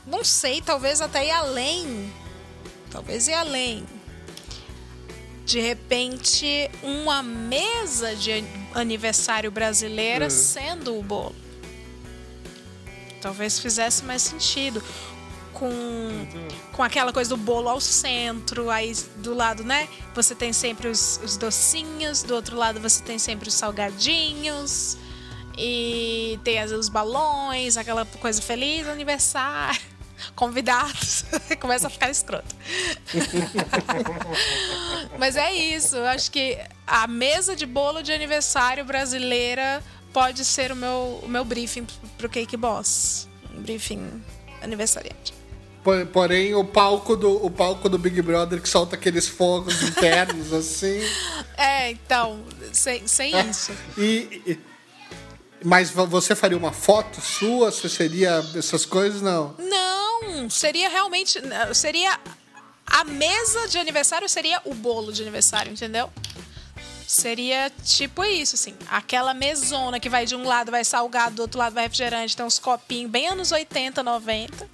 Não 0.06 0.24
sei, 0.24 0.62
talvez 0.62 1.00
até 1.00 1.26
ir 1.26 1.30
além. 1.30 2.12
Talvez 2.90 3.28
ir 3.28 3.34
além. 3.34 3.84
De 5.44 5.60
repente, 5.60 6.70
uma 6.82 7.22
mesa 7.22 8.14
de 8.14 8.44
aniversário 8.74 9.50
brasileira 9.50 10.28
sendo 10.30 10.98
o 10.98 11.02
bolo. 11.02 11.47
Talvez 13.20 13.58
fizesse 13.58 14.04
mais 14.04 14.22
sentido. 14.22 14.82
Com, 15.52 15.70
com 16.72 16.84
aquela 16.84 17.12
coisa 17.12 17.30
do 17.30 17.36
bolo 17.36 17.68
ao 17.68 17.80
centro, 17.80 18.70
aí 18.70 18.92
do 19.16 19.34
lado, 19.34 19.64
né? 19.64 19.88
Você 20.14 20.32
tem 20.32 20.52
sempre 20.52 20.86
os, 20.86 21.18
os 21.24 21.36
docinhos, 21.36 22.22
do 22.22 22.32
outro 22.32 22.56
lado 22.56 22.78
você 22.78 23.02
tem 23.02 23.18
sempre 23.18 23.48
os 23.48 23.54
salgadinhos, 23.54 24.96
e 25.58 26.38
tem 26.44 26.62
os 26.62 26.88
balões, 26.88 27.76
aquela 27.76 28.04
coisa 28.06 28.40
feliz, 28.40 28.86
aniversário, 28.86 29.80
convidados. 30.36 31.24
Começa 31.58 31.88
a 31.88 31.90
ficar 31.90 32.10
escroto. 32.10 32.54
Mas 35.18 35.34
é 35.34 35.52
isso, 35.52 35.96
eu 35.96 36.06
acho 36.06 36.30
que 36.30 36.56
a 36.86 37.08
mesa 37.08 37.56
de 37.56 37.66
bolo 37.66 38.02
de 38.02 38.12
aniversário 38.12 38.84
brasileira 38.84 39.82
pode 40.12 40.44
ser 40.44 40.72
o 40.72 40.76
meu, 40.76 41.20
o 41.22 41.28
meu 41.28 41.44
briefing 41.44 41.86
pro 42.16 42.28
Cake 42.28 42.56
Boss. 42.56 43.28
Um 43.56 43.62
briefing 43.62 44.22
aniversariante. 44.62 45.34
Por- 45.84 46.06
Porém, 46.06 46.54
o 46.54 46.64
palco 46.64 47.16
do, 47.16 47.44
o 47.44 47.50
palco 47.50 47.88
do 47.88 47.98
Big 47.98 48.20
Brother 48.20 48.60
que 48.60 48.68
solta 48.68 48.96
aqueles 48.96 49.28
fogos 49.28 49.82
internos 49.82 50.52
assim. 50.54 51.00
É, 51.56 51.90
então, 51.92 52.44
sem, 52.72 53.06
sem 53.06 53.32
isso. 53.48 53.72
E, 53.96 54.42
e- 54.46 54.58
mas 55.64 55.90
vo- 55.90 56.06
você 56.06 56.34
faria 56.34 56.56
uma 56.58 56.72
foto 56.72 57.20
sua? 57.20 57.70
Você 57.70 57.88
seria 57.88 58.44
essas 58.56 58.84
coisas? 58.84 59.22
Não. 59.22 59.54
Não, 59.58 60.48
seria 60.50 60.88
realmente. 60.88 61.40
Seria. 61.74 62.18
A 62.90 63.04
mesa 63.04 63.68
de 63.68 63.76
aniversário 63.76 64.26
seria 64.28 64.62
o 64.64 64.72
bolo 64.74 65.12
de 65.12 65.20
aniversário, 65.20 65.70
entendeu? 65.70 66.10
Seria 67.08 67.72
tipo 67.86 68.22
isso, 68.22 68.54
assim. 68.54 68.74
Aquela 68.86 69.32
mesona 69.32 69.98
que 69.98 70.10
vai 70.10 70.26
de 70.26 70.36
um 70.36 70.44
lado 70.44 70.70
vai 70.70 70.84
salgado, 70.84 71.36
do 71.36 71.40
outro 71.40 71.58
lado 71.58 71.72
vai 71.72 71.84
refrigerante, 71.84 72.36
tem 72.36 72.44
uns 72.44 72.58
copinhos 72.58 73.10
bem 73.10 73.28
anos 73.28 73.50
80, 73.50 74.02
90. 74.02 74.68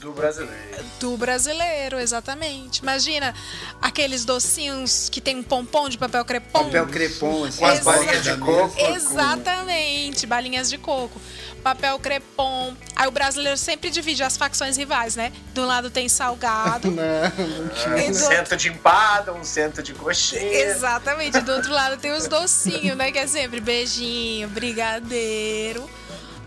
Do 0.00 0.12
brasileiro. 0.12 0.84
Do 0.98 1.16
brasileiro, 1.18 1.98
exatamente. 1.98 2.78
Imagina 2.78 3.34
aqueles 3.82 4.24
docinhos 4.24 5.10
que 5.10 5.20
tem 5.20 5.36
um 5.36 5.42
pompom 5.42 5.90
de 5.90 5.98
papel 5.98 6.24
crepom. 6.24 6.64
Papel 6.64 6.86
crepom, 6.86 7.44
assim, 7.44 7.58
Com 7.58 7.66
as 7.66 7.80
balinhas 7.80 8.22
de 8.22 8.36
coco. 8.38 8.80
Exatamente, 8.80 10.26
balinhas 10.26 10.70
de 10.70 10.78
coco. 10.78 11.20
Papel 11.62 11.98
crepom. 11.98 12.74
Aí 12.96 13.06
o 13.06 13.10
brasileiro 13.10 13.58
sempre 13.58 13.90
divide 13.90 14.22
as 14.22 14.38
facções 14.38 14.78
rivais, 14.78 15.16
né? 15.16 15.32
Do 15.52 15.66
lado 15.66 15.90
tem 15.90 16.08
salgado. 16.08 16.88
Não, 16.90 17.04
não 17.04 17.68
tinha. 17.68 18.10
Um 18.10 18.14
cento 18.14 18.56
de 18.56 18.68
empada, 18.70 19.34
um 19.34 19.44
cento 19.44 19.82
de 19.82 19.92
coxinha. 19.92 20.40
Exatamente. 20.40 21.38
Do 21.40 21.52
outro 21.52 21.72
lado 21.72 21.98
tem 21.98 22.12
os 22.12 22.26
docinhos, 22.26 22.96
né? 22.96 23.12
Que 23.12 23.18
é 23.18 23.26
sempre 23.26 23.60
beijinho, 23.60 24.48
brigadeiro. 24.48 25.88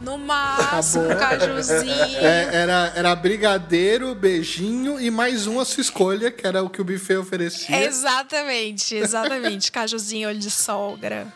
No 0.03 0.17
máximo, 0.17 1.09
Acabou. 1.09 1.39
cajuzinho. 1.39 2.17
É, 2.19 2.55
era, 2.55 2.91
era 2.93 3.15
brigadeiro, 3.15 4.13
beijinho 4.13 4.99
e 4.99 5.09
mais 5.09 5.47
um 5.47 5.59
a 5.61 5.65
sua 5.65 5.81
escolha, 5.81 6.29
que 6.29 6.45
era 6.45 6.61
o 6.61 6.69
que 6.69 6.81
o 6.81 6.83
buffet 6.83 7.15
oferecia. 7.15 7.85
Exatamente, 7.85 8.95
exatamente. 8.95 9.71
Cajuzinho, 9.71 10.27
olho 10.27 10.39
de 10.39 10.51
sogra. 10.51 11.27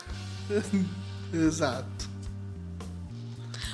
Exato. 1.32 2.08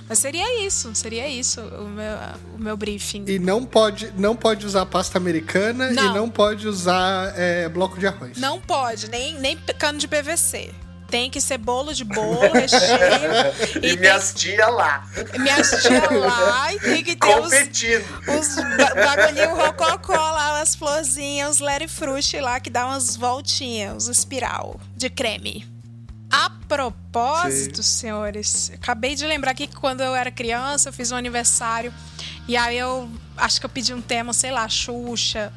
Mas 0.08 0.18
seria 0.18 0.64
isso, 0.66 0.94
seria 0.94 1.26
isso 1.28 1.60
o 1.62 1.88
meu, 1.88 2.16
o 2.56 2.58
meu 2.58 2.76
briefing. 2.76 3.24
E 3.26 3.38
não 3.38 3.64
pode, 3.64 4.12
não 4.16 4.36
pode 4.36 4.66
usar 4.66 4.84
pasta 4.86 5.16
americana 5.16 5.90
e 5.90 5.94
Não. 5.94 6.14
não 6.14 6.30
pode 6.30 6.68
usar 6.68 7.32
é, 7.36 7.68
bloco 7.68 7.98
de 7.98 8.06
arroz. 8.06 8.36
Não 8.38 8.60
pode, 8.60 9.08
nem, 9.08 9.38
nem 9.40 9.56
cano 9.78 9.98
de 9.98 10.06
PVC. 10.06 10.72
Tem 11.14 11.30
que 11.30 11.40
ser 11.40 11.58
bolo 11.58 11.94
de 11.94 12.02
bolo, 12.02 12.40
recheio. 12.52 12.80
E, 13.76 13.80
tem- 13.80 13.96
minhas 13.98 14.32
tia 14.34 14.66
lá, 14.66 15.06
minhas 15.38 15.70
tia 15.82 16.10
lá 16.10 16.72
e 16.74 16.78
tem 16.80 17.04
que 17.04 17.14
ter 17.14 17.28
os, 17.38 17.44
competindo. 17.44 18.04
os 18.36 18.54
ba- 18.56 18.94
bagulhinho 18.96 19.54
rococó 19.54 20.12
lá, 20.12 20.60
as 20.60 20.74
florzinhas, 20.74 21.50
os 21.56 21.58
Larry 21.60 21.86
Fruit 21.86 22.40
lá, 22.40 22.58
que 22.58 22.68
dá 22.68 22.86
umas 22.86 23.14
voltinhas, 23.16 24.08
os 24.08 24.18
espiral 24.18 24.80
de 24.96 25.08
creme. 25.08 25.64
A 26.32 26.50
propósito, 26.66 27.80
senhores, 27.80 28.72
acabei 28.74 29.14
de 29.14 29.24
lembrar 29.24 29.52
aqui 29.52 29.68
que 29.68 29.76
quando 29.76 30.00
eu 30.00 30.16
era 30.16 30.32
criança, 30.32 30.88
eu 30.88 30.92
fiz 30.92 31.12
um 31.12 31.16
aniversário 31.16 31.94
e 32.48 32.56
aí 32.56 32.76
eu 32.76 33.08
acho 33.36 33.60
que 33.60 33.66
eu 33.66 33.70
pedi 33.70 33.94
um 33.94 34.00
tema, 34.02 34.32
sei 34.32 34.50
lá, 34.50 34.68
Xuxa, 34.68 35.52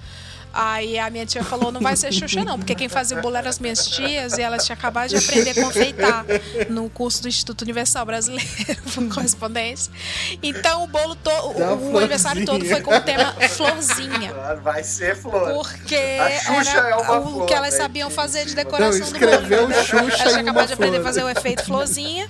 Aí 0.60 0.98
a 0.98 1.08
minha 1.12 1.24
tia 1.24 1.44
falou: 1.44 1.72
não 1.72 1.80
vai 1.80 1.96
ser 1.96 2.12
Xuxa, 2.12 2.44
não, 2.44 2.58
porque 2.58 2.74
quem 2.74 2.90
fazia 2.90 3.20
o 3.20 3.22
bolo 3.22 3.36
eram 3.38 3.48
as 3.48 3.60
minhas 3.60 3.88
tias 3.88 4.40
e 4.40 4.42
elas 4.42 4.66
tinham 4.66 4.76
acabado 4.76 5.10
de 5.10 5.16
aprender 5.16 5.52
a 5.52 5.64
confeitar 5.64 6.26
no 6.68 6.90
curso 6.90 7.22
do 7.22 7.28
Instituto 7.28 7.62
Universal 7.62 8.04
Brasileiro, 8.08 8.50
por 8.92 9.08
correspondência. 9.08 9.94
Então 10.42 10.84
o 10.84 10.88
bolo 10.88 11.16
todo, 11.16 11.60
o, 11.60 11.92
o 11.92 11.98
aniversário 12.00 12.44
todo 12.44 12.66
foi 12.66 12.82
com 12.82 12.92
o 12.92 13.00
tema 13.02 13.34
florzinha. 13.50 14.34
Vai 14.64 14.84
ser 14.84 15.16
flor. 15.16 15.54
Porque 15.54 15.96
A 15.96 16.40
Xuxa 16.40 16.78
era 16.78 16.90
é 16.90 16.96
uma 16.96 17.20
o 17.20 17.32
flor, 17.32 17.46
que 17.46 17.54
elas 17.54 17.74
né, 17.74 17.78
sabiam 17.78 18.10
fazer 18.10 18.46
de 18.46 18.56
decoração 18.56 19.12
Não, 19.12 19.12
do 19.12 19.48
bolo. 19.48 19.84
Xuxa 19.84 19.98
Elas 19.98 20.22
tinham 20.22 20.40
acabado 20.40 20.68
de 20.68 20.74
aprender 20.74 20.98
a 20.98 21.04
fazer 21.04 21.24
o 21.24 21.30
efeito 21.30 21.66
florzinha. 21.66 22.28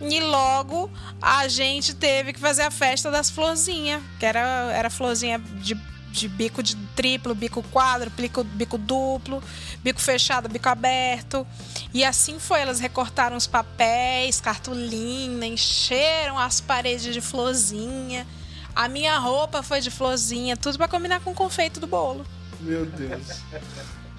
E 0.00 0.20
logo 0.20 0.90
a 1.20 1.46
gente 1.48 1.94
teve 1.94 2.32
que 2.32 2.40
fazer 2.40 2.62
a 2.62 2.70
festa 2.70 3.10
das 3.10 3.28
florzinhas. 3.28 4.02
Que 4.18 4.24
era, 4.24 4.72
era 4.72 4.88
florzinha 4.88 5.38
de, 5.38 5.74
de 6.16 6.28
bico 6.28 6.62
de 6.62 6.74
triplo, 6.96 7.34
bico 7.34 7.62
quadro, 7.70 8.10
bico, 8.10 8.42
bico 8.42 8.78
duplo, 8.78 9.42
bico 9.84 10.00
fechado, 10.00 10.48
bico 10.48 10.68
aberto. 10.68 11.46
E 11.92 12.04
assim 12.04 12.38
foi. 12.38 12.60
Elas 12.60 12.80
recortaram 12.80 13.36
os 13.36 13.46
papéis, 13.46 14.40
cartolina, 14.40 15.46
encheram 15.46 16.38
as 16.38 16.60
paredes 16.60 17.12
de 17.12 17.20
florzinha. 17.20 18.26
A 18.74 18.88
minha 18.88 19.18
roupa 19.18 19.62
foi 19.62 19.80
de 19.80 19.90
florzinha, 19.90 20.56
tudo 20.56 20.76
pra 20.76 20.88
combinar 20.88 21.20
com 21.20 21.30
o 21.30 21.34
confeito 21.34 21.78
do 21.80 21.86
bolo. 21.86 22.26
Meu 22.60 22.86
Deus. 22.86 23.42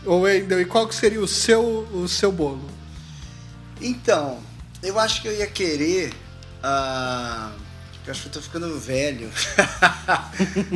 Ô, 0.05 0.19
Wendel, 0.19 0.61
e 0.61 0.65
qual 0.65 0.87
que 0.87 0.95
seria 0.95 1.21
o 1.21 1.27
seu, 1.27 1.87
o 1.93 2.07
seu 2.07 2.31
bolo? 2.31 2.69
Então, 3.81 4.39
eu 4.81 4.99
acho 4.99 5.21
que 5.21 5.27
eu 5.27 5.35
ia 5.35 5.47
querer. 5.47 6.13
ah, 6.63 7.51
eu 8.07 8.11
acho 8.11 8.21
que 8.23 8.27
eu 8.27 8.31
tô 8.33 8.41
ficando 8.41 8.79
velho. 8.79 9.29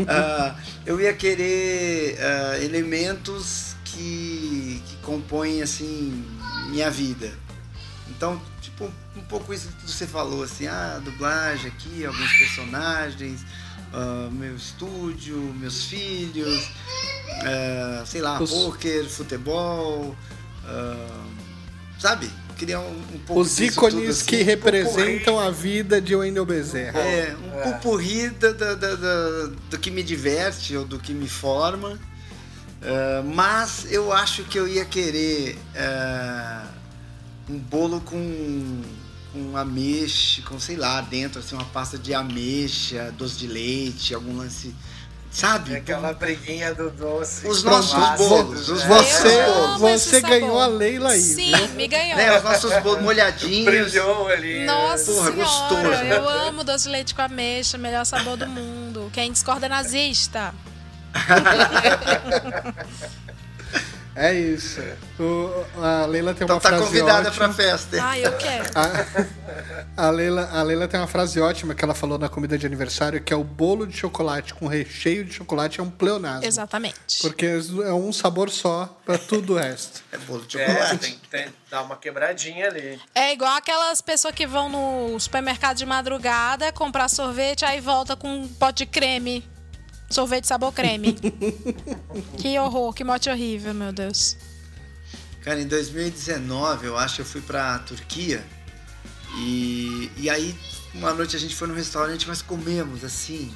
Ah, 0.07 0.55
eu 0.85 0.99
ia 0.99 1.13
querer 1.13 2.17
ah, 2.19 2.57
elementos 2.59 3.75
que, 3.85 4.81
que 4.85 4.95
compõem 4.97 5.61
assim 5.61 6.25
minha 6.69 6.89
vida. 6.89 7.31
Então, 8.09 8.41
tipo, 8.61 8.91
um 9.15 9.21
pouco 9.21 9.53
isso 9.53 9.67
que 9.69 9.89
você 9.91 10.07
falou, 10.07 10.43
assim, 10.43 10.67
ah, 10.67 10.99
dublagem 11.03 11.67
aqui, 11.67 12.05
alguns 12.05 12.31
personagens, 12.39 13.41
ah, 13.93 14.29
meu 14.31 14.55
estúdio, 14.55 15.37
meus 15.37 15.85
filhos, 15.85 16.69
sei 18.07 18.21
lá, 18.21 18.41
Os- 18.41 18.49
poker, 18.51 19.07
futebol, 19.09 20.15
sabe? 21.99 22.29
Queria 22.61 22.79
um, 22.79 22.91
um 23.15 23.17
pouco 23.25 23.41
Os 23.41 23.59
ícones 23.59 23.95
tudo, 23.95 24.09
assim, 24.11 24.25
que 24.25 24.41
um 24.43 24.45
representam 24.45 25.39
a 25.39 25.49
vida 25.49 25.99
de 25.99 26.15
Wendel 26.15 26.45
Bezerra. 26.45 26.99
é, 26.99 27.35
um 27.35 27.59
É. 27.59 27.63
pupurri 27.63 28.29
da- 28.29 28.51
da- 28.51 28.75
da- 28.75 29.47
do 29.67 29.79
que 29.79 29.89
me 29.89 30.03
diverte 30.03 30.77
ou 30.77 30.85
do 30.85 30.99
que 30.99 31.11
me 31.11 31.27
forma. 31.27 31.99
Ah, 32.83 33.23
mas 33.25 33.91
eu 33.91 34.13
acho 34.13 34.43
que 34.43 34.59
eu 34.59 34.67
ia 34.67 34.85
querer 34.85 35.57
ah, 35.75 36.67
um 37.49 37.57
bolo 37.57 37.99
com, 38.01 38.81
com 39.33 39.57
ameixa, 39.57 40.43
com 40.43 40.59
sei 40.59 40.75
lá, 40.75 41.01
dentro, 41.01 41.39
assim, 41.39 41.55
uma 41.55 41.65
pasta 41.65 41.97
de 41.97 42.13
ameixa, 42.13 43.11
doce 43.17 43.39
de 43.39 43.47
leite, 43.47 44.13
algum 44.13 44.37
lance. 44.37 44.71
Sabe? 45.31 45.73
É 45.73 45.77
Aquela 45.77 46.11
briguinha 46.13 46.73
do 46.75 46.89
doce. 46.89 47.47
Os 47.47 47.63
nossos 47.63 47.93
bolos, 48.17 48.67
né? 48.67 48.73
os 48.75 48.83
Você, 48.83 49.27
esse 49.29 49.79
você 49.79 50.19
sabor. 50.19 50.29
ganhou 50.29 50.59
a 50.59 50.67
Leila 50.67 51.11
aí, 51.11 51.21
Sim, 51.21 51.55
viu? 51.55 51.67
me 51.69 51.87
ganhou. 51.87 52.17
Né, 52.17 52.37
os 52.37 52.43
nossos 52.43 52.73
bolos 52.83 53.01
molhadinhos. 53.01 53.65
Brilhou 53.65 54.27
ali. 54.27 54.65
Nossa 54.65 55.09
Porra, 55.11 55.31
senhora, 55.31 55.49
gostoso. 55.49 56.03
eu 56.03 56.29
amo 56.29 56.63
doce 56.65 56.83
de 56.83 56.89
leite 56.89 57.15
com 57.15 57.21
ameixa, 57.21 57.77
melhor 57.77 58.05
sabor 58.05 58.35
do 58.35 58.45
mundo. 58.45 59.09
Quem 59.13 59.31
discorda 59.31 59.67
é 59.67 59.69
nazista. 59.69 60.53
É 64.13 64.33
isso. 64.33 64.81
O- 65.17 65.65
a 65.81 66.05
Leila 66.05 66.33
tem 66.33 66.43
Então 66.43 66.57
uma 66.57 66.61
tá 66.61 66.67
frase 66.69 66.83
convidada 66.83 67.29
ótima. 67.29 67.45
pra 67.45 67.53
festa. 67.53 67.97
Ah, 68.03 68.19
eu 68.19 68.37
quero. 68.37 68.65
A, 69.95 70.07
a, 70.07 70.09
Leila, 70.09 70.49
a 70.51 70.61
Leila 70.63 70.85
tem 70.87 70.99
uma 70.99 71.07
frase 71.07 71.39
ótima 71.39 71.73
que 71.73 71.83
ela 71.83 71.93
falou 71.95 72.17
na 72.17 72.27
comida 72.27 72.57
de 72.57 72.65
aniversário, 72.65 73.21
que 73.21 73.31
é 73.31 73.35
o 73.37 73.43
bolo 73.43 73.87
de 73.87 73.95
chocolate 73.95 74.53
com 74.53 74.67
recheio 74.67 75.23
de 75.23 75.31
chocolate 75.33 75.79
é 75.79 75.83
um 75.83 75.89
pleonasmo. 75.89 76.45
Exatamente. 76.45 77.21
Porque 77.21 77.45
é 77.45 77.93
um 77.93 78.11
sabor 78.11 78.49
só 78.49 78.97
pra 79.05 79.17
tudo 79.17 79.53
o 79.53 79.57
resto. 79.57 80.01
É 80.11 80.17
bolo 80.17 80.45
de 80.45 80.59
É, 80.59 80.67
chocolate. 80.67 80.97
tem 80.97 81.13
que 81.17 81.27
ter- 81.29 81.53
dar 81.69 81.81
uma 81.83 81.95
quebradinha 81.95 82.67
ali. 82.67 82.99
É 83.15 83.31
igual 83.31 83.55
aquelas 83.55 84.01
pessoas 84.01 84.35
que 84.35 84.45
vão 84.45 84.67
no 84.67 85.17
supermercado 85.21 85.77
de 85.77 85.85
madrugada 85.85 86.71
comprar 86.73 87.07
sorvete, 87.07 87.63
aí 87.63 87.79
volta 87.79 88.15
com 88.17 88.27
um 88.27 88.47
pote 88.47 88.79
de 88.83 88.85
creme. 88.87 89.49
Sorvete 90.11 90.47
sabor 90.47 90.73
creme. 90.73 91.13
que 92.37 92.59
horror, 92.59 92.93
que 92.93 93.03
mote 93.03 93.29
horrível, 93.29 93.73
meu 93.73 93.91
Deus. 93.91 94.37
Cara, 95.41 95.59
em 95.59 95.67
2019, 95.67 96.87
eu 96.87 96.97
acho 96.97 97.21
eu 97.21 97.25
fui 97.25 97.41
pra 97.41 97.79
Turquia. 97.79 98.45
E, 99.37 100.11
e 100.17 100.29
aí, 100.29 100.55
uma 100.93 101.13
noite 101.13 101.35
a 101.35 101.39
gente 101.39 101.55
foi 101.55 101.67
num 101.67 101.73
restaurante, 101.75 102.27
mas 102.27 102.41
comemos 102.41 103.03
assim. 103.03 103.53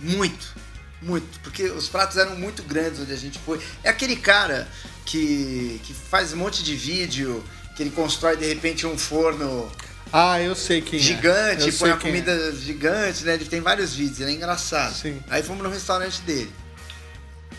Muito. 0.00 0.54
Muito. 1.02 1.40
Porque 1.40 1.64
os 1.64 1.88
pratos 1.88 2.16
eram 2.16 2.36
muito 2.36 2.62
grandes 2.62 3.00
onde 3.00 3.12
a 3.12 3.16
gente 3.16 3.38
foi. 3.40 3.60
É 3.82 3.90
aquele 3.90 4.16
cara 4.16 4.68
que, 5.04 5.80
que 5.84 5.92
faz 5.92 6.32
um 6.32 6.36
monte 6.36 6.62
de 6.62 6.74
vídeo, 6.74 7.44
que 7.76 7.82
ele 7.82 7.90
constrói 7.90 8.36
de 8.36 8.46
repente 8.46 8.86
um 8.86 8.96
forno 8.96 9.70
Ah, 10.12 10.40
eu 10.40 10.54
sei 10.54 10.80
quem 10.80 10.98
é. 10.98 11.02
gigante, 11.02 11.72
põe 11.72 11.90
a 11.90 11.96
quem 11.96 12.10
comida 12.10 12.54
gigante, 12.56 13.24
né? 13.24 13.34
Ele 13.34 13.44
tem 13.44 13.60
vários 13.60 13.94
vídeos, 13.94 14.20
ele 14.20 14.30
é 14.30 14.34
engraçado. 14.34 14.94
Sim. 14.94 15.20
Aí 15.28 15.42
fomos 15.42 15.62
no 15.62 15.68
restaurante 15.68 16.20
dele. 16.22 16.52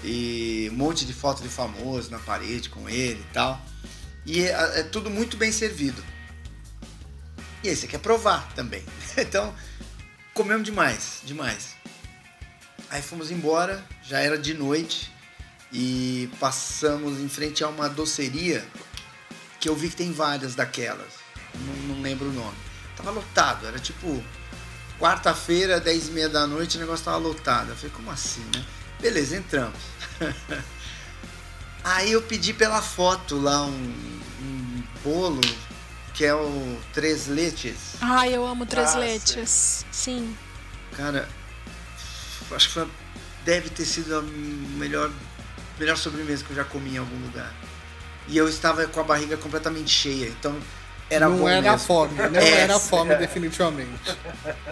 E 0.04 0.70
um 0.72 0.76
monte 0.76 1.06
de 1.06 1.14
foto 1.14 1.42
de 1.42 1.50
famoso 1.50 2.10
na 2.10 2.20
parede 2.20 2.70
com 2.70 2.90
ele 2.90 3.20
e 3.20 3.34
tal. 3.34 3.62
E 4.26 4.44
é, 4.44 4.80
é 4.80 4.84
tudo 4.84 5.10
muito 5.10 5.38
bem 5.38 5.52
servido. 5.52 6.04
E 7.64 7.70
aí 7.70 7.76
você 7.76 7.88
quer 7.88 8.00
provar 8.00 8.52
também. 8.54 8.84
Então, 9.20 9.52
comemos 10.32 10.64
demais, 10.64 11.22
demais. 11.24 11.76
Aí 12.88 13.02
fomos 13.02 13.32
embora, 13.32 13.84
já 14.04 14.20
era 14.20 14.38
de 14.38 14.54
noite. 14.54 15.12
E 15.74 16.30
passamos 16.40 17.20
em 17.20 17.28
frente 17.28 17.64
a 17.64 17.68
uma 17.68 17.90
doceria 17.90 18.64
que 19.60 19.68
eu 19.68 19.76
vi 19.76 19.90
que 19.90 19.96
tem 19.96 20.14
várias 20.14 20.54
daquelas. 20.54 21.27
Não, 21.66 21.96
não 21.96 22.02
lembro 22.02 22.30
o 22.30 22.34
nome. 22.34 22.58
Tava 22.96 23.12
lotado, 23.12 23.68
era 23.68 23.80
tipo 23.80 24.24
quarta-feira, 25.00 25.80
10 25.80 26.08
e 26.08 26.12
meia 26.12 26.30
da 26.30 26.48
noite, 26.48 26.78
o 26.78 26.80
negócio 26.80 27.06
tava 27.06 27.18
lotado. 27.18 27.70
Eu 27.70 27.76
falei, 27.76 27.92
como 27.92 28.12
assim, 28.12 28.44
né? 28.56 28.66
Beleza, 29.00 29.38
entramos. 29.38 29.80
Aí 31.84 32.12
eu 32.12 32.22
pedi 32.22 32.54
pela 32.54 32.82
foto 32.82 33.40
lá 33.40 33.64
um, 33.64 34.22
um 34.42 34.84
bolo 35.04 35.42
que 36.14 36.26
é 36.26 36.34
o 36.34 36.78
Três 36.94 37.28
Leches. 37.28 37.96
Ai, 38.02 38.36
eu 38.36 38.46
amo 38.46 38.66
três 38.66 38.96
leites. 38.96 39.86
Sim. 39.92 40.36
Cara, 40.96 41.30
acho 42.52 42.68
que 42.68 42.74
foi, 42.74 42.88
deve 43.46 43.70
ter 43.70 43.86
sido 43.86 44.18
a 44.18 44.22
melhor, 44.22 45.12
melhor 45.80 45.96
sobremesa 45.96 46.44
que 46.44 46.50
eu 46.50 46.56
já 46.56 46.64
comi 46.64 46.96
em 46.96 46.98
algum 46.98 47.20
lugar. 47.20 47.54
E 48.28 48.36
eu 48.36 48.50
estava 48.50 48.86
com 48.88 49.00
a 49.00 49.04
barriga 49.04 49.38
completamente 49.38 49.92
cheia, 49.92 50.28
então 50.28 50.60
era 51.10 51.30
não 51.30 51.38
bom 51.38 51.48
era 51.50 51.62
mesmo. 51.62 51.80
fome, 51.80 52.14
não 52.16 52.40
É, 52.40 52.50
era 52.62 52.80
fome 52.80 53.16
definitivamente. 53.16 53.90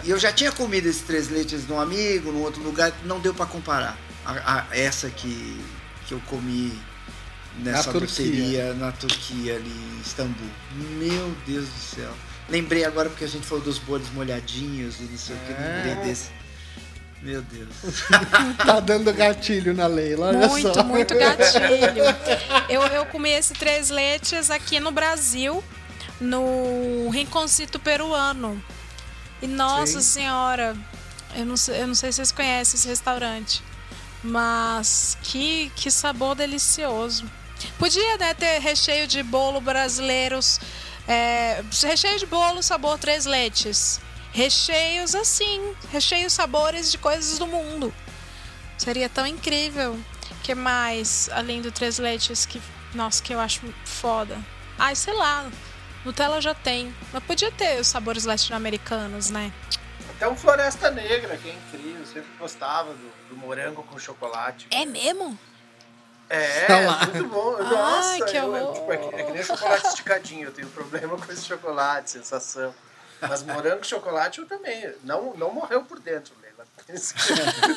E 0.04 0.10
eu 0.10 0.18
já 0.18 0.32
tinha 0.32 0.52
comido 0.52 0.86
esses 0.88 1.02
três 1.02 1.28
leites 1.28 1.66
num 1.66 1.80
amigo, 1.80 2.30
num 2.32 2.42
outro 2.42 2.62
lugar, 2.62 2.92
não 3.04 3.18
deu 3.20 3.34
pra 3.34 3.46
comparar. 3.46 3.96
A, 4.24 4.58
a- 4.58 4.66
essa 4.76 5.08
que, 5.08 5.60
que 6.06 6.12
eu 6.12 6.20
comi 6.26 6.78
nessa 7.58 7.90
Turquia. 7.92 8.00
doceria 8.26 8.74
na 8.74 8.92
Turquia, 8.92 9.54
ali 9.56 9.70
em 9.70 10.00
Istambul. 10.04 10.48
Meu 10.98 11.34
Deus 11.46 11.66
do 11.68 11.78
céu. 11.96 12.12
Lembrei 12.48 12.84
agora 12.84 13.08
porque 13.08 13.24
a 13.24 13.28
gente 13.28 13.46
falou 13.46 13.64
dos 13.64 13.78
bolos 13.78 14.08
molhadinhos 14.10 15.00
e 15.00 15.04
não 15.04 15.16
sei 15.18 15.34
o 15.36 15.38
que, 15.40 15.52
É. 15.52 15.82
lembrei 15.86 16.04
desse. 16.04 16.30
Meu 17.22 17.40
Deus. 17.42 17.68
Tá 18.64 18.78
dando 18.80 19.12
gatilho 19.12 19.72
na 19.74 19.86
Leila, 19.86 20.28
olha 20.28 20.48
Muito, 20.48 20.74
só. 20.74 20.82
muito 20.84 21.14
gatilho. 21.16 22.04
Eu, 22.68 22.82
eu 22.82 23.06
comi 23.06 23.30
esse 23.30 23.54
três 23.54 23.90
leites 23.90 24.50
aqui 24.50 24.78
no 24.78 24.90
Brasil, 24.90 25.62
no 26.20 27.08
Rinconcito 27.10 27.78
Peruano. 27.78 28.62
E 29.42 29.46
nossa 29.46 30.00
Sim. 30.00 30.20
senhora, 30.20 30.76
eu 31.34 31.44
não, 31.44 31.56
sei, 31.56 31.82
eu 31.82 31.86
não 31.86 31.94
sei 31.94 32.10
se 32.10 32.16
vocês 32.16 32.32
conhecem 32.32 32.78
esse 32.78 32.88
restaurante, 32.88 33.62
mas 34.22 35.18
que, 35.22 35.70
que 35.76 35.90
sabor 35.90 36.34
delicioso. 36.34 37.30
Podia 37.78 38.16
né, 38.18 38.34
ter 38.34 38.58
recheio 38.60 39.06
de 39.06 39.22
bolo 39.22 39.60
brasileiros, 39.60 40.58
é, 41.06 41.62
recheio 41.82 42.18
de 42.18 42.26
bolo 42.26 42.62
sabor 42.62 42.98
três 42.98 43.26
leites. 43.26 44.00
Recheios 44.32 45.14
assim, 45.14 45.74
recheios 45.90 46.32
sabores 46.32 46.90
de 46.90 46.98
coisas 46.98 47.38
do 47.38 47.46
mundo. 47.46 47.92
Seria 48.76 49.08
tão 49.08 49.26
incrível. 49.26 49.98
que 50.42 50.54
mais, 50.54 51.28
além 51.32 51.60
do 51.60 51.72
Três 51.72 51.98
Leites, 51.98 52.46
que, 52.46 52.62
nossa, 52.94 53.22
que 53.22 53.34
eu 53.34 53.40
acho 53.40 53.62
foda? 53.84 54.38
Ai, 54.78 54.94
sei 54.94 55.12
lá. 55.14 55.50
Nutella 56.06 56.40
já 56.40 56.54
tem. 56.54 56.94
Mas 57.12 57.22
podia 57.24 57.50
ter 57.50 57.80
os 57.80 57.88
sabores 57.88 58.24
latino-americanos, 58.24 59.28
né? 59.30 59.52
Até 60.10 60.28
um 60.28 60.36
Floresta 60.36 60.88
Negra, 60.90 61.36
que 61.36 61.50
é 61.50 61.52
incrível. 61.52 62.00
Eu 62.00 62.06
sempre 62.06 62.30
gostava 62.38 62.92
do, 62.94 63.28
do 63.30 63.36
morango 63.36 63.82
com 63.82 63.98
chocolate. 63.98 64.68
É 64.70 64.86
mesmo? 64.86 65.36
É, 66.30 66.66
lá. 66.86 67.06
muito 67.06 67.28
bom. 67.28 67.56
Ai, 67.58 67.64
Nossa, 67.70 68.24
que 68.24 68.36
eu- 68.36 68.52
horror. 68.54 68.74
tipo, 68.74 68.92
é, 68.92 68.96
que, 68.96 69.14
é 69.16 69.22
que 69.24 69.32
nem 69.32 69.42
chocolate 69.42 69.86
esticadinho. 69.88 70.44
Eu 70.48 70.52
tenho 70.52 70.68
problema 70.68 71.16
com 71.18 71.32
esse 71.32 71.44
chocolate, 71.44 72.10
sensação. 72.10 72.72
Mas 73.20 73.42
morango 73.42 73.80
e 73.82 73.86
chocolate 73.86 74.38
eu 74.40 74.46
também. 74.46 74.94
Não, 75.02 75.34
não 75.34 75.52
morreu 75.52 75.82
por 75.84 75.98
dentro, 75.98 76.34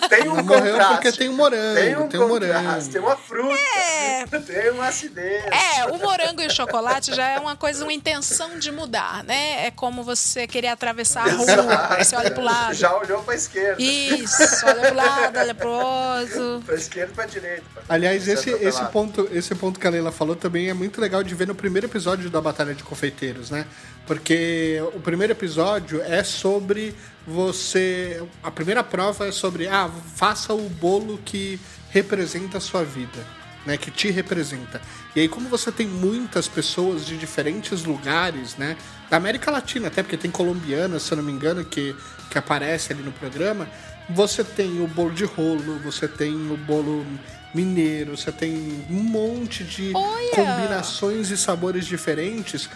Tem 0.09 0.29
um 0.29 0.35
Não 0.35 0.43
morreu 0.43 0.73
contraste. 0.73 0.93
porque 0.93 1.11
tem 1.11 1.29
um 1.29 1.35
morango, 1.35 1.75
Tem 1.75 1.97
um 1.97 2.07
tem 2.07 2.19
um 2.19 2.27
morango. 2.27 2.89
tem 2.91 3.01
uma 3.01 3.17
fruta, 3.17 3.55
É. 3.75 4.25
tem 4.25 4.69
uma 4.71 4.87
acidez. 4.87 5.45
É, 5.45 5.85
o 5.85 5.97
morango 5.97 6.41
e 6.41 6.45
o 6.47 6.51
chocolate 6.51 7.15
já 7.15 7.27
é 7.29 7.39
uma 7.39 7.55
coisa, 7.55 7.83
uma 7.83 7.91
intenção 7.93 8.59
de 8.59 8.71
mudar, 8.71 9.23
né? 9.23 9.65
É 9.65 9.71
como 9.71 10.03
você 10.03 10.45
querer 10.45 10.67
atravessar 10.67 11.27
a 11.27 11.31
rua, 11.31 11.97
você 12.03 12.15
olha 12.15 12.29
pro 12.29 12.43
lado. 12.43 12.73
Já 12.75 12.95
olhou 12.95 13.23
pra 13.23 13.33
esquerda. 13.33 13.81
Isso, 13.81 14.65
olha 14.65 14.81
pro 14.81 14.95
lado, 14.95 15.39
olha 15.39 15.55
pro 15.55 15.69
outro. 15.69 16.63
Pra 16.65 16.75
esquerda 16.75 17.11
e 17.11 17.15
pra 17.15 17.25
direita. 17.25 17.63
pra 17.73 17.83
Aliás, 17.95 18.27
esse, 18.27 18.51
esse, 18.51 18.85
ponto, 18.85 19.27
esse 19.31 19.55
ponto 19.55 19.79
que 19.79 19.87
a 19.87 19.89
Leila 19.89 20.11
falou 20.11 20.35
também 20.35 20.69
é 20.69 20.73
muito 20.73 21.01
legal 21.01 21.23
de 21.23 21.33
ver 21.33 21.47
no 21.47 21.55
primeiro 21.55 21.87
episódio 21.87 22.29
da 22.29 22.39
Batalha 22.39 22.75
de 22.75 22.83
Confeiteiros, 22.83 23.49
né? 23.49 23.65
Porque 24.05 24.79
o 24.95 24.99
primeiro 24.99 25.33
episódio 25.33 26.01
é 26.01 26.23
sobre 26.23 26.95
você. 27.29 28.23
A 28.41 28.49
primeira 28.49 28.83
prova 28.83 29.27
é 29.27 29.31
sobre. 29.31 29.67
Ah, 29.67 29.89
faça 30.15 30.53
o 30.53 30.69
bolo 30.69 31.19
que 31.23 31.59
representa 31.91 32.57
a 32.57 32.61
sua 32.61 32.83
vida, 32.83 33.25
né? 33.65 33.77
Que 33.77 33.91
te 33.91 34.09
representa. 34.09 34.81
E 35.15 35.21
aí, 35.21 35.29
como 35.29 35.47
você 35.47 35.71
tem 35.71 35.87
muitas 35.87 36.47
pessoas 36.47 37.05
de 37.05 37.17
diferentes 37.17 37.83
lugares, 37.83 38.55
né? 38.57 38.75
Da 39.09 39.17
América 39.17 39.51
Latina, 39.51 39.87
até 39.87 40.01
porque 40.01 40.17
tem 40.17 40.31
colombiana, 40.31 40.99
se 40.99 41.11
eu 41.11 41.17
não 41.17 41.23
me 41.23 41.31
engano, 41.31 41.63
que, 41.63 41.95
que 42.29 42.37
aparece 42.37 42.93
ali 42.93 43.03
no 43.03 43.11
programa. 43.11 43.67
Você 44.09 44.43
tem 44.43 44.81
o 44.81 44.87
bolo 44.87 45.11
de 45.11 45.23
rolo, 45.23 45.79
você 45.83 46.07
tem 46.07 46.33
o 46.51 46.57
bolo 46.57 47.05
mineiro, 47.53 48.17
você 48.17 48.31
tem 48.31 48.85
um 48.89 49.03
monte 49.03 49.63
de 49.63 49.91
Olha! 49.93 50.35
combinações 50.35 51.29
e 51.29 51.37
sabores 51.37 51.85
diferentes. 51.85 52.69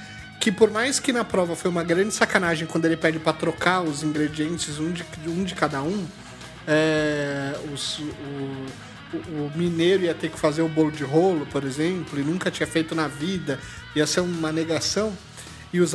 Que 0.44 0.52
por 0.52 0.70
mais 0.70 1.00
que 1.00 1.14
na 1.14 1.24
prova 1.24 1.56
foi 1.56 1.72
uma 1.72 1.86
grande 1.86 2.14
sacanagem 2.14 2.68
quando 2.68 2.84
ele 2.84 2.98
pede 2.98 3.18
pra 3.18 3.32
trocar 3.32 3.82
os 3.82 4.04
ingredientes, 4.04 4.78
um 4.78 4.92
de, 4.92 5.06
um 5.26 5.42
de 5.42 5.56
cada 5.56 5.82
um, 5.82 6.06
é, 6.68 7.54
os- 7.74 8.00
o, 8.00 9.16
o- 9.16 9.52
mineiro 9.56 10.04
ia 10.04 10.14
ter 10.14 10.30
que 10.30 10.38
fazer 10.38 10.62
o 10.62 10.68
bolo 10.68 10.92
de 10.92 11.06
rolo, 11.06 11.46
por 11.46 11.64
exemplo, 11.64 12.20
e 12.20 12.24
nunca 12.24 12.52
tinha 12.52 12.68
feito 12.68 12.94
na 12.94 13.08
vida, 13.08 13.58
ia 13.96 14.06
ser 14.06 14.20
uma 14.20 14.52
negação. 14.52 15.14
E 15.72 15.80
os, 15.80 15.94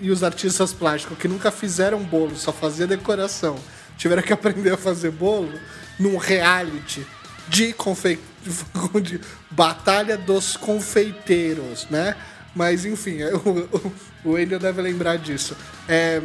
e 0.00 0.10
os 0.10 0.24
artistas 0.24 0.72
plásticos 0.72 1.18
que 1.18 1.28
nunca 1.28 1.50
fizeram 1.50 2.02
bolo, 2.02 2.34
só 2.36 2.54
fazia 2.54 2.86
decoração, 2.86 3.56
tiveram 3.98 4.22
que 4.22 4.32
aprender 4.32 4.72
a 4.72 4.76
fazer 4.78 5.10
bolo 5.10 5.52
num 5.98 6.16
reality 6.16 7.06
de, 7.48 7.74
de 9.02 9.20
batalha 9.50 10.16
dos 10.16 10.56
confeiteiros, 10.56 11.86
né? 11.90 12.16
Mas 12.54 12.84
enfim, 12.84 13.18
o, 13.44 14.28
o, 14.28 14.30
o 14.32 14.58
deve 14.58 14.82
lembrar 14.82 15.16
disso. 15.18 15.56
É, 15.88 16.20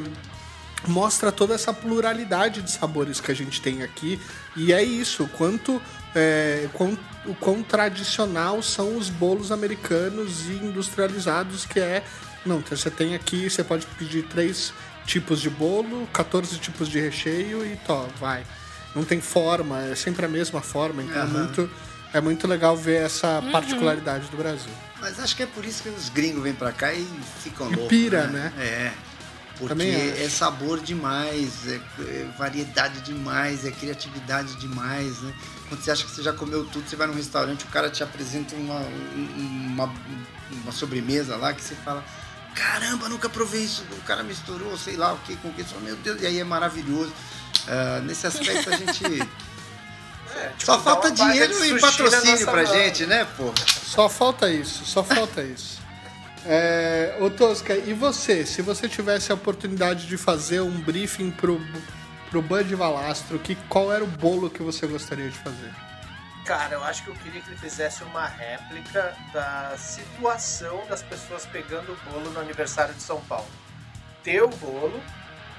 mostra 0.87 1.31
toda 1.31 1.53
essa 1.55 1.73
pluralidade 1.73 2.61
de 2.61 2.71
sabores 2.71 3.19
que 3.19 3.31
a 3.31 3.35
gente 3.35 3.61
tem 3.61 3.83
aqui. 3.83 4.19
E 4.55 4.71
é 4.73 4.83
isso, 4.83 5.23
o 5.23 5.27
quanto, 5.29 5.81
é, 6.15 6.67
quão- 6.73 6.97
o 7.25 7.33
quão 7.35 7.63
tradicional 7.63 8.61
são 8.61 8.97
os 8.97 9.09
bolos 9.09 9.51
americanos 9.51 10.47
e 10.47 10.53
industrializados 10.53 11.65
que 11.65 11.79
é. 11.79 12.03
Não, 12.45 12.59
então 12.59 12.77
você 12.77 12.91
tem 12.91 13.15
aqui, 13.15 13.49
você 13.49 13.63
pode 13.63 13.85
pedir 13.97 14.23
três 14.23 14.71
tipos 15.05 15.41
de 15.41 15.49
bolo, 15.49 16.07
14 16.13 16.57
tipos 16.59 16.87
de 16.87 16.99
recheio 16.99 17.65
e 17.65 17.75
tó, 17.77 18.07
vai. 18.19 18.43
Não 18.95 19.03
tem 19.03 19.19
forma, 19.19 19.81
é 19.83 19.95
sempre 19.95 20.25
a 20.25 20.29
mesma 20.29 20.61
forma, 20.61 21.01
então 21.03 21.15
é, 21.17 21.21
Aham. 21.21 21.27
muito, 21.39 21.69
é 22.13 22.21
muito 22.21 22.47
legal 22.47 22.77
ver 22.77 23.01
essa 23.03 23.41
particularidade 23.51 24.27
do 24.29 24.37
Brasil. 24.37 24.71
Mas 25.05 25.19
acho 25.19 25.35
que 25.35 25.43
é 25.43 25.45
por 25.45 25.63
isso 25.63 25.83
que 25.83 25.89
os 25.89 26.09
gringos 26.09 26.41
vêm 26.41 26.55
pra 26.55 26.71
cá 26.71 26.91
e 26.91 27.07
ficam 27.43 27.67
loucos. 27.67 27.87
pira, 27.89 28.25
né? 28.25 28.51
né? 28.57 28.63
É. 28.65 28.93
Porque 29.59 29.83
é 29.83 30.27
sabor 30.27 30.79
demais, 30.81 31.67
é, 31.67 31.79
é 31.99 32.27
variedade 32.35 33.01
demais, 33.01 33.63
é 33.65 33.69
criatividade 33.71 34.55
demais, 34.55 35.21
né? 35.21 35.31
Quando 35.69 35.81
você 35.81 35.91
acha 35.91 36.03
que 36.03 36.09
você 36.09 36.23
já 36.23 36.33
comeu 36.33 36.65
tudo, 36.65 36.89
você 36.89 36.95
vai 36.95 37.05
num 37.05 37.13
restaurante, 37.13 37.65
o 37.65 37.67
cara 37.67 37.87
te 37.91 38.01
apresenta 38.03 38.55
uma, 38.55 38.79
um- 38.79 39.67
uma, 39.73 39.93
uma 40.63 40.71
sobremesa 40.71 41.35
lá 41.37 41.53
que 41.53 41.61
você 41.61 41.75
fala, 41.75 42.03
caramba, 42.55 43.07
nunca 43.07 43.29
provei 43.29 43.61
isso, 43.63 43.85
o 43.91 44.01
cara 44.01 44.23
misturou, 44.23 44.75
sei 44.75 44.97
lá 44.97 45.13
o 45.13 45.19
que 45.19 45.35
com 45.37 45.49
o 45.49 45.53
que, 45.53 45.63
meu 45.83 45.95
Deus, 45.97 46.19
e 46.21 46.25
aí 46.25 46.39
é 46.39 46.43
maravilhoso. 46.43 47.13
Ah, 47.67 48.01
nesse 48.03 48.25
aspecto 48.25 48.69
a 48.73 48.77
gente. 48.77 49.03
Tipo, 50.57 50.65
Só 50.65 50.79
falta 50.79 51.11
dinheiro 51.11 51.65
e 51.65 51.79
patrocínio 51.79 52.45
pra 52.45 52.63
mão. 52.63 52.73
gente, 52.73 53.05
né, 53.05 53.27
pô? 53.37 53.53
Só 53.67 54.07
falta 54.09 54.49
isso, 54.49 54.85
só 54.85 55.03
falta 55.03 55.41
isso. 55.43 55.81
É, 56.45 57.17
ô 57.19 57.29
Tosca, 57.29 57.75
e 57.75 57.93
você? 57.93 58.45
Se 58.45 58.61
você 58.61 58.87
tivesse 58.87 59.31
a 59.31 59.35
oportunidade 59.35 60.07
de 60.07 60.15
fazer 60.15 60.61
um 60.61 60.79
briefing 60.79 61.31
pro, 61.31 61.59
pro 62.29 62.41
Bud 62.41 62.73
Valastro, 62.75 63.39
que, 63.39 63.55
qual 63.67 63.91
era 63.91 64.03
o 64.03 64.07
bolo 64.07 64.49
que 64.49 64.61
você 64.61 64.85
gostaria 64.85 65.29
de 65.29 65.37
fazer? 65.37 65.71
Cara, 66.45 66.75
eu 66.75 66.83
acho 66.83 67.03
que 67.03 67.09
eu 67.09 67.15
queria 67.15 67.41
que 67.41 67.49
ele 67.49 67.57
fizesse 67.57 68.03
uma 68.03 68.27
réplica 68.27 69.15
da 69.33 69.75
situação 69.77 70.83
das 70.87 71.01
pessoas 71.01 71.47
pegando 71.47 71.91
o 71.91 72.11
bolo 72.11 72.29
no 72.29 72.39
aniversário 72.39 72.93
de 72.93 73.01
São 73.01 73.19
Paulo. 73.21 73.47
Ter 74.23 74.43
o 74.43 74.49
bolo, 74.49 75.01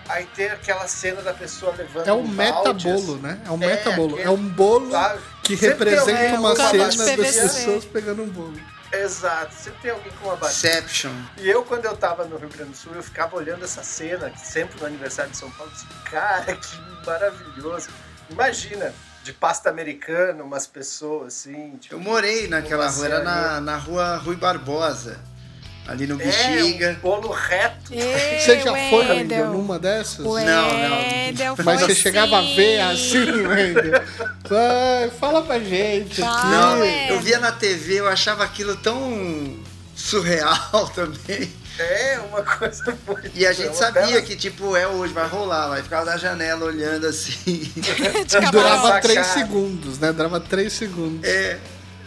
aí 0.08 0.26
ter 0.34 0.50
aquela 0.52 0.86
cena 0.88 1.22
da 1.22 1.32
pessoa 1.34 1.74
levando 1.76 2.06
É 2.08 2.12
o 2.12 2.16
um 2.16 2.28
meta-bolo, 2.28 3.16
né? 3.18 3.40
É 3.46 3.50
um 3.50 3.56
meta-bolo. 3.56 4.14
aquele- 4.14 4.28
É 4.28 4.30
um 4.30 4.48
bolo 4.48 4.90
sabe? 4.90 5.20
que 5.42 5.56
Sempre 5.56 5.84
tem 5.90 5.94
representa 5.98 6.40
uma 6.40 6.56
cena 6.56 6.86
das 6.86 6.96
pessoas 7.36 7.84
pegando 7.84 8.22
um 8.22 8.28
bolo. 8.28 8.60
Exato, 8.92 9.52
sempre 9.54 9.80
tem 9.82 9.90
alguém 9.90 10.12
com 10.20 10.28
uma 10.28 10.36
bacia. 10.36 10.70
Exception. 10.70 11.12
E 11.38 11.48
eu, 11.50 11.64
quando 11.64 11.84
eu 11.86 11.96
tava 11.96 12.24
no 12.24 12.36
Rio 12.36 12.48
Grande 12.48 12.70
do 12.70 12.76
Sul, 12.76 12.92
eu 12.94 13.02
ficava 13.02 13.36
olhando 13.36 13.64
essa 13.64 13.82
cena, 13.82 14.30
que 14.30 14.40
sempre 14.40 14.80
no 14.80 14.86
aniversário 14.86 15.30
de 15.32 15.36
São 15.36 15.50
Paulo, 15.50 15.70
eu 15.70 15.74
disse, 15.74 15.86
cara, 16.10 16.54
que 16.56 17.06
maravilhoso. 17.06 17.88
Imagina, 18.30 18.94
de 19.24 19.32
pasta 19.32 19.68
americana, 19.70 20.42
umas 20.44 20.66
pessoas 20.68 21.34
assim. 21.34 21.76
Tipo, 21.78 21.96
Eu 21.96 22.00
morei 22.00 22.46
naquela 22.48 22.88
rua, 22.88 23.04
era 23.06 23.22
na, 23.24 23.60
na 23.60 23.76
rua 23.76 24.16
Rui 24.18 24.36
Barbosa, 24.36 25.18
ali 25.88 26.06
no 26.06 26.20
É, 26.20 26.24
Bexiga. 26.24 26.90
um 26.98 27.00
bolo 27.00 27.30
reto. 27.32 27.92
Ei, 27.92 28.40
Você 28.40 28.56
já 28.60 28.72
foi 28.72 28.74
Wendel. 29.06 29.16
Wendel, 29.16 29.46
numa 29.52 29.78
dessas? 29.78 30.18
Não, 30.24 30.32
não. 30.34 30.42
Wendel 30.98 31.56
Mas 31.64 31.80
você 31.80 31.94
chegava 31.94 32.38
a 32.38 32.42
ver 32.42 32.80
sim. 32.80 32.80
assim, 32.80 33.30
Wendel? 33.46 34.02
Vai, 34.48 35.10
fala 35.18 35.42
pra 35.42 35.58
gente. 35.58 36.20
Fala. 36.20 36.36
aqui. 36.38 36.46
Não, 36.48 36.82
é. 36.84 37.10
eu 37.12 37.20
via 37.20 37.38
na 37.38 37.52
TV, 37.52 38.00
eu 38.00 38.08
achava 38.08 38.44
aquilo 38.44 38.76
tão 38.76 39.56
surreal 39.94 40.90
também. 40.94 41.52
É 41.78 42.18
uma 42.30 42.42
coisa 42.42 42.96
muito. 43.06 43.30
E 43.34 43.46
a 43.46 43.50
é 43.50 43.52
gente 43.52 43.76
sabia 43.76 44.06
bela- 44.06 44.22
que, 44.22 44.34
tipo, 44.34 44.74
é 44.74 44.88
hoje, 44.88 45.12
vai 45.12 45.26
rolar, 45.28 45.68
vai 45.68 45.82
ficar 45.82 46.04
da 46.04 46.16
janela 46.16 46.64
olhando 46.64 47.06
assim. 47.06 47.70
Durava. 48.50 48.98
3 49.00 49.26
segundos, 49.26 49.98
né? 49.98 50.10
Durava 50.10 50.40
3 50.40 50.72
segundos. 50.72 51.28
É, 51.28 51.58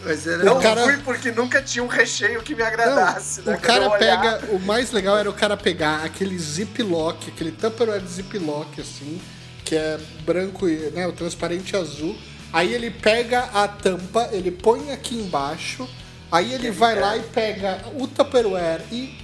mas 0.04 0.26
era. 0.26 0.42
Não 0.44 0.60
cara- 0.60 0.82
fui 0.84 0.96
porque 0.98 1.30
nunca 1.30 1.60
tinha 1.62 1.82
um 1.82 1.88
recheio 1.88 2.42
que 2.42 2.54
me 2.54 2.60
Não, 2.60 2.66
agradasse. 2.68 3.42
né? 3.42 3.54
o 3.54 3.60
cara 3.60 3.90
pega. 3.90 4.40
O 4.50 4.58
mais 4.58 4.90
legal 4.92 5.16
era 5.18 5.28
o 5.28 5.32
cara 5.32 5.56
pegar 5.56 6.04
aquele 6.04 6.38
ziplock, 6.38 7.30
aquele 7.30 7.52
Tupperware 7.52 8.02
ziplock, 8.06 8.80
assim, 8.80 9.20
que 9.64 9.74
é 9.74 9.98
branco 10.24 10.68
e 10.68 10.90
né, 10.90 11.06
o 11.06 11.12
transparente 11.12 11.76
azul. 11.76 12.16
Aí 12.52 12.74
ele 12.74 12.90
pega 12.90 13.40
a 13.54 13.68
tampa, 13.68 14.28
ele 14.32 14.50
põe 14.50 14.90
aqui 14.90 15.14
embaixo, 15.16 15.88
aí 16.32 16.52
ele 16.52 16.70
vai 16.70 16.98
lá 16.98 17.16
e 17.16 17.20
pega 17.20 17.80
o 17.94 18.08
Tupperware 18.08 18.82
e 18.90 19.16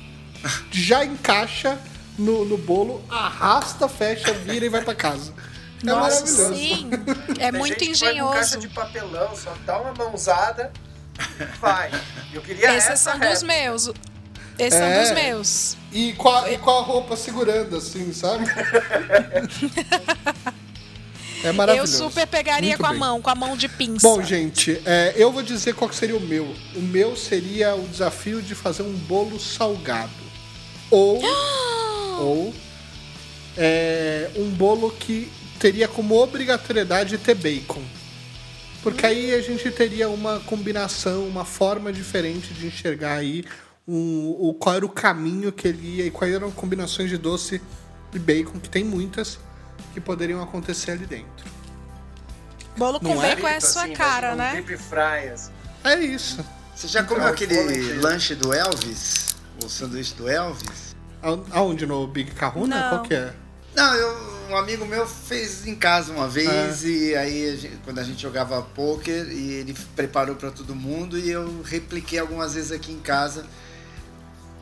já 0.70 1.05
encaixa 1.05 1.77
no, 2.16 2.45
no 2.45 2.57
bolo, 2.57 3.03
arrasta, 3.11 3.89
fecha, 3.89 4.33
vira 4.33 4.64
e 4.64 4.68
vai 4.68 4.83
pra 4.83 4.95
casa. 4.95 5.33
É 5.83 5.87
Nossa, 5.87 6.20
maravilhoso. 6.27 6.55
sim. 6.55 6.91
É 7.39 7.51
Tem 7.51 7.59
muito 7.61 7.85
gente 7.85 7.99
que 7.99 8.05
vai 8.05 8.14
com 8.18 8.29
caixa 8.33 8.57
engenhoso. 8.57 8.59
de 8.61 8.68
papelão, 8.68 9.37
só 9.37 9.53
dá 9.66 9.79
uma 9.81 9.93
mãozada, 9.93 10.72
vai. 11.61 11.91
Eu 12.33 12.41
queria 12.43 12.74
Esses 12.77 12.91
essa 12.91 13.11
são 13.11 13.18
dos 13.18 13.43
meus. 13.43 13.91
Esses 14.59 14.81
É. 14.81 14.95
são 14.95 15.03
dos 15.03 15.22
meus. 15.22 15.77
E 15.93 16.12
com, 16.14 16.29
a, 16.31 16.51
e 16.51 16.57
com 16.59 16.70
a 16.70 16.81
roupa 16.81 17.16
segurando, 17.16 17.77
assim, 17.77 18.12
sabe? 18.12 18.45
É 21.45 21.49
Eu 21.51 21.55
maravilhoso. 21.55 21.99
super 21.99 22.27
pegaria 22.27 22.70
Muito 22.70 22.81
com 22.81 22.87
a 22.87 22.91
bem. 22.91 22.99
mão, 22.99 23.22
com 23.22 23.31
a 23.31 23.35
mão 23.35 23.57
de 23.57 23.68
pinça. 23.68 24.09
Bom, 24.09 24.22
gente, 24.22 24.81
é, 24.87 25.12
eu 25.16 25.31
vou 25.31 25.43
dizer 25.43 25.74
qual 25.74 25.89
que 25.89 25.95
seria 25.95 26.16
o 26.16 26.20
meu. 26.20 26.45
O 26.74 26.81
meu 26.81 27.14
seria 27.14 27.74
o 27.74 27.87
desafio 27.87 28.41
de 28.41 28.55
fazer 28.55 28.83
um 28.83 28.93
bolo 28.95 29.39
salgado. 29.39 30.11
Ou. 30.91 31.20
ou. 32.18 32.55
é, 33.57 34.31
um 34.37 34.49
bolo 34.51 34.91
que 34.91 35.31
teria 35.57 35.89
como 35.89 36.15
obrigatoriedade 36.17 37.19
ter 37.19 37.35
bacon. 37.35 37.83
Porque 38.83 39.05
aí 39.05 39.35
a 39.35 39.41
gente 39.43 39.69
teria 39.71 40.09
uma 40.09 40.39
combinação, 40.41 41.27
uma 41.27 41.45
forma 41.45 41.93
diferente 41.93 42.55
de 42.55 42.69
enxergar 42.69 43.15
aí 43.15 43.45
um, 43.87 44.29
o, 44.39 44.55
qual 44.55 44.77
era 44.77 44.87
o 44.87 44.89
caminho 44.89 45.51
que 45.53 45.67
ele 45.67 45.97
ia 45.97 46.07
e 46.07 46.11
quais 46.11 46.33
eram 46.33 46.51
combinações 46.53 47.11
de 47.11 47.19
doce 47.19 47.61
e 48.15 48.19
bacon, 48.19 48.59
que 48.61 48.69
tem 48.69 48.85
muitas, 48.85 49.39
que 49.93 50.01
poderiam 50.01 50.41
acontecer 50.43 50.93
ali 50.93 51.05
dentro. 51.07 51.47
Bolo 52.77 53.01
com 53.01 53.15
Não 53.15 53.23
é? 53.23 53.35
bacon 53.35 53.49
é 53.49 53.57
a 53.57 53.61
Frito, 53.61 53.73
sua 53.73 53.83
assim, 53.85 53.95
cara, 53.95 54.35
né? 54.37 54.53
deep 54.63 54.77
fry, 54.77 55.31
assim. 55.33 55.51
É 55.83 55.99
isso. 55.99 56.45
Você 56.75 56.89
já 56.89 57.03
comeu 57.03 57.23
Então, 57.23 57.33
aquele 57.33 57.55
fome. 57.55 57.93
lanche 57.95 58.35
do 58.35 58.53
Elvis? 58.53 59.35
O 59.65 59.69
sanduíche 59.69 60.15
do 60.15 60.29
Elvis? 60.29 60.95
Aonde? 61.51 61.87
No 61.87 62.07
Big 62.07 62.31
Kahuna? 62.33 62.81
Não. 62.83 62.89
Qual 62.91 63.03
que 63.03 63.15
é? 63.15 63.33
Não, 63.77 63.95
eu, 63.95 64.16
um 64.51 64.57
amigo 64.57 64.87
meu 64.87 65.07
fez 65.07 65.66
em 65.66 65.74
casa 65.74 66.12
uma 66.12 66.27
vez 66.27 66.83
e 66.85 67.14
aí 67.14 67.51
a 67.51 67.57
gente- 67.57 67.79
quando 67.85 67.99
a 67.99 68.03
gente 68.03 68.20
jogava 68.22 68.62
poker 68.62 69.29
e 69.31 69.53
ele 69.55 69.74
preparou 69.95 70.35
pra 70.35 70.51
todo 70.51 70.74
mundo 70.74 71.18
e 71.18 71.31
eu 71.31 71.62
repliquei 71.62 72.18
algumas 72.18 72.55
vezes 72.55 72.72
aqui 72.72 72.91
em 72.93 72.99
casa. 73.01 73.45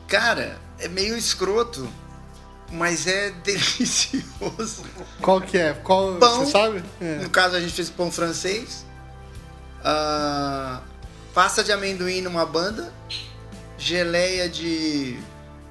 Cara, 0.07 0.59
é 0.79 0.87
meio 0.89 1.15
escroto, 1.17 1.87
mas 2.71 3.07
é 3.07 3.31
delicioso. 3.43 4.83
Qual 5.21 5.39
que 5.39 5.57
é? 5.57 5.73
Qual, 5.73 6.15
Pão. 6.17 6.43
Você 6.45 6.51
sabe? 6.51 6.83
É. 6.99 7.19
No 7.19 7.29
caso 7.29 7.55
a 7.55 7.59
gente 7.61 7.73
fez 7.73 7.89
pão 7.89 8.11
francês, 8.11 8.85
ah, 9.83 10.81
pasta 11.33 11.63
de 11.63 11.71
amendoim 11.71 12.21
numa 12.21 12.45
banda, 12.45 12.91
geleia 13.77 14.49
de 14.49 15.17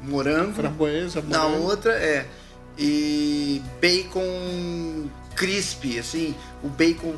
morango. 0.00 0.54
Framboesa, 0.54 1.20
Na 1.22 1.40
morango. 1.48 1.62
outra 1.66 1.92
é. 1.92 2.26
E 2.76 3.62
bacon 3.80 5.08
crispy, 5.36 5.98
assim, 5.98 6.34
o 6.62 6.68
bacon 6.68 7.14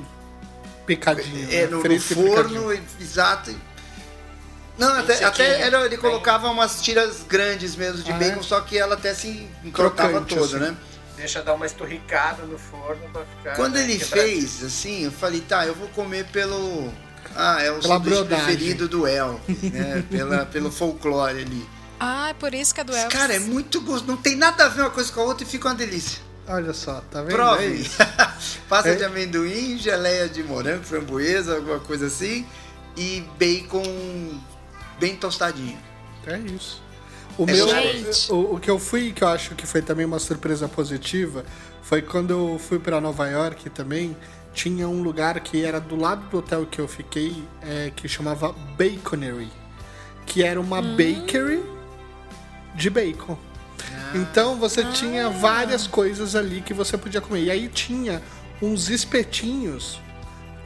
Picadinho. 0.86 1.48
é 1.50 1.62
né? 1.62 1.66
no, 1.66 1.76
no 1.78 1.82
picadinho. 1.82 2.32
forno, 2.34 2.72
e- 2.74 2.82
exato. 3.00 3.54
Não, 4.78 4.92
até, 4.98 5.24
até 5.24 5.60
era, 5.62 5.80
ele 5.80 5.88
bem- 5.90 5.98
colocava 5.98 6.48
umas 6.50 6.82
tiras 6.82 7.24
grandes 7.26 7.74
mesmo 7.74 8.02
de 8.02 8.12
Ah, 8.12 8.16
bacon, 8.18 8.40
é? 8.40 8.42
só 8.42 8.60
que 8.60 8.78
ela 8.78 8.94
até 8.94 9.14
se 9.14 9.48
Crocante, 9.72 10.34
toda, 10.34 10.44
assim. 10.44 10.58
né? 10.58 10.76
Deixa 11.16 11.42
dar 11.42 11.54
uma 11.54 11.64
esturricada 11.64 12.42
no 12.44 12.58
forno 12.58 13.08
pra 13.10 13.24
ficar. 13.24 13.56
Quando 13.56 13.74
né, 13.76 13.84
ele 13.84 13.98
quebradinho. 13.98 14.38
fez, 14.40 14.62
assim, 14.62 15.04
eu 15.04 15.10
falei, 15.10 15.40
tá, 15.40 15.66
eu 15.66 15.74
vou 15.74 15.88
comer 15.88 16.26
pelo. 16.26 16.92
Ah, 17.34 17.56
é 17.62 17.70
o 17.70 17.80
Pela 17.80 17.94
sanduíche 17.94 18.16
brodagem. 18.22 18.44
preferido 18.44 18.86
do 18.88 19.06
El, 19.06 19.40
né? 19.48 20.04
Pela, 20.10 20.44
pelo 20.44 20.70
folclore 20.70 21.40
ali. 21.40 21.66
Ah, 21.98 22.28
é 22.30 22.34
por 22.34 22.52
isso 22.54 22.74
que 22.74 22.80
é 22.80 22.84
do 22.84 22.94
Elvis. 22.94 23.12
Cara, 23.18 23.34
é 23.34 23.38
muito 23.38 23.80
gostoso. 23.80 24.06
Não 24.06 24.16
tem 24.16 24.36
nada 24.36 24.66
a 24.66 24.68
ver 24.68 24.82
uma 24.82 24.90
coisa 24.90 25.10
com 25.12 25.20
a 25.20 25.24
outra 25.24 25.44
e 25.44 25.46
fica 25.46 25.68
uma 25.68 25.74
delícia. 25.74 26.20
Olha 26.48 26.72
só, 26.72 27.00
tá 27.10 27.22
vendo? 27.22 27.32
É 27.32 27.34
Prove. 27.34 27.66
isso. 27.74 27.96
Pasta 28.68 28.90
É. 28.90 28.94
de 28.94 29.04
amendoim, 29.04 29.78
geleia 29.78 30.28
de 30.28 30.42
morango, 30.42 30.84
framboesa, 30.84 31.56
alguma 31.56 31.80
coisa 31.80 32.06
assim. 32.06 32.46
E 32.96 33.24
bacon 33.38 33.82
bem 35.00 35.16
tostadinho. 35.16 35.78
É 36.26 36.38
isso. 36.38 36.82
O 37.38 37.44
É 37.44 37.52
meu, 37.52 37.66
o, 38.30 38.54
o 38.54 38.60
que 38.60 38.70
eu 38.70 38.78
fui, 38.78 39.12
que 39.12 39.22
eu 39.22 39.28
acho 39.28 39.54
que 39.54 39.66
foi 39.66 39.82
também 39.82 40.06
uma 40.06 40.18
surpresa 40.18 40.66
positiva, 40.68 41.44
foi 41.82 42.00
quando 42.00 42.30
eu 42.30 42.58
fui 42.58 42.78
pra 42.78 43.00
Nova 43.00 43.26
York 43.28 43.68
também. 43.70 44.16
Tinha 44.54 44.88
um 44.88 45.02
lugar 45.02 45.38
que 45.40 45.62
era 45.64 45.78
do 45.78 45.96
lado 45.96 46.26
do 46.30 46.38
hotel 46.38 46.64
que 46.64 46.80
eu 46.80 46.88
fiquei, 46.88 47.44
é, 47.60 47.92
que 47.94 48.08
chamava 48.08 48.54
Baconery, 48.78 49.50
que 50.24 50.42
era 50.42 50.58
uma 50.58 50.80
bakery 50.80 51.62
de 52.76 52.90
bacon. 52.90 53.36
Então 54.14 54.56
você 54.56 54.84
tinha 54.84 55.28
várias 55.28 55.86
coisas 55.86 56.36
ali 56.36 56.60
que 56.60 56.72
você 56.72 56.96
podia 56.96 57.20
comer. 57.20 57.44
E 57.44 57.50
aí 57.50 57.68
tinha 57.68 58.22
uns 58.62 58.88
espetinhos 58.88 60.00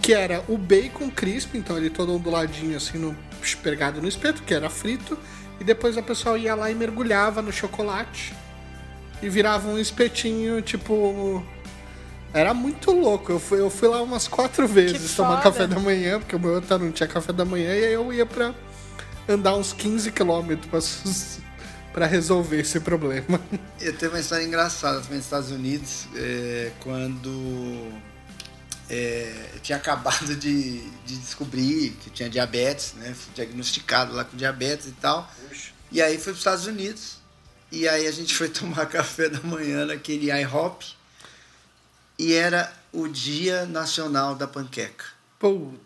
que 0.01 0.13
era 0.13 0.43
o 0.49 0.57
bacon 0.57 1.11
crisp, 1.11 1.57
então 1.57 1.77
ele 1.77 1.91
todo 1.91 2.15
onduladinho 2.15 2.77
assim, 2.77 2.99
no, 2.99 3.17
pegado 3.63 4.01
no 4.01 4.09
espeto, 4.09 4.43
que 4.43 4.55
era 4.55 4.71
frito, 4.71 5.19
e 5.61 5.65
depois 5.65 5.99
a 5.99 6.03
pessoa 6.03 6.39
ia 6.39 6.55
lá 6.55 6.71
e 6.71 6.75
mergulhava 6.75 7.43
no 7.43 7.53
chocolate 7.53 8.35
e 9.23 9.29
virava 9.29 9.69
um 9.69 9.79
espetinho, 9.79 10.63
tipo. 10.63 11.45
Era 12.33 12.55
muito 12.55 12.93
louco. 12.93 13.33
Eu 13.33 13.41
fui, 13.41 13.61
eu 13.61 13.69
fui 13.69 13.89
lá 13.89 14.01
umas 14.01 14.29
quatro 14.29 14.67
vezes 14.67 15.15
tomar 15.15 15.43
foda. 15.43 15.43
café 15.43 15.67
da 15.67 15.79
manhã, 15.79 16.19
porque 16.19 16.37
o 16.37 16.39
meu 16.39 16.57
hotel 16.57 16.79
não 16.79 16.93
tinha 16.93 17.09
café 17.09 17.33
da 17.33 17.45
manhã, 17.45 17.75
e 17.75 17.85
aí 17.85 17.93
eu 17.93 18.13
ia 18.13 18.25
pra 18.25 18.55
andar 19.29 19.55
uns 19.57 19.73
15 19.73 20.13
quilômetros 20.13 21.41
pra 21.93 22.07
resolver 22.07 22.61
esse 22.61 22.81
problema. 22.81 23.41
Eu 23.81 23.97
tenho 23.97 24.13
uma 24.13 24.21
história 24.21 24.45
engraçada 24.45 25.01
também 25.01 25.17
nos 25.17 25.27
Estados 25.27 25.51
Unidos, 25.51 26.07
é, 26.15 26.71
quando 26.81 27.91
é, 28.91 29.51
eu 29.55 29.61
tinha 29.61 29.79
acabado 29.79 30.35
de, 30.37 30.81
de 31.07 31.17
descobrir 31.17 31.91
que 32.03 32.11
tinha 32.11 32.29
diabetes, 32.29 32.95
né? 32.95 33.15
Fui 33.15 33.33
diagnosticado 33.35 34.13
lá 34.13 34.25
com 34.25 34.37
diabetes 34.37 34.89
e 34.89 34.93
tal. 34.93 35.31
Puxa. 35.49 35.71
E 35.93 36.03
aí 36.03 36.17
fui 36.17 36.25
para 36.25 36.33
os 36.33 36.39
Estados 36.39 36.67
Unidos. 36.67 37.19
E 37.71 37.89
aí 37.89 38.07
a 38.07 38.13
gente 38.13 38.35
foi 38.37 38.49
tomar 38.49 38.87
café 38.87 39.29
da 39.29 39.41
manhã 39.41 39.87
naquele 39.87 40.31
IHOP. 40.31 40.95
E 42.19 42.35
era 42.35 42.71
o 42.93 43.09
Dia 43.09 43.65
Nacional 43.65 44.35
da 44.35 44.47
Panqueca. 44.47 45.05
Puta. 45.39 45.79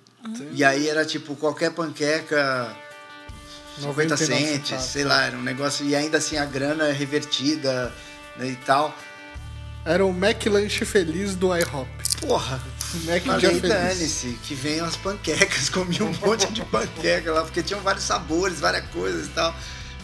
E 0.52 0.64
aí 0.64 0.88
era 0.88 1.04
tipo 1.04 1.36
qualquer 1.36 1.70
panqueca 1.72 2.74
50 3.80 4.08
99 4.16 4.26
centes, 4.26 4.82
sei 4.82 5.04
lá, 5.04 5.24
era 5.24 5.36
um 5.36 5.42
negócio. 5.42 5.84
E 5.86 5.94
ainda 5.96 6.18
assim 6.18 6.36
a 6.36 6.44
grana 6.44 6.88
é 6.88 6.92
revertida 6.92 7.92
né, 8.36 8.48
e 8.48 8.56
tal. 8.56 8.96
Era 9.84 10.04
o 10.04 10.10
McLanche 10.10 10.84
feliz 10.84 11.34
do 11.34 11.54
IHOP. 11.54 11.88
Porra, 12.20 12.62
falei, 13.04 13.20
feliz. 13.40 13.62
dane-se, 13.62 14.38
que 14.44 14.54
venham 14.54 14.86
as 14.86 14.96
panquecas. 14.96 15.68
Comi 15.70 16.00
um 16.02 16.12
monte 16.26 16.50
de 16.52 16.64
panqueca 16.64 17.32
lá, 17.32 17.42
porque 17.42 17.62
tinham 17.62 17.80
vários 17.80 18.04
sabores, 18.04 18.60
várias 18.60 18.86
coisas 18.88 19.26
e 19.26 19.30
tal. 19.30 19.54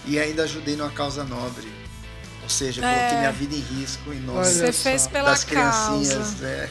E 0.07 0.19
ainda 0.19 0.43
ajudei 0.43 0.77
numa 0.77 0.91
causa 0.91 1.25
nobre. 1.25 1.73
Ou 2.43 2.49
seja, 2.49 2.85
É. 2.85 2.95
coloquei 2.95 3.19
minha 3.19 3.33
vida 3.33 3.55
em 3.55 3.61
risco 3.61 4.13
em 4.13 4.21
nome 4.21 4.45
Você 4.45 4.73
fez 4.73 5.07
pela 5.07 5.31
das 5.31 5.45
causa. 5.45 5.93
criancinhas. 5.93 6.43
É. 6.43 6.69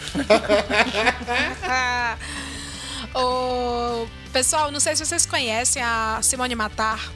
o... 3.17 4.07
Pessoal, 4.31 4.71
não 4.71 4.79
sei 4.79 4.95
se 4.95 5.03
vocês 5.03 5.25
conhecem 5.25 5.81
a 5.81 6.19
Simone 6.21 6.53
Matar, 6.53 7.11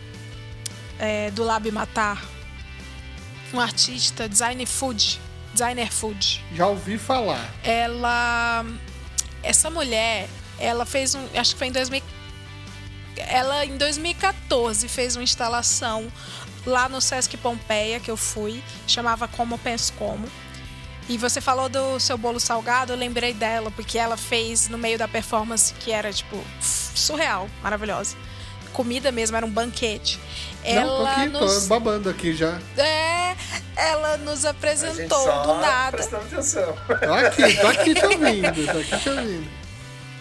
é, 0.97 1.30
do 1.30 1.43
Lab 1.43 1.70
Matar. 1.72 2.24
Um 3.53 3.59
artista, 3.59 4.28
designer 4.28 4.66
food. 4.66 5.22
Designer 5.53 5.91
food. 5.91 6.43
Já 6.55 6.68
ouvi 6.68 6.97
falar. 6.97 7.53
Ela. 7.64 8.66
Essa 9.43 9.70
mulher, 9.70 10.28
ela 10.57 10.88
fez 10.88 11.14
um. 11.14 11.24
Acho 11.36 11.53
que 11.53 11.59
foi 11.59 11.68
em 11.68 11.72
2000. 11.72 12.01
Ela, 13.16 13.64
em 13.64 13.78
2014, 13.78 14.88
fez 14.88 15.16
uma 15.16 15.24
instalação 15.24 16.11
lá 16.66 16.89
no 16.89 16.99
Sesc 16.99 17.38
Pompeia, 17.38 17.99
que 17.99 18.09
eu 18.09 18.18
fui. 18.18 18.64
Chamava 18.88 19.28
Como 19.28 19.55
Penso 19.59 19.93
Como. 19.93 20.28
E 21.09 21.17
você 21.17 21.41
falou 21.41 21.67
do 21.67 21.99
seu 21.99 22.17
bolo 22.17 22.39
salgado, 22.39 22.93
eu 22.93 22.97
lembrei 22.97 23.33
dela, 23.33 23.69
porque 23.71 23.97
ela 23.97 24.15
fez 24.15 24.69
no 24.69 24.77
meio 24.77 24.97
da 24.97 25.07
performance 25.07 25.73
que 25.73 25.91
era, 25.91 26.11
tipo, 26.13 26.41
surreal, 26.61 27.49
maravilhosa. 27.61 28.15
Comida 28.71 29.11
mesmo, 29.11 29.35
era 29.37 29.45
um 29.45 29.51
banquete. 29.51 30.19
Não, 30.63 30.73
tô 30.73 30.79
Ela 30.79 31.11
aqui, 31.11 31.29
nos... 31.29 31.53
tô 31.63 31.67
babando 31.67 32.09
aqui 32.09 32.33
já. 32.33 32.57
É, 32.77 33.35
ela 33.75 34.17
nos 34.17 34.45
A 34.45 34.51
gente 34.51 34.57
apresentou 34.57 35.23
só 35.23 35.41
do 35.43 35.59
nada. 35.59 35.97
prestando 35.97 36.23
atenção. 36.25 36.75
Tô 36.87 37.13
aqui, 37.13 37.55
tô 37.55 37.67
aqui 37.67 37.93
te 37.93 38.05
ouvindo, 38.05 38.65
tô 38.71 38.79
aqui 38.79 38.97
te 38.97 39.09
ouvindo. 39.09 39.47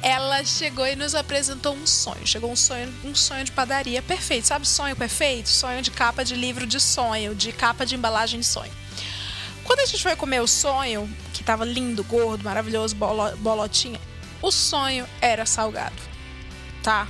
ela 0.02 0.44
chegou 0.44 0.86
e 0.86 0.96
nos 0.96 1.14
apresentou 1.14 1.74
um 1.74 1.86
sonho. 1.86 2.26
Chegou 2.26 2.50
um 2.50 2.56
sonho, 2.56 2.92
um 3.04 3.14
sonho 3.14 3.44
de 3.44 3.52
padaria 3.52 4.02
perfeito. 4.02 4.48
Sabe 4.48 4.68
sonho 4.68 4.96
perfeito? 4.96 5.48
Sonho 5.48 5.80
de 5.80 5.90
capa 5.90 6.24
de 6.24 6.34
livro 6.34 6.66
de 6.66 6.78
sonho, 6.80 7.34
de 7.34 7.52
capa 7.52 7.86
de 7.86 7.94
embalagem 7.94 8.40
de 8.40 8.46
sonho. 8.46 8.81
Quando 9.64 9.80
a 9.80 9.86
gente 9.86 10.02
foi 10.02 10.16
comer 10.16 10.40
o 10.40 10.46
sonho, 10.46 11.08
que 11.32 11.42
tava 11.44 11.64
lindo, 11.64 12.02
gordo, 12.04 12.44
maravilhoso, 12.44 12.94
bolo- 12.96 13.36
bolotinha, 13.38 14.00
o 14.40 14.50
sonho 14.50 15.06
era 15.20 15.46
salgado, 15.46 15.94
tá? 16.82 17.06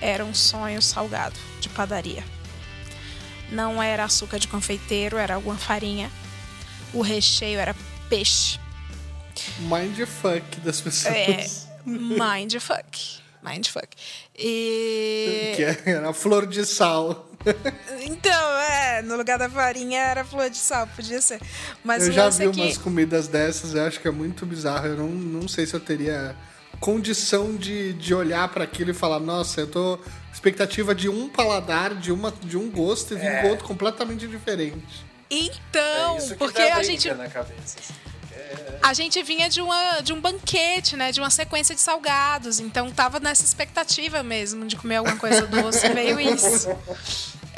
Era 0.00 0.24
um 0.24 0.34
sonho 0.34 0.80
salgado 0.82 1.36
de 1.60 1.68
padaria. 1.68 2.24
Não 3.50 3.82
era 3.82 4.04
açúcar 4.04 4.38
de 4.38 4.48
confeiteiro, 4.48 5.16
era 5.16 5.34
alguma 5.34 5.56
farinha. 5.56 6.10
O 6.92 7.00
recheio 7.02 7.58
era 7.60 7.74
peixe. 8.08 8.58
Mindfuck 9.60 10.60
das 10.60 10.80
pessoas. 10.80 11.14
É, 11.14 11.46
mindfuck. 11.84 13.18
Mindfuck. 13.46 13.88
E. 14.36 15.52
Que 15.56 15.90
era 15.90 16.10
a 16.10 16.12
flor 16.12 16.46
de 16.46 16.64
sal. 16.66 17.30
Então, 18.02 18.58
é, 18.60 19.02
no 19.02 19.16
lugar 19.16 19.38
da 19.38 19.48
farinha 19.48 20.00
era 20.00 20.24
flor 20.24 20.50
de 20.50 20.56
sal, 20.56 20.86
podia 20.88 21.20
ser. 21.20 21.40
Mas 21.84 22.06
eu 22.06 22.12
já 22.12 22.28
vi 22.28 22.46
é 22.46 22.50
que. 22.50 22.60
umas 22.60 22.78
comidas 22.78 23.28
dessas, 23.28 23.74
eu 23.74 23.84
acho 23.84 24.00
que 24.00 24.08
é 24.08 24.10
muito 24.10 24.44
bizarro. 24.44 24.86
Eu 24.86 24.96
não, 24.96 25.08
não 25.08 25.48
sei 25.48 25.64
se 25.66 25.74
eu 25.74 25.80
teria 25.80 26.34
condição 26.80 27.56
de, 27.56 27.92
de 27.94 28.14
olhar 28.14 28.48
para 28.48 28.64
aquilo 28.64 28.90
e 28.90 28.94
falar, 28.94 29.20
nossa, 29.20 29.60
eu 29.60 29.66
tô 29.66 29.98
expectativa 30.32 30.94
de 30.94 31.08
um 31.08 31.28
paladar, 31.28 31.94
de, 31.94 32.12
uma, 32.12 32.30
de 32.42 32.56
um 32.58 32.70
gosto 32.70 33.14
e 33.14 33.16
vim 33.16 33.26
É. 33.26 33.42
com 33.42 33.48
outro 33.48 33.64
completamente 33.66 34.26
diferente. 34.26 35.06
Então, 35.30 36.14
é 36.14 36.18
isso 36.18 36.28
que 36.30 36.34
porque 36.36 36.62
dá 36.68 36.76
a 36.76 36.82
gente, 36.82 37.08
na 37.14 37.28
cabeça. 37.28 37.78
assim. 37.80 37.94
A 38.82 38.92
gente 38.94 39.22
vinha 39.22 39.48
de, 39.48 39.60
uma, 39.60 40.00
de 40.00 40.12
um 40.12 40.20
banquete, 40.20 40.96
né? 40.96 41.10
De 41.10 41.20
uma 41.20 41.30
sequência 41.30 41.74
de 41.74 41.80
salgados. 41.80 42.60
Então 42.60 42.90
tava 42.90 43.18
nessa 43.18 43.44
expectativa 43.44 44.22
mesmo 44.22 44.66
de 44.66 44.76
comer 44.76 44.96
alguma 44.96 45.16
coisa 45.16 45.46
doce. 45.46 45.88
Veio 45.88 46.20
isso. 46.20 46.68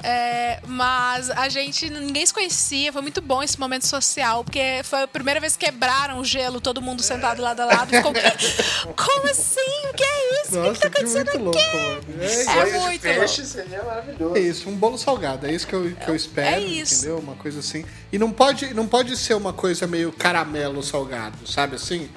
É, 0.03 0.61
mas 0.67 1.29
a 1.31 1.49
gente, 1.49 1.91
ninguém 1.91 2.25
se 2.25 2.33
conhecia, 2.33 2.93
foi 2.93 3.03
muito 3.03 3.21
bom 3.21 3.43
esse 3.43 3.59
momento 3.59 3.87
social, 3.87 4.45
porque 4.45 4.81
foi 4.85 5.03
a 5.03 5.09
primeira 5.09 5.41
vez 5.41 5.57
que 5.57 5.67
quebraram 5.67 6.21
o 6.21 6.25
gelo, 6.25 6.61
todo 6.61 6.81
mundo 6.81 7.03
sentado 7.03 7.43
lado 7.43 7.61
a 7.61 7.65
lado. 7.65 7.91
Ficou, 7.91 8.13
"Que- 8.13 8.93
como 8.95 9.27
assim? 9.29 9.61
O 9.91 9.95
que 9.95 10.05
é 10.05 10.43
isso? 10.43 10.61
o 10.61 10.73
que, 10.73 10.79
tá 10.79 10.89
que 10.91 10.99
acontecendo 10.99 11.31
muito 11.33 11.45
louco, 11.45 11.77
mano. 11.77 12.23
É, 12.23 12.43
É 12.43 12.79
muito 12.81 13.01
peixe 13.03 13.45
seria 13.45 13.83
maravilhoso. 13.83 14.37
É 14.37 14.41
isso, 14.41 14.69
um 14.69 14.77
bolo 14.77 14.97
salgado, 14.97 15.47
é 15.47 15.53
isso 15.53 15.67
que 15.67 15.75
eu, 15.75 15.91
que 15.95 16.09
eu 16.09 16.15
espero, 16.15 16.57
É 16.57 16.61
isso. 16.61 16.95
entendeu? 16.95 17.19
Uma 17.19 17.35
coisa 17.35 17.59
assim. 17.59 17.85
E 18.13 18.19
não 18.19 18.31
pode, 18.31 18.73
não 18.75 18.87
pode 18.87 19.17
ser 19.17 19.35
uma 19.35 19.53
coisa 19.53 19.87
meio 19.87 20.13
caramelo 20.13 20.83
salgado, 20.83 21.45
sabe 21.51 21.75
assim? 21.77 22.09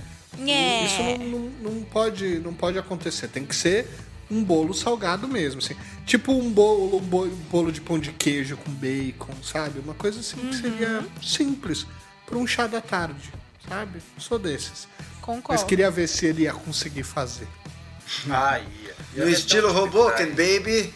É. 0.47 0.85
Isso 0.85 1.01
não, 1.03 1.17
não, 1.17 1.39
não 1.71 1.83
pode, 1.83 2.39
não 2.39 2.53
pode 2.53 2.77
acontecer. 2.77 3.27
Tem 3.27 3.45
que 3.45 3.55
ser 3.55 3.87
um 4.31 4.43
bolo 4.43 4.73
salgado 4.73 5.27
mesmo, 5.27 5.59
assim. 5.59 5.75
Tipo 6.05 6.31
um 6.33 6.49
bolo, 6.51 6.97
um 6.97 7.01
bo- 7.01 7.27
bolo 7.49 7.71
de 7.71 7.81
pão 7.81 7.99
de 7.99 8.11
queijo 8.11 8.57
com 8.57 8.71
bacon, 8.71 9.33
sabe? 9.43 9.79
Uma 9.79 9.93
coisa 9.93 10.19
assim 10.21 10.37
que 10.37 10.55
seria 10.55 10.99
Uhum. 10.99 11.21
simples 11.21 11.85
para 12.25 12.37
um 12.37 12.47
chá 12.47 12.65
da 12.67 12.79
tarde, 12.81 13.31
sabe? 13.67 14.01
Sou 14.17 14.39
desses. 14.39 14.87
Mas 14.97 15.21
Concordo. 15.21 15.65
queria 15.65 15.91
ver 15.91 16.07
se 16.07 16.25
ele 16.25 16.43
ia 16.43 16.53
conseguir 16.53 17.03
fazer. 17.03 17.47
Ah, 18.29 18.59
ia. 18.59 18.95
Ia 19.15 19.25
No 19.25 19.29
estilo 19.29 19.69
Hoboken, 19.77 20.27
baby. 20.31 20.93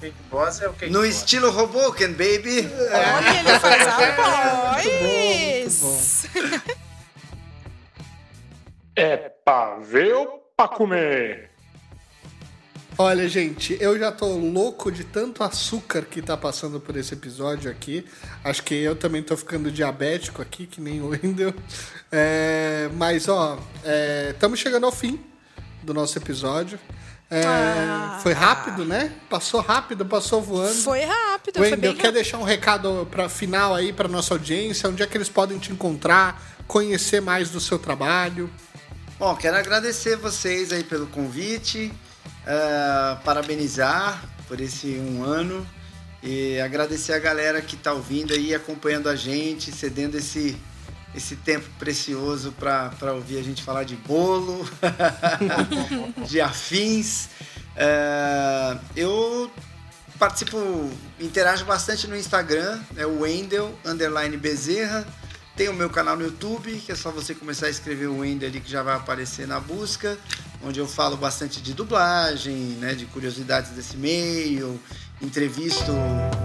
Cake 0.00 0.14
Boss 0.30 0.60
é 0.60 0.68
o 0.68 0.72
Cake 0.74 0.92
No 0.92 1.00
Boss. 1.02 1.14
estilo 1.16 1.48
Hoboken, 1.56 2.08
baby. 2.12 2.68
Olha, 2.92 3.38
ele 3.40 3.58
faz 3.60 3.86
a 3.86 3.96
voz. 5.80 6.26
É 8.96 9.16
pra 9.44 9.76
ver 9.78 10.14
ou 10.14 10.52
pra 10.56 10.68
comer? 10.68 11.50
Olha, 12.96 13.28
gente, 13.28 13.76
eu 13.80 13.98
já 13.98 14.12
tô 14.12 14.26
louco 14.36 14.92
de 14.92 15.02
tanto 15.02 15.42
açúcar 15.42 16.02
que 16.02 16.22
tá 16.22 16.36
passando 16.36 16.78
por 16.78 16.96
esse 16.96 17.12
episódio 17.12 17.68
aqui. 17.68 18.06
Acho 18.44 18.62
que 18.62 18.74
eu 18.74 18.94
também 18.94 19.20
tô 19.20 19.36
ficando 19.36 19.68
diabético 19.70 20.40
aqui, 20.40 20.64
que 20.66 20.80
nem 20.80 21.00
o 21.00 21.08
Wendel. 21.08 21.52
É, 22.12 22.88
mas, 22.94 23.28
ó, 23.28 23.58
estamos 24.30 24.60
chegando 24.60 24.86
ao 24.86 24.92
fim 24.92 25.18
do 25.82 25.92
nosso 25.92 26.16
episódio. 26.18 26.78
É, 27.28 27.42
Ah. 27.44 28.20
Foi 28.22 28.32
rápido, 28.32 28.84
né? 28.84 29.12
Passou 29.28 29.60
rápido, 29.60 30.06
passou 30.06 30.40
voando. 30.40 30.74
Foi 30.74 31.00
rápido, 31.00 31.56
foi 31.56 31.70
bem 31.70 31.90
Wendel, 31.90 31.96
quer 31.96 32.12
deixar 32.12 32.38
um 32.38 32.44
recado 32.44 33.08
para 33.10 33.28
final 33.28 33.74
aí 33.74 33.92
para 33.92 34.08
nossa 34.08 34.34
audiência? 34.34 34.88
Onde 34.88 35.02
é 35.02 35.06
que 35.06 35.16
eles 35.16 35.28
podem 35.28 35.58
te 35.58 35.72
encontrar, 35.72 36.40
conhecer 36.68 37.20
mais 37.20 37.50
do 37.50 37.58
seu 37.58 37.78
trabalho? 37.78 38.48
Bom, 39.18 39.34
quero 39.34 39.56
agradecer 39.56 40.16
vocês 40.16 40.72
aí 40.72 40.84
pelo 40.84 41.06
convite, 41.08 41.92
ah, 42.46 43.20
parabenizar 43.24 44.22
por 44.46 44.60
esse 44.60 44.98
um 44.98 45.24
ano 45.24 45.66
e 46.22 46.58
agradecer 46.60 47.12
a 47.12 47.18
galera 47.18 47.60
que 47.60 47.74
está 47.74 47.92
ouvindo 47.92 48.32
aí, 48.32 48.54
acompanhando 48.54 49.08
a 49.08 49.16
gente, 49.16 49.70
cedendo 49.70 50.16
esse, 50.16 50.56
esse 51.14 51.36
tempo 51.36 51.68
precioso 51.78 52.52
para 52.52 53.12
ouvir 53.12 53.38
a 53.38 53.42
gente 53.42 53.62
falar 53.62 53.84
de 53.84 53.96
bolo, 53.96 54.66
de 56.26 56.40
afins. 56.40 57.28
Ah, 57.76 58.78
eu 58.96 59.50
participo, 60.18 60.90
interajo 61.20 61.64
bastante 61.64 62.06
no 62.06 62.16
Instagram, 62.16 62.80
é 62.96 63.04
o 63.04 63.20
Wendel, 63.20 63.74
underline 63.84 64.36
Bezerra. 64.36 65.06
Tem 65.56 65.68
o 65.68 65.72
meu 65.72 65.88
canal 65.88 66.16
no 66.16 66.24
YouTube, 66.24 66.82
que 66.84 66.90
é 66.90 66.96
só 66.96 67.12
você 67.12 67.32
começar 67.32 67.66
a 67.66 67.70
escrever 67.70 68.08
o 68.08 68.18
Wendel 68.18 68.48
ali 68.48 68.60
que 68.60 68.68
já 68.68 68.82
vai 68.82 68.96
aparecer 68.96 69.46
na 69.46 69.60
busca, 69.60 70.18
onde 70.64 70.80
eu 70.80 70.88
falo 70.88 71.16
bastante 71.16 71.62
de 71.62 71.72
dublagem, 71.72 72.56
né, 72.80 72.92
de 72.94 73.06
curiosidades 73.06 73.70
desse 73.70 73.96
meio, 73.96 74.80
entrevisto 75.22 75.92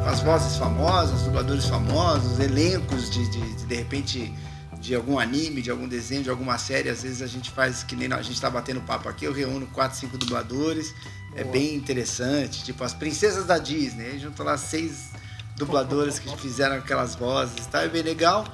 as 0.06 0.20
vozes 0.20 0.58
famosas, 0.58 1.24
dubladores 1.24 1.66
famosos, 1.66 2.40
elencos 2.40 3.10
de, 3.10 3.28
de, 3.32 3.56
de, 3.56 3.66
de 3.66 3.76
repente 3.76 4.32
de 4.80 4.94
algum 4.94 5.18
anime, 5.18 5.64
de 5.64 5.72
algum 5.72 5.88
desenho, 5.88 6.22
de 6.22 6.30
alguma 6.30 6.60
série. 6.60 6.88
Às 6.88 7.02
vezes 7.02 7.24
a 7.24 7.28
gente 7.28 7.50
faz 7.50 7.84
que 7.84 7.96
nem 7.96 8.14
a 8.14 8.22
gente 8.22 8.36
está 8.36 8.50
batendo 8.50 8.80
papo 8.82 9.10
aqui, 9.10 9.26
eu 9.26 9.34
reúno 9.34 9.66
quatro, 9.74 9.98
cinco 9.98 10.20
dubladores. 10.20 10.94
É 11.36 11.44
bem 11.44 11.74
interessante, 11.74 12.64
tipo 12.64 12.84
as 12.84 12.94
princesas 12.94 13.46
da 13.46 13.58
Disney, 13.58 14.20
junto 14.20 14.44
lá 14.44 14.56
seis 14.56 15.10
dubladoras 15.58 16.20
que 16.20 16.30
fizeram 16.38 16.76
aquelas 16.76 17.16
vozes, 17.16 17.66
tá? 17.66 17.82
É 17.82 17.88
bem 17.88 18.04
legal. 18.04 18.46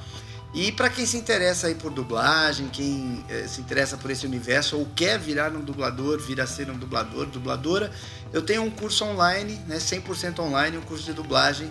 E 0.55 0.71
para 0.71 0.89
quem 0.89 1.05
se 1.05 1.17
interessa 1.17 1.67
aí 1.67 1.75
por 1.75 1.91
dublagem, 1.91 2.69
quem 2.69 3.23
eh, 3.29 3.45
se 3.45 3.61
interessa 3.61 3.97
por 3.97 4.09
esse 4.09 4.25
universo 4.25 4.77
ou 4.77 4.85
quer 4.95 5.19
virar 5.19 5.51
um 5.51 5.59
dublador, 5.59 6.17
vir 6.17 6.39
a 6.39 6.47
ser 6.47 6.71
um 6.71 6.77
dublador, 6.77 7.25
dubladora, 7.25 7.91
eu 8.31 8.41
tenho 8.41 8.63
um 8.63 8.71
curso 8.71 9.03
online, 9.03 9.61
né, 9.67 9.77
100% 9.77 10.39
online, 10.39 10.77
um 10.77 10.81
curso 10.81 11.03
de 11.03 11.13
dublagem 11.13 11.69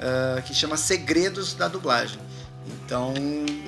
ah, 0.00 0.40
que 0.42 0.54
chama 0.54 0.76
Segredos 0.76 1.54
da 1.54 1.66
Dublagem. 1.68 2.18
Então, 2.66 3.14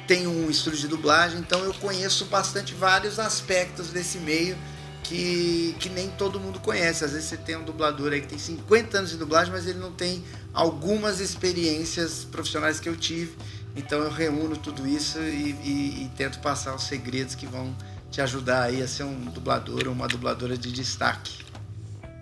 tenho 0.06 0.30
um 0.30 0.50
estúdio 0.50 0.80
de 0.80 0.88
dublagem, 0.88 1.38
então 1.38 1.60
eu 1.64 1.72
conheço 1.74 2.24
bastante 2.26 2.74
vários 2.74 3.18
aspectos 3.18 3.88
desse 3.88 4.18
meio 4.18 4.56
que, 5.04 5.74
que 5.78 5.88
nem 5.88 6.08
todo 6.10 6.40
mundo 6.40 6.58
conhece. 6.60 7.04
Às 7.04 7.12
vezes 7.12 7.28
você 7.28 7.36
tem 7.36 7.56
um 7.56 7.64
dublador 7.64 8.12
aí 8.12 8.20
que 8.20 8.26
tem 8.26 8.38
50 8.38 8.98
anos 8.98 9.10
de 9.10 9.16
dublagem, 9.16 9.52
mas 9.52 9.66
ele 9.66 9.78
não 9.78 9.92
tem 9.92 10.24
algumas 10.52 11.20
experiências 11.20 12.24
profissionais 12.30 12.80
que 12.80 12.88
eu 12.88 12.96
tive. 12.96 13.36
Então 13.76 14.00
eu 14.00 14.10
reúno 14.10 14.56
tudo 14.56 14.86
isso 14.88 15.18
e, 15.20 15.52
e- 15.62 16.04
e 16.04 16.10
tento 16.16 16.40
passar 16.40 16.74
os 16.74 16.82
segredos 16.82 17.34
que 17.34 17.46
vão 17.46 17.74
te 18.10 18.20
ajudar 18.20 18.64
aí 18.64 18.82
a 18.82 18.88
ser 18.88 19.04
um 19.04 19.26
dublador 19.26 19.86
ou 19.86 19.92
uma 19.92 20.08
dubladora 20.08 20.56
de 20.58 20.72
destaque. 20.72 21.47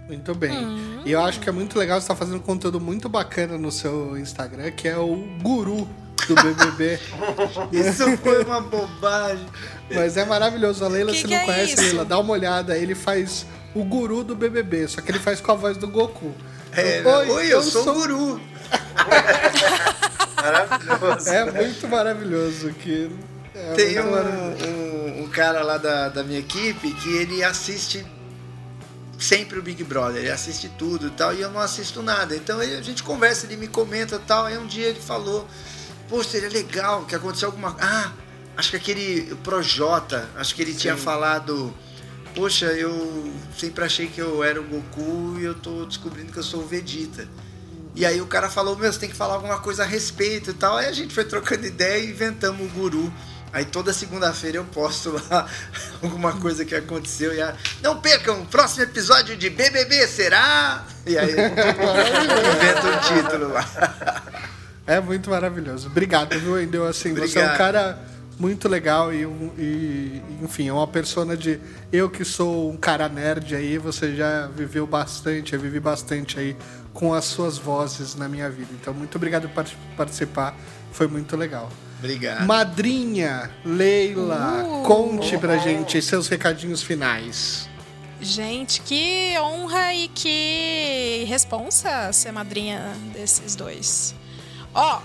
Muito 0.06 0.34
bem. 0.34 0.52
E 1.04 1.10
eu 1.12 1.20
acho 1.20 1.40
que 1.40 1.48
é 1.48 1.52
muito 1.52 1.78
legal 1.78 2.00
você 2.00 2.04
estar 2.04 2.14
fazendo 2.16 2.36
um 2.36 2.40
conteúdo 2.40 2.80
muito 2.80 3.08
bacana 3.08 3.58
no 3.58 3.72
seu 3.72 4.16
Instagram, 4.16 4.70
que 4.70 4.86
é 4.86 4.96
o 4.96 5.16
guru 5.42 5.88
do 6.28 6.34
BBB. 6.42 6.98
Isso 7.72 8.16
foi 8.18 8.44
uma 8.44 8.60
bobagem. 8.60 9.46
Mas 9.92 10.16
é 10.16 10.24
maravilhoso. 10.24 10.84
A 10.84 10.88
Leila, 10.88 11.10
Que 11.12 11.18
se 11.18 11.24
que 11.24 11.30
não 11.34 11.40
é 11.40 11.44
conhece, 11.44 11.72
isso? 11.74 11.82
Leila, 11.82 12.04
dá 12.04 12.18
uma 12.18 12.32
olhada. 12.32 12.76
Ele 12.78 12.94
faz 12.94 13.46
o 13.74 13.84
guru 13.84 14.22
do 14.22 14.34
BBB, 14.36 14.86
só 14.88 15.00
que 15.00 15.10
ele 15.10 15.18
faz 15.18 15.40
com 15.40 15.52
a 15.52 15.54
voz 15.56 15.76
do 15.76 15.88
Goku. 15.88 16.32
É, 16.72 17.02
Oi, 17.04 17.30
Oi, 17.30 17.46
eu, 17.46 17.50
eu 17.50 17.62
sou, 17.62 17.82
sou- 17.84 17.92
o 17.94 18.00
guru. 18.00 18.40
Maravilhoso. 20.36 21.30
É 21.30 21.50
muito 21.52 21.88
maravilhoso 21.88 22.70
que. 22.74 23.10
É 23.54 23.72
Tem 23.74 23.98
um, 24.00 24.10
maravilhoso. 24.10 24.66
um- 24.66 25.22
um 25.24 25.28
cara 25.28 25.62
lá 25.62 25.78
da, 25.78 26.08
da 26.10 26.22
minha 26.22 26.38
equipe 26.38 26.92
que 26.92 27.16
ele 27.16 27.42
assiste 27.42 28.04
sempre 29.18 29.58
o 29.58 29.62
Big 29.62 29.82
Brother, 29.84 30.22
ele 30.22 30.30
assiste 30.30 30.68
tudo 30.78 31.08
e 31.08 31.10
tal, 31.10 31.34
e 31.34 31.40
eu 31.40 31.50
não 31.50 31.60
assisto 31.60 32.02
nada. 32.02 32.36
Então 32.36 32.62
ele- 32.62 32.76
a 32.76 32.82
gente 32.82 33.02
conversa, 33.02 33.46
ele 33.46 33.56
me 33.56 33.68
comenta 33.68 34.16
e 34.16 34.18
tal. 34.20 34.46
Aí 34.46 34.58
um 34.58 34.66
dia 34.66 34.86
ele 34.88 35.00
falou: 35.00 35.46
Pô, 36.08 36.22
seria 36.22 36.48
legal 36.48 37.04
que 37.04 37.14
aconteceu 37.14 37.48
alguma 37.48 37.76
Ah, 37.80 38.12
acho 38.56 38.70
que 38.70 38.76
aquele 38.76 39.34
Projota, 39.42 40.28
acho 40.36 40.54
que 40.54 40.62
ele 40.62 40.74
tinha 40.74 40.96
falado. 40.96 41.74
Poxa, 42.34 42.66
eu 42.66 43.32
sempre 43.58 43.82
achei 43.84 44.08
que 44.08 44.20
eu 44.20 44.44
era 44.44 44.60
o 44.60 44.64
Goku 44.64 45.36
e 45.40 45.44
eu 45.44 45.54
tô 45.54 45.86
descobrindo 45.86 46.30
que 46.32 46.38
eu 46.38 46.42
sou 46.42 46.60
o 46.60 46.66
Vegeta. 46.66 47.26
E 47.94 48.04
aí 48.04 48.20
o 48.20 48.26
cara 48.26 48.50
falou, 48.50 48.76
meu, 48.76 48.92
você 48.92 48.98
tem 48.98 49.08
que 49.08 49.16
falar 49.16 49.34
alguma 49.34 49.58
coisa 49.58 49.82
a 49.82 49.86
respeito 49.86 50.50
e 50.50 50.52
tal. 50.52 50.76
Aí 50.76 50.86
a 50.86 50.92
gente 50.92 51.14
foi 51.14 51.24
trocando 51.24 51.66
ideia 51.66 52.04
e 52.04 52.10
inventamos 52.10 52.60
o 52.66 52.68
guru. 52.74 53.10
Aí 53.56 53.64
toda 53.64 53.90
segunda-feira 53.90 54.58
eu 54.58 54.64
posto 54.66 55.18
lá 55.30 55.46
alguma 56.02 56.34
coisa 56.34 56.62
que 56.62 56.74
aconteceu. 56.74 57.32
E 57.34 57.40
a... 57.40 57.54
Não 57.82 57.98
percam, 58.00 58.44
próximo 58.44 58.82
episódio 58.84 59.34
de 59.34 59.48
BBB 59.48 60.06
será? 60.06 60.84
E 61.06 61.16
aí 61.16 61.30
inventa 61.30 62.86
um 62.86 63.22
título 63.22 63.52
lá. 63.54 63.64
É 64.88 65.00
muito 65.00 65.30
maravilhoso. 65.30 65.88
Obrigado, 65.88 66.38
viu, 66.38 66.62
Endel? 66.62 66.86
Assim, 66.86 67.12
você 67.12 67.40
é 67.40 67.42
um 67.42 67.44
Obrigado. 67.46 67.56
cara 67.58 67.98
muito 68.38 68.68
legal 68.68 69.12
e, 69.12 69.26
um- 69.26 69.50
e, 69.58 70.22
enfim, 70.40 70.68
é 70.68 70.72
uma 70.72 70.86
persona 70.86 71.36
de. 71.36 71.58
Eu 71.92 72.08
que 72.08 72.24
sou 72.24 72.70
um 72.70 72.76
cara 72.76 73.08
nerd 73.08 73.56
aí, 73.56 73.78
você 73.78 74.14
já 74.14 74.46
viveu 74.46 74.86
bastante, 74.86 75.54
eu 75.54 75.58
vivi 75.60 75.80
bastante 75.80 76.38
aí 76.38 76.56
com 76.94 77.12
as 77.12 77.24
suas 77.24 77.58
vozes 77.58 78.14
na 78.14 78.28
minha 78.28 78.48
vida. 78.48 78.68
Então, 78.80 78.94
muito 78.94 79.16
obrigado 79.16 79.48
por 79.48 79.54
part- 79.56 79.76
participar, 79.96 80.54
foi 80.92 81.08
muito 81.08 81.36
legal. 81.36 81.68
Obrigado. 81.98 82.46
Madrinha, 82.46 83.50
Leila, 83.64 84.64
Uh. 84.64 84.82
conte 84.84 85.36
pra 85.38 85.56
gente 85.58 86.00
seus 86.02 86.28
recadinhos 86.28 86.82
finais. 86.82 87.68
Gente, 88.20 88.80
que 88.82 89.34
honra 89.38 89.92
e 89.94 90.08
que 90.08 91.24
responsa 91.28 92.12
ser 92.12 92.32
madrinha 92.32 92.92
desses 93.12 93.54
dois. 93.54 94.14
Ó, 94.74 95.00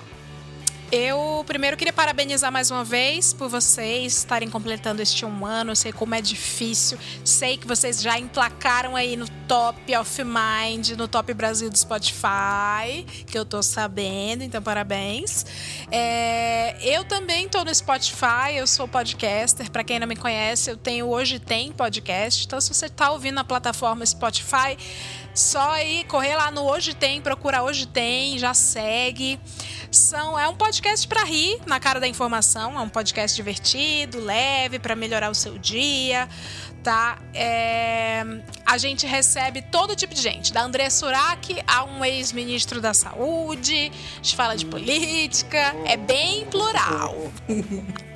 Eu 0.91 1.41
primeiro 1.47 1.77
queria 1.77 1.93
parabenizar 1.93 2.51
mais 2.51 2.69
uma 2.69 2.83
vez 2.83 3.31
por 3.31 3.47
vocês 3.47 4.17
estarem 4.17 4.49
completando 4.49 5.01
este 5.01 5.25
um 5.25 5.45
ano. 5.45 5.71
Eu 5.71 5.75
sei 5.75 5.93
como 5.93 6.13
é 6.13 6.19
difícil. 6.19 6.97
Sei 7.23 7.55
que 7.55 7.65
vocês 7.65 8.01
já 8.01 8.19
emplacaram 8.19 8.93
aí 8.97 9.15
no 9.15 9.25
top 9.47 9.95
of 9.95 10.21
mind, 10.25 10.89
no 10.97 11.07
top 11.07 11.33
Brasil 11.33 11.69
do 11.69 11.77
Spotify, 11.77 13.05
que 13.25 13.37
eu 13.37 13.45
tô 13.45 13.63
sabendo, 13.63 14.43
então 14.43 14.61
parabéns. 14.61 15.45
É, 15.89 16.75
eu 16.81 17.05
também 17.05 17.47
tô 17.47 17.63
no 17.63 17.73
Spotify, 17.73 18.55
eu 18.55 18.67
sou 18.67 18.85
podcaster. 18.85 19.71
Para 19.71 19.85
quem 19.85 19.97
não 19.97 20.07
me 20.07 20.17
conhece, 20.17 20.71
eu 20.71 20.75
tenho 20.75 21.07
Hoje 21.07 21.39
Tem 21.39 21.71
Podcast. 21.71 22.45
Então, 22.45 22.59
se 22.59 22.73
você 22.73 22.89
tá 22.89 23.11
ouvindo 23.11 23.35
na 23.35 23.45
plataforma 23.45 24.05
Spotify, 24.05 24.77
só 25.33 25.71
aí 25.71 26.03
correr 26.05 26.35
lá 26.35 26.51
no 26.51 26.63
Hoje 26.63 26.93
Tem, 26.93 27.21
procura 27.21 27.63
Hoje 27.63 27.85
Tem, 27.85 28.37
já 28.37 28.53
segue. 28.53 29.39
São, 29.89 30.39
é 30.39 30.47
um 30.47 30.55
podcast 30.55 31.07
para 31.07 31.23
rir 31.23 31.59
na 31.65 31.79
cara 31.79 31.99
da 31.99 32.07
informação, 32.07 32.77
é 32.77 32.81
um 32.81 32.87
podcast 32.89 33.35
divertido, 33.35 34.19
leve 34.19 34.79
para 34.79 34.95
melhorar 34.95 35.29
o 35.29 35.35
seu 35.35 35.57
dia, 35.57 36.29
tá? 36.81 37.19
É, 37.33 38.23
a 38.65 38.77
gente 38.77 39.05
recebe 39.05 39.61
todo 39.61 39.95
tipo 39.95 40.13
de 40.13 40.21
gente, 40.21 40.53
da 40.53 40.63
André 40.63 40.89
Surak 40.89 41.61
a 41.67 41.83
um 41.83 42.05
ex-ministro 42.05 42.79
da 42.79 42.93
Saúde, 42.93 43.91
a 43.91 44.15
gente 44.23 44.35
fala 44.35 44.55
de 44.55 44.65
política, 44.65 45.75
é 45.85 45.97
bem 45.97 46.45
plural. 46.45 47.15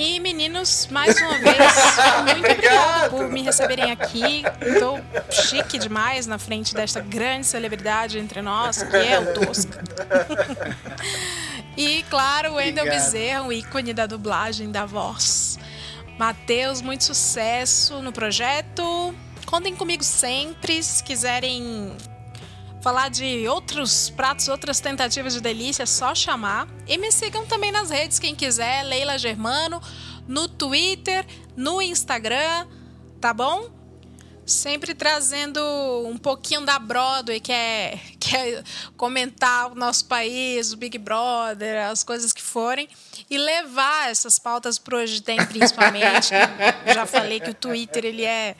E 0.00 0.18
meninos, 0.18 0.88
mais 0.90 1.14
uma 1.20 1.36
vez, 1.36 1.58
muito 2.24 2.38
obrigada 2.38 3.10
por 3.10 3.28
me 3.28 3.42
receberem 3.42 3.90
aqui. 3.90 4.42
Estou 4.62 4.98
chique 5.30 5.76
demais 5.76 6.26
na 6.26 6.38
frente 6.38 6.74
desta 6.74 7.02
grande 7.02 7.46
celebridade 7.46 8.18
entre 8.18 8.40
nós, 8.40 8.82
que 8.82 8.96
é 8.96 9.20
o 9.20 9.34
Tosca. 9.34 9.84
e 11.76 12.02
claro, 12.04 12.52
o 12.52 12.54
Wendel 12.54 12.84
Obrigado. 12.84 13.04
Bezerra, 13.04 13.42
um 13.42 13.52
ícone 13.52 13.92
da 13.92 14.06
dublagem 14.06 14.70
da 14.70 14.86
voz. 14.86 15.58
Matheus, 16.18 16.80
muito 16.80 17.04
sucesso 17.04 18.00
no 18.00 18.10
projeto. 18.10 19.14
Contem 19.44 19.76
comigo 19.76 20.02
sempre, 20.02 20.82
se 20.82 21.04
quiserem 21.04 21.94
falar 22.80 23.10
de 23.10 23.46
outros 23.46 24.10
pratos, 24.10 24.48
outras 24.48 24.80
tentativas 24.80 25.34
de 25.34 25.40
delícia, 25.40 25.82
é 25.82 25.86
só 25.86 26.14
chamar. 26.14 26.66
E 26.86 26.96
me 26.96 27.12
sigam 27.12 27.46
também 27.46 27.70
nas 27.70 27.90
redes, 27.90 28.18
quem 28.18 28.34
quiser, 28.34 28.82
Leila 28.84 29.18
Germano, 29.18 29.80
no 30.26 30.48
Twitter, 30.48 31.26
no 31.56 31.82
Instagram, 31.82 32.66
tá 33.20 33.34
bom? 33.34 33.68
Sempre 34.46 34.94
trazendo 34.94 35.60
um 36.06 36.16
pouquinho 36.16 36.62
da 36.62 36.78
Broadway, 36.78 37.38
que 37.38 37.52
é, 37.52 38.00
que 38.18 38.34
é 38.34 38.64
comentar 38.96 39.70
o 39.70 39.74
nosso 39.74 40.06
país, 40.06 40.72
o 40.72 40.76
Big 40.76 40.96
Brother, 40.96 41.86
as 41.86 42.02
coisas 42.02 42.32
que 42.32 42.42
forem, 42.42 42.88
e 43.28 43.36
levar 43.36 44.10
essas 44.10 44.38
pautas 44.38 44.78
para 44.78 44.96
hoje 44.96 45.20
tem 45.20 45.36
principalmente. 45.46 46.30
Já 46.94 47.06
falei 47.06 47.40
que 47.40 47.50
o 47.50 47.54
Twitter 47.54 48.06
ele 48.06 48.24
é 48.24 48.56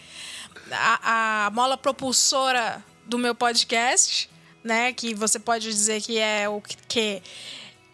a, 0.70 1.46
a 1.46 1.50
mola 1.50 1.76
propulsora 1.76 2.84
do 3.10 3.18
meu 3.18 3.34
podcast, 3.34 4.30
né? 4.64 4.92
Que 4.92 5.12
você 5.14 5.38
pode 5.38 5.66
dizer 5.68 6.00
que 6.00 6.18
é 6.18 6.48
o 6.48 6.62
que- 6.88 7.20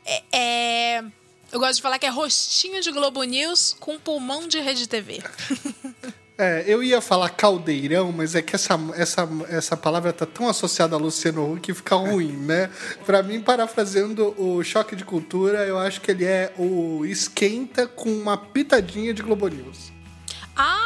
é, 0.04 0.22
é- 0.32 1.04
eu 1.50 1.58
gosto 1.58 1.76
de 1.76 1.82
falar 1.82 1.98
que 1.98 2.06
é 2.06 2.10
rostinho 2.10 2.80
de 2.82 2.92
Globo 2.92 3.22
News 3.24 3.74
com 3.80 3.98
pulmão 3.98 4.46
de 4.46 4.60
Rede 4.60 4.86
TV. 4.88 5.20
É, 6.38 6.64
eu 6.66 6.82
ia 6.82 7.00
falar 7.00 7.30
caldeirão, 7.30 8.12
mas 8.12 8.34
é 8.34 8.42
que 8.42 8.54
essa, 8.54 8.78
essa, 8.94 9.26
essa 9.48 9.74
palavra 9.74 10.12
tá 10.12 10.26
tão 10.26 10.46
associada 10.50 10.94
a 10.94 10.98
Luciano 10.98 11.50
Huck 11.50 11.62
que 11.62 11.72
fica 11.72 11.94
ruim, 11.96 12.30
né? 12.30 12.68
Pra 13.06 13.22
mim, 13.22 13.40
parafraseando 13.40 14.34
o 14.38 14.62
Choque 14.62 14.94
de 14.94 15.02
Cultura, 15.02 15.64
eu 15.64 15.78
acho 15.78 15.98
que 16.02 16.10
ele 16.10 16.26
é 16.26 16.52
o 16.58 17.06
esquenta 17.06 17.86
com 17.86 18.10
uma 18.12 18.36
pitadinha 18.36 19.14
de 19.14 19.22
Globo 19.22 19.48
News. 19.48 19.90
Ah, 20.54 20.85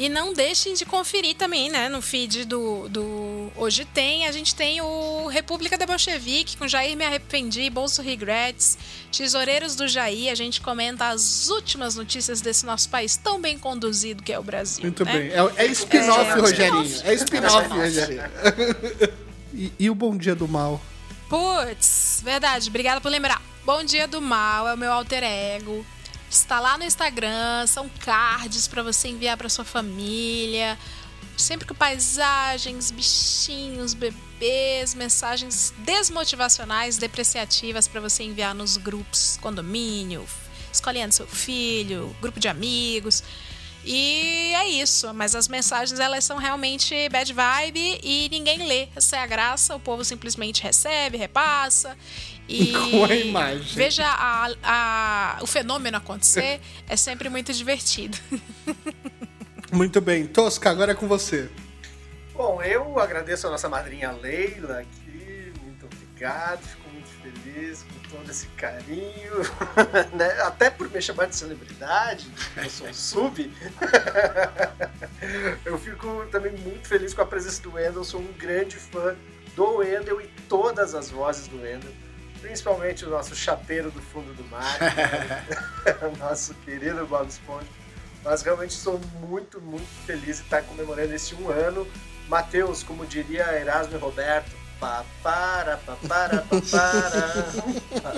e 0.00 0.08
não 0.08 0.32
deixem 0.32 0.72
de 0.72 0.86
conferir 0.86 1.36
também, 1.36 1.68
né? 1.68 1.86
No 1.90 2.00
feed 2.00 2.46
do, 2.46 2.88
do 2.88 3.52
Hoje 3.54 3.84
Tem, 3.84 4.26
a 4.26 4.32
gente 4.32 4.54
tem 4.54 4.80
o 4.80 5.26
República 5.26 5.76
da 5.76 5.84
Bolchevique, 5.84 6.56
com 6.56 6.66
Jair 6.66 6.96
Me 6.96 7.04
Arrependi, 7.04 7.68
Bolso 7.68 8.00
Regrets, 8.00 8.78
Tesoureiros 9.12 9.76
do 9.76 9.86
Jair. 9.86 10.32
A 10.32 10.34
gente 10.34 10.62
comenta 10.62 11.08
as 11.08 11.50
últimas 11.50 11.96
notícias 11.96 12.40
desse 12.40 12.64
nosso 12.64 12.88
país 12.88 13.18
tão 13.18 13.38
bem 13.38 13.58
conduzido 13.58 14.22
que 14.22 14.32
é 14.32 14.38
o 14.38 14.42
Brasil. 14.42 14.82
Muito 14.84 15.04
né? 15.04 15.12
bem. 15.12 15.32
É, 15.32 15.64
é 15.64 15.66
spin-off, 15.66 16.30
É, 16.30 16.34
Rogerinho. 16.34 16.82
spin-off. 16.82 17.06
É 17.06 17.12
spin-off, 17.12 17.68
Rogerinho. 17.68 18.22
e, 19.52 19.72
e 19.78 19.90
o 19.90 19.94
Bom 19.94 20.16
Dia 20.16 20.34
do 20.34 20.48
Mal? 20.48 20.80
Putz, 21.28 22.22
verdade. 22.24 22.70
Obrigada 22.70 23.02
por 23.02 23.10
lembrar. 23.10 23.42
Bom 23.66 23.84
Dia 23.84 24.08
do 24.08 24.22
Mal 24.22 24.66
é 24.66 24.72
o 24.72 24.78
meu 24.78 24.90
alter 24.90 25.22
ego. 25.22 25.84
Está 26.30 26.60
lá 26.60 26.78
no 26.78 26.84
Instagram, 26.84 27.66
são 27.66 27.88
cards 27.88 28.68
para 28.68 28.84
você 28.84 29.08
enviar 29.08 29.36
para 29.36 29.48
sua 29.48 29.64
família. 29.64 30.78
Sempre 31.36 31.66
com 31.66 31.74
paisagens, 31.74 32.92
bichinhos, 32.92 33.94
bebês, 33.94 34.94
mensagens 34.94 35.74
desmotivacionais, 35.78 36.98
depreciativas 36.98 37.88
para 37.88 38.00
você 38.00 38.22
enviar 38.22 38.54
nos 38.54 38.76
grupos, 38.76 39.40
condomínio, 39.42 40.24
escolhendo 40.72 41.12
seu 41.12 41.26
filho, 41.26 42.14
grupo 42.20 42.38
de 42.38 42.46
amigos. 42.46 43.24
E 43.84 44.52
é 44.54 44.68
isso, 44.68 45.12
mas 45.12 45.34
as 45.34 45.48
mensagens 45.48 45.98
elas 45.98 46.22
são 46.22 46.36
realmente 46.36 47.08
bad 47.08 47.32
vibe 47.32 48.00
e 48.04 48.28
ninguém 48.30 48.68
lê. 48.68 48.88
Essa 48.94 49.16
é 49.16 49.20
a 49.20 49.26
graça, 49.26 49.74
o 49.74 49.80
povo 49.80 50.04
simplesmente 50.04 50.62
recebe, 50.62 51.16
repassa 51.16 51.96
e 52.50 52.72
Com 52.90 53.04
a 53.04 53.14
imagem. 53.14 53.74
veja 53.76 54.04
a- 54.06 54.50
a- 54.62 55.38
o 55.40 55.46
fenômeno 55.46 55.96
acontecer, 55.96 56.60
é 56.88 56.96
sempre 56.96 57.28
muito 57.28 57.52
divertido. 57.52 58.18
Muito 59.72 60.00
bem. 60.00 60.26
Tosca, 60.26 60.68
agora 60.68 60.90
é 60.90 60.94
com 60.96 61.06
você. 61.06 61.48
Bom, 62.34 62.60
eu 62.60 62.98
agradeço 62.98 63.46
a 63.46 63.50
nossa 63.50 63.68
madrinha 63.68 64.10
Leila 64.10 64.80
aqui, 64.80 65.52
muito 65.62 65.86
obrigado, 65.86 66.60
fico 66.66 66.90
muito 66.92 67.08
feliz 67.22 67.84
com 67.84 68.16
todo 68.16 68.28
esse 68.28 68.46
carinho, 68.48 69.32
né? 70.12 70.28
até 70.42 70.70
por 70.70 70.90
me 70.90 71.00
chamar 71.00 71.26
de 71.26 71.36
celebridade, 71.36 72.28
eu 72.56 72.68
sou 72.68 72.88
um 72.88 72.92
sub. 72.94 73.52
eu 75.64 75.78
fico 75.78 76.26
também 76.32 76.52
muito 76.52 76.88
feliz 76.88 77.14
com 77.14 77.22
a 77.22 77.26
presença 77.26 77.62
do 77.62 77.74
Wendel, 77.74 78.02
sou 78.02 78.20
um 78.20 78.32
grande 78.32 78.74
fã 78.76 79.14
do 79.54 79.76
Wendel 79.76 80.20
e 80.20 80.26
todas 80.48 80.94
as 80.96 81.10
vozes 81.10 81.46
do 81.46 81.60
Wendel, 81.62 81.90
principalmente 82.40 83.04
o 83.04 83.10
nosso 83.10 83.34
chapeiro 83.34 83.90
do 83.90 84.00
fundo 84.00 84.32
do 84.34 84.44
mar, 84.44 84.78
o 86.12 86.16
nosso 86.18 86.54
querido 86.64 87.06
Bob 87.06 87.28
Esponja. 87.28 87.66
Mas 88.22 88.42
realmente 88.42 88.74
sou 88.74 89.00
muito, 89.20 89.60
muito 89.60 89.88
feliz 90.06 90.36
de 90.38 90.42
estar 90.42 90.62
comemorando 90.62 91.14
esse 91.14 91.34
um 91.34 91.48
ano. 91.50 91.86
Matheus, 92.28 92.82
como 92.82 93.06
diria 93.06 93.58
Erasmo 93.58 93.96
e 93.96 93.98
Roberto, 93.98 94.50
papara, 94.78 95.78
papara, 95.86 96.44
papara. 96.48 97.46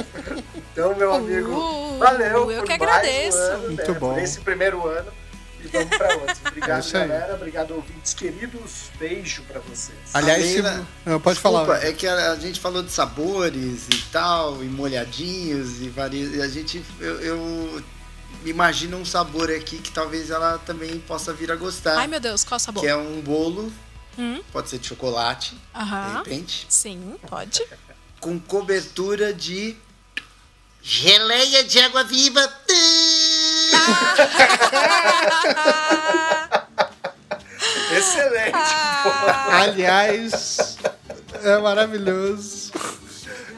Então, 0.72 0.96
meu 0.96 1.12
amigo, 1.12 1.50
Uh, 1.52 1.98
valeu 1.98 2.50
eu 2.50 2.60
por 2.62 2.66
que 2.66 2.78
mais 2.78 2.82
agradeço. 2.82 3.36
um 3.36 3.40
ano, 3.42 3.66
Muito 3.68 3.92
né, 3.92 3.98
bom. 3.98 4.14
por 4.14 4.22
esse 4.22 4.40
primeiro 4.40 4.86
ano. 4.86 5.12
E 5.64 5.68
vamos. 5.68 5.92
É 5.92 6.48
Obrigado, 6.48 6.84
aí. 6.86 6.92
galera. 6.92 7.34
Obrigado, 7.34 7.74
ouvintes 7.74 8.14
queridos. 8.14 8.90
Beijo 8.98 9.42
para 9.42 9.60
vocês. 9.60 9.96
Aliás, 10.12 10.42
A 10.42 10.46
se... 10.46 10.52
Leila- 10.62 10.86
Não, 11.06 11.20
pode 11.20 11.34
Desculpa, 11.36 11.66
falar. 11.66 11.84
é 11.84 11.92
que 11.92 12.06
a, 12.06 12.32
a 12.32 12.36
gente 12.36 12.58
falou 12.60 12.82
de 12.82 12.90
sabores 12.92 13.86
e 13.88 14.02
tal, 14.10 14.62
e 14.62 14.66
molhadinhos 14.66 15.80
e 15.80 15.88
vari... 15.88 16.36
e 16.36 16.42
a 16.42 16.48
gente 16.48 16.82
eu, 17.00 17.20
eu 17.20 17.82
imagino 18.44 18.96
um 18.96 19.04
sabor 19.04 19.50
aqui 19.50 19.78
que 19.78 19.92
talvez 19.92 20.30
ela 20.30 20.58
também 20.66 20.98
possa 21.00 21.32
vir 21.32 21.52
a 21.52 21.56
gostar, 21.56 21.96
Ai 21.98 22.06
meu 22.08 22.18
Deus, 22.18 22.42
qual 22.42 22.58
sabor? 22.58 22.82
que 22.82 22.88
é 22.88 22.96
um 22.96 23.20
bolo, 23.20 23.72
Hum? 24.18 24.42
pode 24.52 24.68
ser 24.68 24.78
de 24.78 24.86
chocolate, 24.88 25.54
de 25.54 25.60
Aham. 25.74 26.18
repente, 26.18 26.66
Sim, 26.68 27.14
pode. 27.28 27.62
com 28.20 28.38
cobertura 28.40 29.32
de 29.32 29.76
geleia 30.82 31.64
de 31.64 31.78
água 31.78 32.02
viva. 32.04 32.40
Excelente. 37.96 38.52
Aliás, 39.50 40.78
é 41.42 41.58
maravilhoso. 41.58 42.72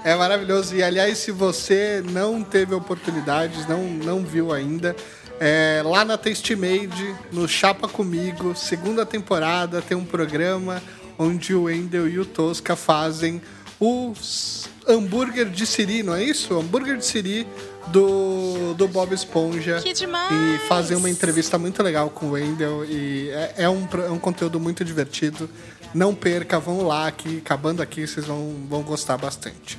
É 0.05 0.15
maravilhoso. 0.15 0.75
E 0.75 0.83
aliás, 0.83 1.19
se 1.19 1.31
você 1.31 2.03
não 2.05 2.43
teve 2.43 2.75
oportunidades, 2.75 3.67
não, 3.67 3.85
não 3.85 4.25
viu 4.25 4.53
ainda, 4.53 4.95
é, 5.41 5.83
lá 5.85 6.05
na 6.05 6.19
Tastemade, 6.19 7.15
no 7.33 7.49
Chapa 7.49 7.89
Comigo, 7.89 8.55
segunda 8.55 9.07
temporada, 9.07 9.81
tem 9.81 9.97
um 9.97 10.05
programa 10.05 10.83
onde 11.19 11.55
o 11.55 11.65
Wendel 11.65 12.09
e 12.09 12.19
o 12.19 12.25
Tosca 12.25 12.77
fazem 12.77 13.41
os 13.81 14.69
hambúrguer 14.87 15.49
de 15.49 15.67
Siri, 15.67 16.03
não 16.03 16.15
é 16.15 16.23
isso? 16.23 16.59
Hambúrguer 16.59 16.97
de 16.97 17.07
Siri 17.07 17.47
do, 17.89 18.75
do 18.75 18.89
Bob 18.89 19.15
Esponja. 19.15 19.81
Que 19.83 19.93
demais! 19.93 20.33
E 20.33 20.67
fazem 20.67 20.97
uma 20.97 21.11
entrevista 21.11 21.59
muito 21.59 21.83
legal 21.83 22.11
com 22.11 22.27
o 22.27 22.31
Wendel. 22.33 22.85
E 22.85 23.31
é, 23.31 23.55
é 23.59 23.69
um, 23.69 23.87
é 24.07 24.11
um 24.11 24.19
conteúdo 24.19 24.59
muito 24.59 24.85
divertido. 24.85 25.49
Não 25.95 26.15
perca, 26.15 26.59
vão 26.59 26.83
lá, 26.87 27.11
que 27.13 27.39
acabando 27.39 27.81
aqui 27.81 28.07
vocês 28.07 28.27
vão, 28.27 28.67
vão 28.69 28.83
gostar 28.83 29.17
bastante. 29.17 29.79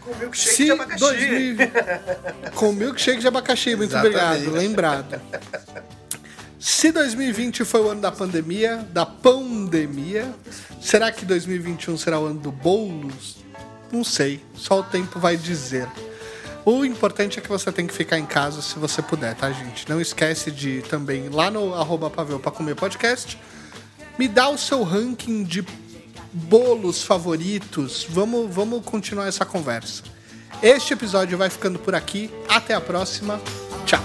Com 0.00 0.14
milkshake 0.14 0.56
Se 0.56 0.64
de 0.64 0.70
abacaxi. 0.72 0.98
2000 1.00 1.56
Com 2.54 2.72
milkshake 2.72 3.20
de 3.20 3.28
abacaxi, 3.28 3.76
muito 3.76 3.90
Exatamente. 3.90 4.16
obrigado, 4.18 4.50
lembrado. 4.52 5.20
Se 6.58 6.92
2020 6.92 7.64
foi 7.64 7.80
o 7.80 7.88
ano 7.88 8.02
da 8.02 8.12
pandemia, 8.12 8.86
da 8.92 9.06
pandemia, 9.06 10.30
será 10.80 11.10
que 11.10 11.24
2021 11.24 11.96
será 11.96 12.20
o 12.20 12.26
ano 12.26 12.38
do 12.38 12.52
bolos? 12.52 13.38
Não 13.90 14.04
sei, 14.04 14.44
só 14.54 14.80
o 14.80 14.82
tempo 14.82 15.18
vai 15.18 15.38
dizer. 15.38 15.88
O 16.64 16.84
importante 16.84 17.38
é 17.38 17.42
que 17.42 17.48
você 17.48 17.72
tem 17.72 17.86
que 17.86 17.94
ficar 17.94 18.18
em 18.18 18.26
casa 18.26 18.60
se 18.60 18.78
você 18.78 19.00
puder, 19.00 19.34
tá, 19.34 19.50
gente? 19.50 19.88
Não 19.88 20.00
esquece 20.00 20.50
de 20.50 20.82
também 20.82 21.28
lá 21.28 21.50
no 21.50 21.74
arroba 21.74 22.10
pavel 22.10 22.38
pra 22.38 22.50
comer 22.50 22.74
podcast. 22.74 23.38
Me 24.18 24.28
dá 24.28 24.48
o 24.48 24.58
seu 24.58 24.82
ranking 24.82 25.42
de 25.42 25.64
bolos 26.32 27.02
favoritos. 27.02 28.06
Vamos, 28.08 28.54
vamos 28.54 28.84
continuar 28.84 29.26
essa 29.26 29.44
conversa. 29.46 30.02
Este 30.62 30.92
episódio 30.92 31.38
vai 31.38 31.48
ficando 31.48 31.78
por 31.78 31.94
aqui. 31.94 32.30
Até 32.48 32.74
a 32.74 32.80
próxima. 32.80 33.40
Tchau. 33.86 34.00